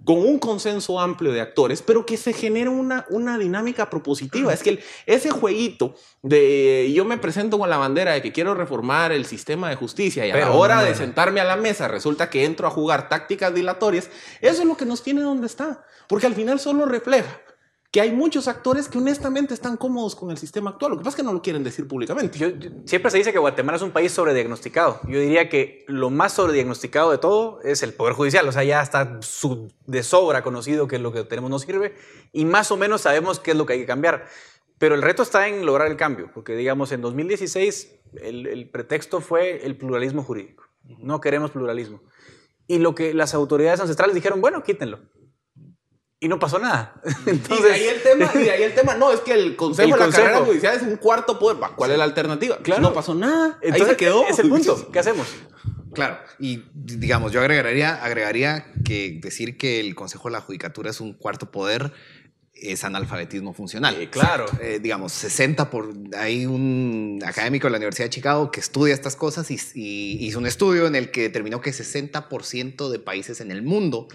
con 0.03 0.17
un 0.17 0.39
consenso 0.39 0.99
amplio 0.99 1.31
de 1.31 1.41
actores, 1.41 1.81
pero 1.81 2.05
que 2.05 2.17
se 2.17 2.33
genere 2.33 2.69
una, 2.69 3.05
una 3.09 3.37
dinámica 3.37 3.89
propositiva. 3.89 4.53
Es 4.53 4.63
que 4.63 4.83
ese 5.05 5.29
jueguito 5.29 5.95
de 6.21 6.91
yo 6.93 7.05
me 7.05 7.17
presento 7.17 7.59
con 7.59 7.69
la 7.69 7.77
bandera 7.77 8.13
de 8.13 8.21
que 8.21 8.31
quiero 8.31 8.55
reformar 8.55 9.11
el 9.11 9.25
sistema 9.25 9.69
de 9.69 9.75
justicia 9.75 10.25
y 10.25 10.31
a 10.31 10.37
la 10.37 10.51
hora 10.51 10.83
de 10.83 10.95
sentarme 10.95 11.41
a 11.41 11.45
la 11.45 11.55
mesa 11.55 11.87
resulta 11.87 12.29
que 12.29 12.45
entro 12.45 12.67
a 12.67 12.71
jugar 12.71 13.09
tácticas 13.09 13.53
dilatorias, 13.53 14.09
eso 14.41 14.61
es 14.61 14.67
lo 14.67 14.77
que 14.77 14.85
nos 14.85 15.03
tiene 15.03 15.21
donde 15.21 15.47
está, 15.47 15.83
porque 16.07 16.27
al 16.27 16.35
final 16.35 16.59
solo 16.59 16.85
refleja 16.85 17.39
que 17.91 18.01
hay 18.01 18.11
muchos 18.11 18.47
actores 18.47 18.87
que 18.87 18.99
honestamente 18.99 19.53
están 19.53 19.75
cómodos 19.75 20.15
con 20.15 20.29
el 20.29 20.37
sistema 20.37 20.69
actual. 20.71 20.91
Lo 20.91 20.97
que 20.97 21.03
pasa 21.03 21.15
es 21.15 21.15
que 21.15 21.23
no 21.23 21.33
lo 21.33 21.41
quieren 21.41 21.63
decir 21.63 21.87
públicamente. 21.87 22.37
siempre 22.85 23.09
se 23.09 23.17
dice 23.17 23.31
que 23.33 23.39
Guatemala 23.39 23.77
es 23.77 23.81
un 23.81 23.91
país 23.91 24.11
sobrediagnosticado. 24.11 24.99
Yo 25.07 25.19
diría 25.19 25.49
que 25.49 25.85
lo 25.87 26.11
más 26.11 26.33
sobrediagnosticado 26.33 27.09
de 27.09 27.17
todo 27.17 27.61
es 27.63 27.81
el 27.81 27.93
Poder 27.93 28.13
Judicial. 28.13 28.47
O 28.47 28.51
sea, 28.51 28.63
ya 28.63 28.81
está 28.81 29.19
de 29.87 30.03
sobra 30.03 30.43
conocido 30.43 30.87
que 30.87 30.99
lo 30.99 31.11
que 31.11 31.23
tenemos 31.23 31.49
no 31.49 31.57
sirve 31.57 31.95
y 32.31 32.45
más 32.45 32.71
o 32.71 32.77
menos 32.77 33.01
sabemos 33.01 33.39
qué 33.39 33.51
es 33.51 33.57
lo 33.57 33.65
que 33.65 33.73
hay 33.73 33.79
que 33.79 33.87
cambiar. 33.87 34.27
Pero 34.77 34.93
el 34.93 35.01
reto 35.01 35.23
está 35.23 35.47
en 35.47 35.65
lograr 35.65 35.87
el 35.87 35.97
cambio, 35.97 36.29
porque 36.33 36.55
digamos, 36.55 36.91
en 36.91 37.01
2016 37.01 37.95
el, 38.21 38.47
el 38.47 38.69
pretexto 38.69 39.19
fue 39.19 39.65
el 39.65 39.75
pluralismo 39.75 40.23
jurídico. 40.23 40.63
No 40.99 41.19
queremos 41.19 41.51
pluralismo. 41.51 42.01
Y 42.67 42.77
lo 42.77 42.93
que 42.93 43.15
las 43.15 43.33
autoridades 43.33 43.79
ancestrales 43.79 44.13
dijeron, 44.13 44.41
bueno, 44.41 44.61
quítenlo 44.61 44.99
y 46.19 46.27
no 46.27 46.39
pasó 46.39 46.59
nada. 46.59 46.93
Entonces, 47.25 47.59
y 47.59 47.63
de 47.63 47.71
ahí 47.71 47.83
el 47.85 48.01
tema, 48.01 48.31
y 48.35 48.37
de 48.39 48.51
ahí 48.51 48.63
el 48.63 48.75
tema, 48.75 48.95
no, 48.95 49.11
es 49.11 49.21
que 49.21 49.33
el 49.33 49.55
Consejo 49.57 49.97
de 49.97 50.07
la 50.07 50.11
Carrera 50.11 50.39
Judicial 50.39 50.75
es 50.75 50.83
un 50.83 50.97
cuarto 50.97 51.39
poder. 51.39 51.57
¿Cuál 51.75 51.91
es 51.91 51.97
la 51.97 52.03
alternativa? 52.03 52.57
Claro. 52.57 52.81
No 52.81 52.93
pasó 52.93 53.15
nada. 53.15 53.57
Entonces, 53.61 53.87
ahí 53.87 53.91
se 53.91 53.97
quedó. 53.97 54.25
Es 54.27 54.39
el 54.39 54.49
punto. 54.49 54.91
¿Qué 54.91 54.99
hacemos? 54.99 55.27
Claro, 55.93 56.19
y 56.37 56.65
digamos, 56.73 57.31
yo 57.31 57.41
agregaría, 57.41 57.95
agregaría 58.03 58.71
que 58.85 59.19
decir 59.21 59.57
que 59.57 59.79
el 59.79 59.95
Consejo 59.95 60.27
de 60.29 60.33
la 60.33 60.41
Judicatura 60.41 60.91
es 60.91 61.01
un 61.01 61.13
cuarto 61.13 61.51
poder 61.51 61.91
es 62.61 62.83
analfabetismo 62.83 63.53
funcional. 63.53 64.09
claro. 64.09 64.45
Eh, 64.61 64.79
digamos, 64.81 65.11
60 65.13 65.69
por... 65.69 65.93
Hay 66.17 66.45
un 66.45 67.21
académico 67.25 67.67
de 67.67 67.71
la 67.71 67.77
Universidad 67.77 68.05
de 68.05 68.11
Chicago 68.11 68.51
que 68.51 68.59
estudia 68.59 68.93
estas 68.93 69.15
cosas 69.15 69.49
y, 69.51 69.59
hizo 70.19 70.39
un 70.39 70.45
estudio 70.45 70.87
en 70.87 70.95
el 70.95 71.11
que 71.11 71.21
determinó 71.21 71.61
que 71.61 71.71
60% 71.71 72.89
de 72.89 72.99
países 72.99 73.41
en 73.41 73.51
el 73.51 73.63
mundo 73.63 74.07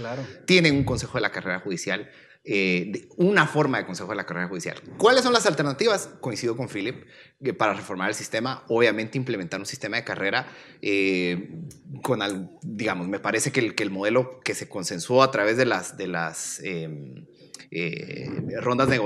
tienen 0.47 0.77
un 0.77 0.85
consejo 0.85 1.19
de 1.19 1.23
la 1.23 1.31
carrera 1.31 1.61
judicial, 1.61 2.11
eh, 2.47 3.09
una 3.17 3.47
forma 3.47 3.79
de 3.79 3.87
consejo 3.87 4.11
de 4.11 4.17
la 4.17 4.27
carrera 4.27 4.49
judicial. 4.49 4.79
¿Cuáles 4.99 5.23
son 5.23 5.33
las 5.33 5.47
alternativas? 5.47 6.11
Coincido 6.21 6.57
con 6.57 6.69
Philip, 6.69 7.05
que 7.43 7.55
para 7.55 7.73
reformar 7.73 8.11
el 8.11 8.15
sistema, 8.15 8.65
obviamente 8.69 9.17
implementar 9.17 9.61
un 9.61 9.67
sistema 9.67 9.97
de 9.97 10.05
carrera 10.05 10.47
eh, 10.83 11.63
con, 12.03 12.21
digamos, 12.63 13.09
me 13.09 13.19
parece 13.19 13.51
que 13.51 13.61
el, 13.61 13.75
que 13.75 13.83
el 13.83 13.91
modelo 13.91 14.41
que 14.41 14.55
se 14.55 14.69
consensuó 14.69 15.23
a 15.23 15.31
través 15.31 15.57
de 15.57 15.65
las... 15.65 15.97
De 15.97 16.07
las 16.07 16.61
em, 16.63 17.27
eh, 17.71 18.29
rondas 18.61 18.89
de, 18.89 18.99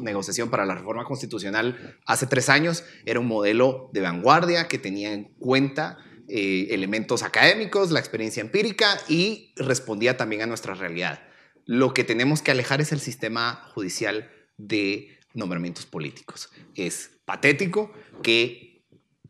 negociación 0.00 0.50
para 0.50 0.66
la 0.66 0.74
reforma 0.74 1.04
constitucional 1.04 1.98
hace 2.06 2.26
tres 2.26 2.48
años 2.48 2.84
era 3.04 3.20
un 3.20 3.26
modelo 3.26 3.90
de 3.92 4.00
vanguardia 4.00 4.68
que 4.68 4.78
tenía 4.78 5.12
en 5.12 5.24
cuenta 5.38 5.98
eh, 6.28 6.68
elementos 6.70 7.22
académicos, 7.22 7.90
la 7.90 8.00
experiencia 8.00 8.42
empírica 8.42 8.98
y 9.08 9.54
respondía 9.56 10.18
también 10.18 10.42
a 10.42 10.46
nuestra 10.46 10.74
realidad. 10.74 11.22
Lo 11.64 11.94
que 11.94 12.04
tenemos 12.04 12.42
que 12.42 12.50
alejar 12.50 12.80
es 12.80 12.92
el 12.92 13.00
sistema 13.00 13.70
judicial 13.74 14.30
de 14.58 15.18
nombramientos 15.32 15.86
políticos. 15.86 16.50
Es 16.74 17.12
patético 17.24 17.92
que 18.22 18.84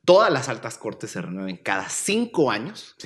todas 0.05 0.33
las 0.33 0.49
altas 0.49 0.77
cortes 0.79 1.11
se 1.11 1.23
renueven 1.23 1.57
cada 1.57 1.89
cinco 1.89 2.51
años. 2.51 2.97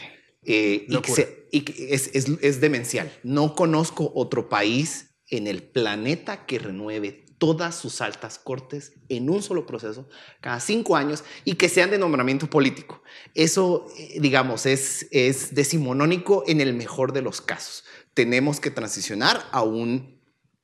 Eh, 0.44 0.86
y, 0.88 1.60
que 1.60 1.94
es, 1.94 2.10
es 2.14 2.60
demencial. 2.60 3.12
No 3.22 3.54
conozco 3.54 4.10
otro 4.14 4.48
país 4.48 5.11
en 5.32 5.46
el 5.46 5.62
planeta 5.62 6.46
que 6.46 6.58
renueve 6.58 7.24
todas 7.38 7.74
sus 7.74 8.00
altas 8.00 8.38
cortes 8.38 8.92
en 9.08 9.28
un 9.28 9.42
solo 9.42 9.66
proceso, 9.66 10.08
cada 10.40 10.60
cinco 10.60 10.94
años, 10.94 11.24
y 11.44 11.56
que 11.56 11.68
sean 11.68 11.90
de 11.90 11.98
nombramiento 11.98 12.48
político. 12.48 13.02
Eso, 13.34 13.88
eh, 13.98 14.18
digamos, 14.20 14.64
es, 14.66 15.08
es 15.10 15.52
decimonónico 15.52 16.44
en 16.46 16.60
el 16.60 16.74
mejor 16.74 17.12
de 17.12 17.22
los 17.22 17.40
casos. 17.40 17.82
Tenemos 18.14 18.60
que 18.60 18.70
transicionar 18.70 19.42
a 19.50 19.62
un 19.62 20.20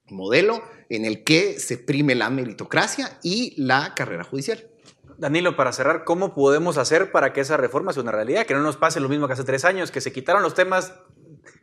modelo 0.06 0.62
en 0.88 1.04
el 1.04 1.24
que 1.24 1.58
se 1.58 1.78
prime 1.78 2.14
la 2.14 2.30
meritocracia 2.30 3.18
y 3.22 3.60
la 3.60 3.94
carrera 3.96 4.22
judicial. 4.22 4.70
Danilo, 5.16 5.56
para 5.56 5.72
cerrar, 5.72 6.04
¿cómo 6.04 6.32
podemos 6.32 6.78
hacer 6.78 7.10
para 7.10 7.32
que 7.32 7.40
esa 7.40 7.56
reforma 7.56 7.92
sea 7.92 8.02
una 8.02 8.12
realidad? 8.12 8.46
Que 8.46 8.54
no 8.54 8.62
nos 8.62 8.76
pase 8.76 9.00
lo 9.00 9.08
mismo 9.08 9.26
que 9.26 9.32
hace 9.32 9.42
tres 9.42 9.64
años, 9.64 9.90
que 9.90 10.00
se 10.00 10.12
quitaron 10.12 10.44
los 10.44 10.54
temas 10.54 10.92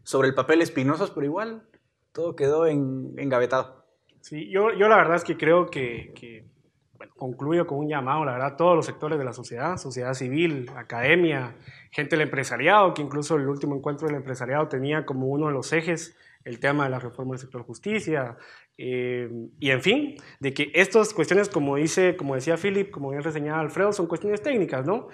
sobre 0.03 0.27
el 0.27 0.35
papel 0.35 0.61
espinosos, 0.61 1.11
pero 1.11 1.25
igual 1.25 1.63
todo 2.15 2.35
quedó 2.35 2.65
en, 2.65 3.13
engavetado. 3.17 3.85
Sí, 4.21 4.49
yo, 4.49 4.73
yo 4.73 4.87
la 4.87 4.95
verdad 4.95 5.17
es 5.17 5.23
que 5.23 5.37
creo 5.37 5.67
que, 5.67 6.13
que 6.15 6.45
bueno, 6.97 7.13
concluyo 7.15 7.67
con 7.67 7.79
un 7.79 7.89
llamado, 7.89 8.23
la 8.25 8.31
verdad, 8.31 8.53
a 8.53 8.55
todos 8.55 8.75
los 8.75 8.85
sectores 8.85 9.19
de 9.19 9.25
la 9.25 9.33
sociedad, 9.33 9.77
sociedad 9.77 10.13
civil, 10.13 10.71
academia, 10.75 11.57
gente 11.91 12.15
del 12.15 12.21
empresariado, 12.21 12.93
que 12.93 13.01
incluso 13.01 13.35
el 13.35 13.47
último 13.47 13.75
encuentro 13.75 14.07
del 14.07 14.15
empresariado 14.15 14.67
tenía 14.69 15.05
como 15.05 15.27
uno 15.27 15.47
de 15.47 15.53
los 15.53 15.73
ejes 15.73 16.15
el 16.45 16.59
tema 16.59 16.85
de 16.85 16.91
la 16.91 16.99
reforma 16.99 17.33
del 17.33 17.39
sector 17.39 17.63
justicia, 17.63 18.37
eh, 18.77 19.29
y 19.59 19.71
en 19.71 19.81
fin, 19.81 20.15
de 20.39 20.53
que 20.53 20.71
estas 20.73 21.13
cuestiones, 21.13 21.49
como, 21.49 21.75
dice, 21.75 22.15
como 22.15 22.35
decía 22.35 22.55
Philip, 22.55 22.91
como 22.91 23.09
bien 23.09 23.23
reseñaba 23.23 23.59
Alfredo, 23.59 23.91
son 23.91 24.07
cuestiones 24.07 24.41
técnicas, 24.41 24.85
¿no? 24.85 25.07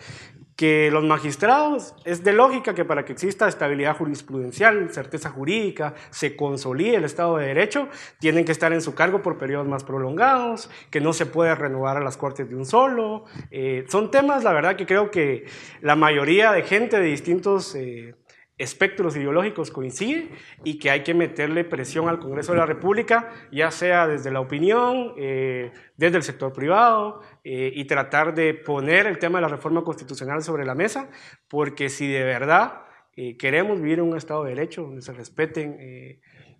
Que 0.55 0.91
los 0.91 1.03
magistrados, 1.03 1.95
es 2.05 2.23
de 2.23 2.33
lógica 2.33 2.75
que 2.75 2.85
para 2.85 3.03
que 3.05 3.13
exista 3.13 3.47
estabilidad 3.47 3.97
jurisprudencial, 3.97 4.93
certeza 4.93 5.29
jurídica, 5.29 5.95
se 6.09 6.35
consolide 6.35 6.97
el 6.97 7.05
Estado 7.05 7.37
de 7.37 7.47
Derecho, 7.47 7.87
tienen 8.19 8.45
que 8.45 8.51
estar 8.51 8.71
en 8.73 8.81
su 8.81 8.93
cargo 8.93 9.21
por 9.21 9.37
periodos 9.37 9.67
más 9.67 9.83
prolongados, 9.83 10.69
que 10.89 11.01
no 11.01 11.13
se 11.13 11.25
puede 11.25 11.55
renovar 11.55 11.97
a 11.97 12.01
las 12.01 12.17
cortes 12.17 12.49
de 12.49 12.55
un 12.55 12.65
solo. 12.65 13.25
Eh, 13.49 13.85
son 13.87 14.11
temas, 14.11 14.43
la 14.43 14.53
verdad, 14.53 14.75
que 14.75 14.85
creo 14.85 15.09
que 15.09 15.45
la 15.81 15.95
mayoría 15.95 16.51
de 16.51 16.63
gente 16.63 16.99
de 16.99 17.07
distintos... 17.07 17.75
Eh, 17.75 18.15
espectros 18.61 19.15
ideológicos 19.15 19.71
coincide 19.71 20.29
y 20.63 20.77
que 20.77 20.91
hay 20.91 21.01
que 21.01 21.15
meterle 21.15 21.63
presión 21.63 22.07
al 22.07 22.19
Congreso 22.19 22.51
de 22.51 22.59
la 22.59 22.67
República, 22.67 23.31
ya 23.51 23.71
sea 23.71 24.07
desde 24.07 24.29
la 24.29 24.39
opinión, 24.39 25.13
eh, 25.17 25.71
desde 25.97 26.17
el 26.17 26.23
sector 26.23 26.53
privado, 26.53 27.21
eh, 27.43 27.71
y 27.73 27.85
tratar 27.85 28.35
de 28.35 28.53
poner 28.53 29.07
el 29.07 29.17
tema 29.17 29.39
de 29.39 29.43
la 29.43 29.47
reforma 29.47 29.83
constitucional 29.83 30.43
sobre 30.43 30.65
la 30.65 30.75
mesa, 30.75 31.09
porque 31.47 31.89
si 31.89 32.07
de 32.07 32.23
verdad 32.23 32.83
eh, 33.15 33.37
queremos 33.37 33.81
vivir 33.81 33.99
en 33.99 34.05
un 34.05 34.17
Estado 34.17 34.43
de 34.43 34.55
Derecho, 34.55 34.83
donde 34.83 35.01
se 35.01 35.13
respeten 35.13 35.77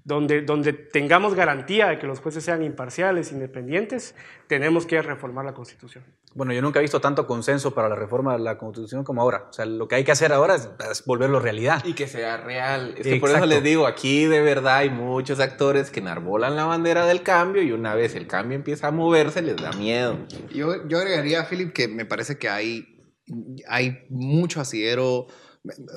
donde, 0.04 0.42
donde 0.42 0.74
tengamos 0.74 1.36
garantía 1.36 1.88
de 1.88 2.00
que 2.00 2.08
los 2.08 2.20
jueces 2.20 2.44
sean 2.44 2.64
imparciales, 2.64 3.32
independientes, 3.32 4.16
tenemos 4.48 4.86
que 4.86 5.02
reformar 5.02 5.46
la 5.46 5.54
Constitución. 5.54 6.04
Bueno, 6.34 6.54
yo 6.54 6.62
nunca 6.62 6.80
he 6.80 6.82
visto 6.82 7.02
tanto 7.02 7.28
consenso 7.28 7.74
para 7.76 7.90
la 7.90 7.96
reforma 7.96 8.34
de 8.34 8.40
la 8.40 8.58
Constitución 8.58 9.04
como 9.04 9.22
ahora. 9.22 9.48
O 9.50 9.54
sea, 9.54 9.66
lo 9.66 9.88
que 9.88 9.96
hay 9.96 10.04
que 10.04 10.12
hacer 10.12 10.34
ahora 10.34 10.56
es, 10.56 11.06
volverlo 11.06 11.40
realidad. 11.40 11.84
Y 11.86 11.94
que 11.94 12.08
sea 12.08 12.38
real. 12.38 12.96
Es 12.98 13.06
que 13.06 13.18
por 13.18 13.30
eso 13.30 13.46
les 13.46 13.62
digo, 13.64 13.86
aquí 13.86 14.26
de 14.26 14.42
verdad 14.42 14.78
hay 14.78 14.90
muchos 14.90 15.40
actores 15.40 15.92
que 15.92 16.00
enarbolan 16.00 16.56
la 16.56 16.66
bandera 16.66 17.06
del 17.06 17.22
cambio 17.22 17.62
y 17.62 17.72
una 17.72 17.96
vez 17.96 18.16
el 18.16 18.28
cambio 18.28 18.56
empieza 18.56 18.88
a 18.88 18.92
moverse 18.92 19.42
les 19.42 19.58
da 19.58 19.72
miedo. 19.74 20.18
Yo, 20.54 20.88
yo 20.88 20.98
agregaría, 20.98 21.46
Philip, 21.46 21.74
que 21.74 21.88
me 21.88 22.06
parece 22.06 22.38
que 22.38 22.50
hay, 22.50 22.98
hay 23.68 24.06
mucho 24.10 24.62
asidero 24.62 25.28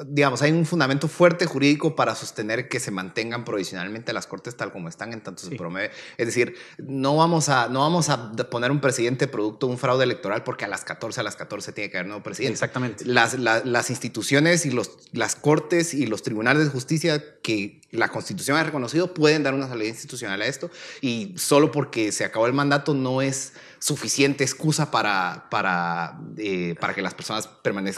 digamos, 0.06 0.42
hay 0.42 0.52
un 0.52 0.66
fundamento 0.66 1.08
fuerte 1.08 1.46
jurídico 1.46 1.96
para 1.96 2.14
sostener 2.14 2.68
que 2.68 2.80
se 2.80 2.90
mantengan 2.90 3.46
provisionalmente 3.46 4.12
las 4.12 4.26
cortes 4.26 4.56
tal 4.56 4.72
como 4.72 4.88
están, 4.88 5.14
en 5.14 5.22
tanto 5.22 5.42
se 5.42 5.56
promueve. 5.56 5.90
Es 6.18 6.26
decir, 6.26 6.54
no 6.76 7.16
vamos, 7.16 7.48
a, 7.48 7.68
no 7.68 7.80
vamos 7.80 8.10
a 8.10 8.32
poner 8.50 8.70
un 8.70 8.80
presidente 8.80 9.26
producto 9.26 9.66
de 9.66 9.72
un 9.72 9.78
fraude 9.78 10.04
electoral 10.04 10.44
porque 10.44 10.66
a 10.66 10.68
las 10.68 10.84
14, 10.84 11.20
a 11.20 11.22
las 11.22 11.36
14 11.36 11.72
tiene 11.72 11.90
que 11.90 11.96
haber 11.96 12.08
nuevo 12.08 12.22
presidente. 12.22 12.52
Exactamente. 12.52 13.06
Las, 13.06 13.38
las 13.38 13.90
instituciones 13.90 14.66
y 14.66 14.70
los, 14.70 14.98
las 15.12 15.34
cortes 15.34 15.94
y 15.94 16.06
los 16.06 16.22
tribunales 16.22 16.64
de 16.64 16.70
justicia 16.70 17.22
que 17.40 17.80
la 17.90 18.08
Constitución 18.08 18.58
ha 18.58 18.64
reconocido 18.64 19.14
pueden 19.14 19.44
dar 19.44 19.54
una 19.54 19.68
salida 19.68 19.88
institucional 19.88 20.42
a 20.42 20.46
esto 20.46 20.70
y 21.00 21.34
solo 21.38 21.70
porque 21.70 22.12
se 22.12 22.24
acabó 22.24 22.46
el 22.46 22.52
mandato 22.52 22.92
no 22.92 23.22
es 23.22 23.52
suficiente 23.84 24.44
excusa 24.44 24.90
para, 24.90 25.44
para, 25.50 26.18
eh, 26.38 26.74
para 26.80 26.94
que 26.94 27.02
las 27.02 27.12
personas 27.12 27.50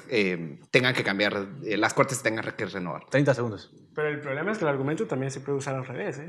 eh, 0.09 0.59
tengan 0.73 0.93
que 0.93 1.05
cambiar, 1.05 1.47
eh, 1.63 1.77
las 1.77 1.95
cortes 1.95 2.21
tengan 2.25 2.45
que 2.57 2.67
renovar. 2.67 3.05
30 3.09 3.35
segundos. 3.35 3.73
Pero 3.95 4.09
el 4.09 4.19
problema 4.19 4.51
es 4.51 4.59
que 4.59 4.65
el 4.65 4.71
argumento 4.71 5.07
también 5.07 5.31
se 5.31 5.39
puede 5.39 5.59
usar 5.59 5.77
al 5.77 5.87
revés, 5.87 6.21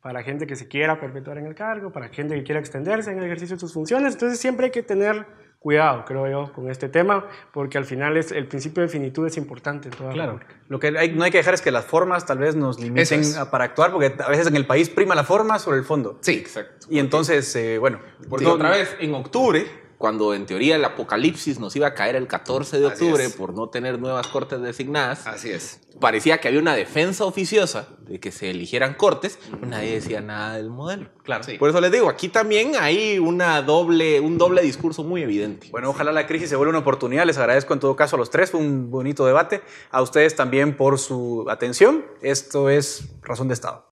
para 0.00 0.22
gente 0.22 0.46
que 0.46 0.56
se 0.56 0.66
quiera 0.66 0.98
perpetuar 0.98 1.36
en 1.36 1.44
el 1.44 1.54
cargo, 1.54 1.92
para 1.92 2.08
gente 2.08 2.34
que 2.36 2.42
quiera 2.42 2.58
extenderse 2.58 3.10
en 3.10 3.18
el 3.18 3.24
ejercicio 3.24 3.56
de 3.56 3.60
sus 3.60 3.74
funciones. 3.74 4.14
Entonces 4.14 4.38
siempre 4.38 4.66
hay 4.66 4.72
que 4.72 4.82
tener 4.82 5.26
cuidado, 5.62 6.04
creo 6.04 6.28
yo, 6.28 6.52
con 6.52 6.68
este 6.68 6.88
tema, 6.88 7.24
porque 7.52 7.78
al 7.78 7.84
final 7.84 8.16
es, 8.16 8.32
el 8.32 8.48
principio 8.48 8.82
de 8.82 8.88
finitud 8.88 9.26
es 9.26 9.36
importante 9.36 9.88
en 9.88 9.94
toda 9.94 10.12
Claro, 10.12 10.40
lo 10.68 10.80
que 10.80 10.90
no 10.90 11.24
hay 11.24 11.30
que 11.30 11.38
dejar 11.38 11.54
es 11.54 11.62
que 11.62 11.70
las 11.70 11.84
formas 11.84 12.26
tal 12.26 12.38
vez 12.38 12.56
nos 12.56 12.80
limiten 12.80 13.22
para 13.50 13.64
actuar, 13.64 13.92
porque 13.92 14.14
a 14.18 14.28
veces 14.28 14.48
en 14.48 14.56
el 14.56 14.66
país 14.66 14.90
prima 14.90 15.14
la 15.14 15.22
forma 15.22 15.60
sobre 15.60 15.78
el 15.78 15.84
fondo. 15.84 16.18
Sí, 16.20 16.32
exacto. 16.32 16.86
Y 16.90 16.98
entonces, 16.98 17.54
eh, 17.54 17.78
bueno. 17.78 18.00
Porque 18.28 18.46
otra 18.46 18.70
vez, 18.70 18.96
en 18.98 19.14
octubre, 19.14 19.64
cuando 20.02 20.34
en 20.34 20.46
teoría 20.46 20.74
el 20.74 20.84
apocalipsis 20.84 21.60
nos 21.60 21.76
iba 21.76 21.86
a 21.86 21.94
caer 21.94 22.16
el 22.16 22.26
14 22.26 22.80
de 22.80 22.86
octubre 22.86 23.30
por 23.30 23.54
no 23.54 23.68
tener 23.68 24.00
nuevas 24.00 24.26
cortes 24.26 24.60
designadas. 24.60 25.28
Así 25.28 25.48
es. 25.48 25.80
Parecía 26.00 26.38
que 26.38 26.48
había 26.48 26.58
una 26.58 26.74
defensa 26.74 27.24
oficiosa 27.24 27.86
de 28.00 28.18
que 28.18 28.32
se 28.32 28.50
eligieran 28.50 28.94
cortes, 28.94 29.38
pero 29.48 29.64
nadie 29.64 29.92
decía 29.92 30.20
nada 30.20 30.56
del 30.56 30.70
modelo. 30.70 31.08
Claro. 31.22 31.44
Por 31.56 31.70
eso 31.70 31.80
les 31.80 31.92
digo, 31.92 32.08
aquí 32.08 32.28
también 32.28 32.72
hay 32.80 33.20
una 33.20 33.62
doble, 33.62 34.18
un 34.18 34.38
doble 34.38 34.62
discurso 34.62 35.04
muy 35.04 35.22
evidente. 35.22 35.68
Bueno, 35.70 35.90
ojalá 35.90 36.10
la 36.10 36.26
crisis 36.26 36.48
se 36.48 36.56
vuelva 36.56 36.70
una 36.70 36.80
oportunidad. 36.80 37.24
Les 37.24 37.38
agradezco 37.38 37.72
en 37.72 37.78
todo 37.78 37.94
caso 37.94 38.16
a 38.16 38.18
los 38.18 38.28
tres, 38.28 38.50
fue 38.50 38.58
un 38.58 38.90
bonito 38.90 39.24
debate. 39.24 39.62
A 39.92 40.02
ustedes 40.02 40.34
también 40.34 40.76
por 40.76 40.98
su 40.98 41.46
atención. 41.48 42.04
Esto 42.22 42.70
es 42.70 43.04
Razón 43.22 43.46
de 43.46 43.54
Estado. 43.54 43.91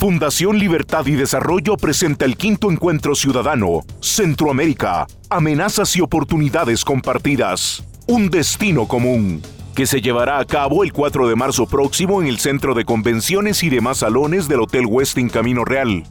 Fundación 0.00 0.58
Libertad 0.58 1.04
y 1.04 1.10
Desarrollo 1.10 1.76
presenta 1.76 2.24
el 2.24 2.38
quinto 2.38 2.70
encuentro 2.70 3.14
ciudadano, 3.14 3.82
Centroamérica, 4.00 5.06
amenazas 5.28 5.94
y 5.94 6.00
oportunidades 6.00 6.86
compartidas, 6.86 7.84
un 8.06 8.30
destino 8.30 8.88
común, 8.88 9.42
que 9.74 9.84
se 9.84 10.00
llevará 10.00 10.38
a 10.38 10.46
cabo 10.46 10.84
el 10.84 10.94
4 10.94 11.28
de 11.28 11.36
marzo 11.36 11.66
próximo 11.66 12.22
en 12.22 12.28
el 12.28 12.38
Centro 12.38 12.72
de 12.72 12.86
Convenciones 12.86 13.62
y 13.62 13.68
demás 13.68 13.98
salones 13.98 14.48
del 14.48 14.60
Hotel 14.60 14.86
Westin 14.86 15.28
Camino 15.28 15.66
Real. 15.66 16.04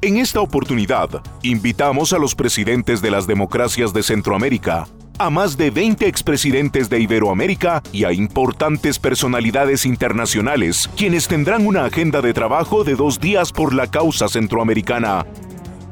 En 0.00 0.16
esta 0.16 0.40
oportunidad, 0.40 1.22
invitamos 1.42 2.14
a 2.14 2.18
los 2.18 2.34
presidentes 2.34 3.02
de 3.02 3.10
las 3.10 3.26
democracias 3.26 3.92
de 3.92 4.02
Centroamérica, 4.02 4.88
a 5.18 5.30
más 5.30 5.56
de 5.56 5.70
20 5.70 6.06
expresidentes 6.06 6.88
de 6.90 7.00
Iberoamérica 7.00 7.82
y 7.92 8.04
a 8.04 8.12
importantes 8.12 8.98
personalidades 8.98 9.86
internacionales, 9.86 10.90
quienes 10.96 11.28
tendrán 11.28 11.66
una 11.66 11.84
agenda 11.84 12.20
de 12.20 12.34
trabajo 12.34 12.84
de 12.84 12.94
dos 12.94 13.20
días 13.20 13.52
por 13.52 13.74
la 13.74 13.86
causa 13.86 14.28
centroamericana. 14.28 15.26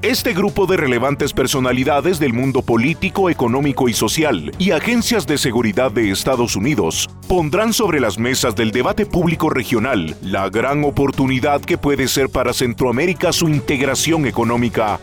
Este 0.03 0.35
grupo 0.35 0.67
de 0.67 0.77
relevantes 0.77 1.33
personalidades 1.33 2.19
del 2.19 2.35
mundo 2.35 2.61
político, 2.61 3.31
económico 3.31 3.89
y 3.89 3.95
social 3.95 4.53
y 4.59 4.73
agencias 4.73 5.27
de 5.27 5.39
seguridad 5.39 5.91
de 5.91 6.11
Estados 6.11 6.57
Unidos 6.57 7.09
pondrán 7.27 7.73
sobre 7.73 8.01
las 8.01 8.19
mesas 8.19 8.55
del 8.55 8.71
debate 8.71 9.07
público 9.07 9.49
regional 9.49 10.15
la 10.21 10.51
gran 10.51 10.85
oportunidad 10.85 11.63
que 11.63 11.79
puede 11.79 12.07
ser 12.07 12.29
para 12.29 12.53
Centroamérica 12.53 13.33
su 13.33 13.49
integración 13.49 14.27
económica 14.27 15.01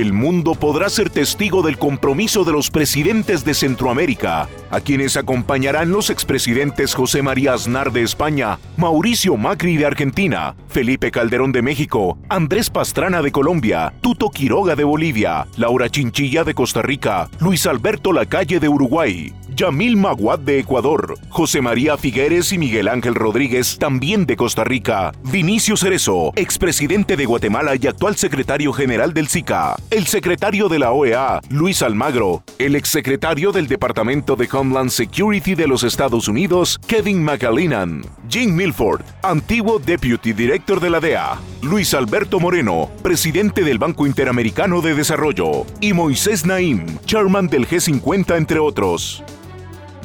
el 0.00 0.12
mundo 0.12 0.56
podrá 0.56 0.88
ser 0.88 1.08
testigo 1.08 1.62
del 1.62 1.78
compromiso 1.78 2.42
de 2.42 2.50
los 2.50 2.68
presidentes 2.68 3.44
de 3.44 3.54
Centroamérica, 3.54 4.48
a 4.70 4.80
quienes 4.80 5.16
acompañarán 5.16 5.92
los 5.92 6.10
expresidentes 6.10 6.94
José 6.94 7.22
María 7.22 7.54
Aznar 7.54 7.92
de 7.92 8.02
España, 8.02 8.58
Mauricio 8.76 9.36
Macri 9.36 9.76
de 9.76 9.86
Argentina, 9.86 10.56
Felipe 10.68 11.12
Calderón 11.12 11.52
de 11.52 11.62
México, 11.62 12.18
Andrés 12.28 12.70
Pastrana 12.70 13.22
de 13.22 13.30
Colombia, 13.30 13.94
Tuto 14.00 14.30
Quiroga 14.30 14.74
de 14.74 14.82
Bolivia, 14.82 15.46
Laura 15.56 15.88
Chinchilla 15.88 16.42
de 16.42 16.54
Costa 16.54 16.82
Rica, 16.82 17.28
Luis 17.38 17.64
Alberto 17.64 18.12
Lacalle 18.12 18.58
de 18.58 18.68
Uruguay, 18.68 19.32
Yamil 19.54 19.96
Maguad 19.96 20.40
de 20.40 20.58
Ecuador, 20.58 21.16
José 21.28 21.60
María 21.60 21.96
Figueres 21.96 22.52
y 22.52 22.58
Miguel 22.58 22.88
Ángel 22.88 23.14
Rodríguez, 23.14 23.78
también 23.78 24.26
de 24.26 24.36
Costa 24.36 24.64
Rica, 24.64 25.12
Vinicio 25.22 25.76
Cerezo, 25.76 26.32
expresidente 26.34 27.16
de 27.16 27.24
Guatemala 27.24 27.74
y 27.80 27.86
actual 27.86 28.16
secretario 28.16 28.72
general 28.72 29.14
del 29.14 29.28
SICA, 29.28 29.76
el 29.90 30.06
secretario 30.06 30.68
de 30.68 30.80
la 30.80 30.90
OEA, 30.90 31.40
Luis 31.50 31.82
Almagro, 31.82 32.42
el 32.58 32.74
exsecretario 32.74 33.52
del 33.52 33.68
Departamento 33.68 34.34
de 34.34 34.48
Homeland 34.50 34.90
Security 34.90 35.54
de 35.54 35.68
los 35.68 35.84
Estados 35.84 36.26
Unidos, 36.26 36.80
Kevin 36.88 37.22
McAleenan, 37.22 38.02
Jim 38.28 38.56
Milford, 38.56 39.02
antiguo 39.22 39.78
Deputy 39.78 40.32
Director 40.32 40.80
de 40.80 40.90
la 40.90 40.98
DEA, 40.98 41.38
Luis 41.62 41.94
Alberto 41.94 42.40
Moreno, 42.40 42.90
presidente 43.02 43.62
del 43.62 43.78
Banco 43.78 44.04
Interamericano 44.04 44.80
de 44.80 44.94
Desarrollo, 44.94 45.64
y 45.80 45.92
Moisés 45.92 46.44
Naim, 46.44 46.98
chairman 47.06 47.46
del 47.46 47.68
G50, 47.68 48.36
entre 48.36 48.58
otros. 48.58 49.22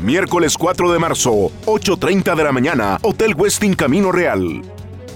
Miércoles 0.02 0.58
4 0.58 0.94
de 0.94 0.98
marzo, 0.98 1.52
8.30 1.66 2.34
de 2.34 2.44
la 2.46 2.54
mañana, 2.54 2.98
Hotel 3.02 3.36
Westin 3.36 3.74
Camino 3.74 4.14
Real. 4.14 4.62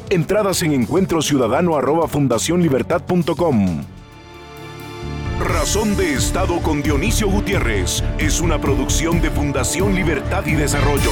Entradas 0.10 0.62
en 0.62 0.74
encuentrociudadano 0.74 1.78
arroba 1.78 2.10
fundacionlibertad.com. 2.10 3.86
Razón 5.40 5.96
de 5.96 6.14
Estado 6.14 6.60
con 6.60 6.84
Dionisio 6.84 7.30
Gutiérrez 7.30 8.04
es 8.18 8.42
una 8.42 8.60
producción 8.60 9.22
de 9.22 9.32
Fundación 9.32 9.96
Libertad 9.96 10.46
y 10.48 10.56
Desarrollo. 10.56 11.12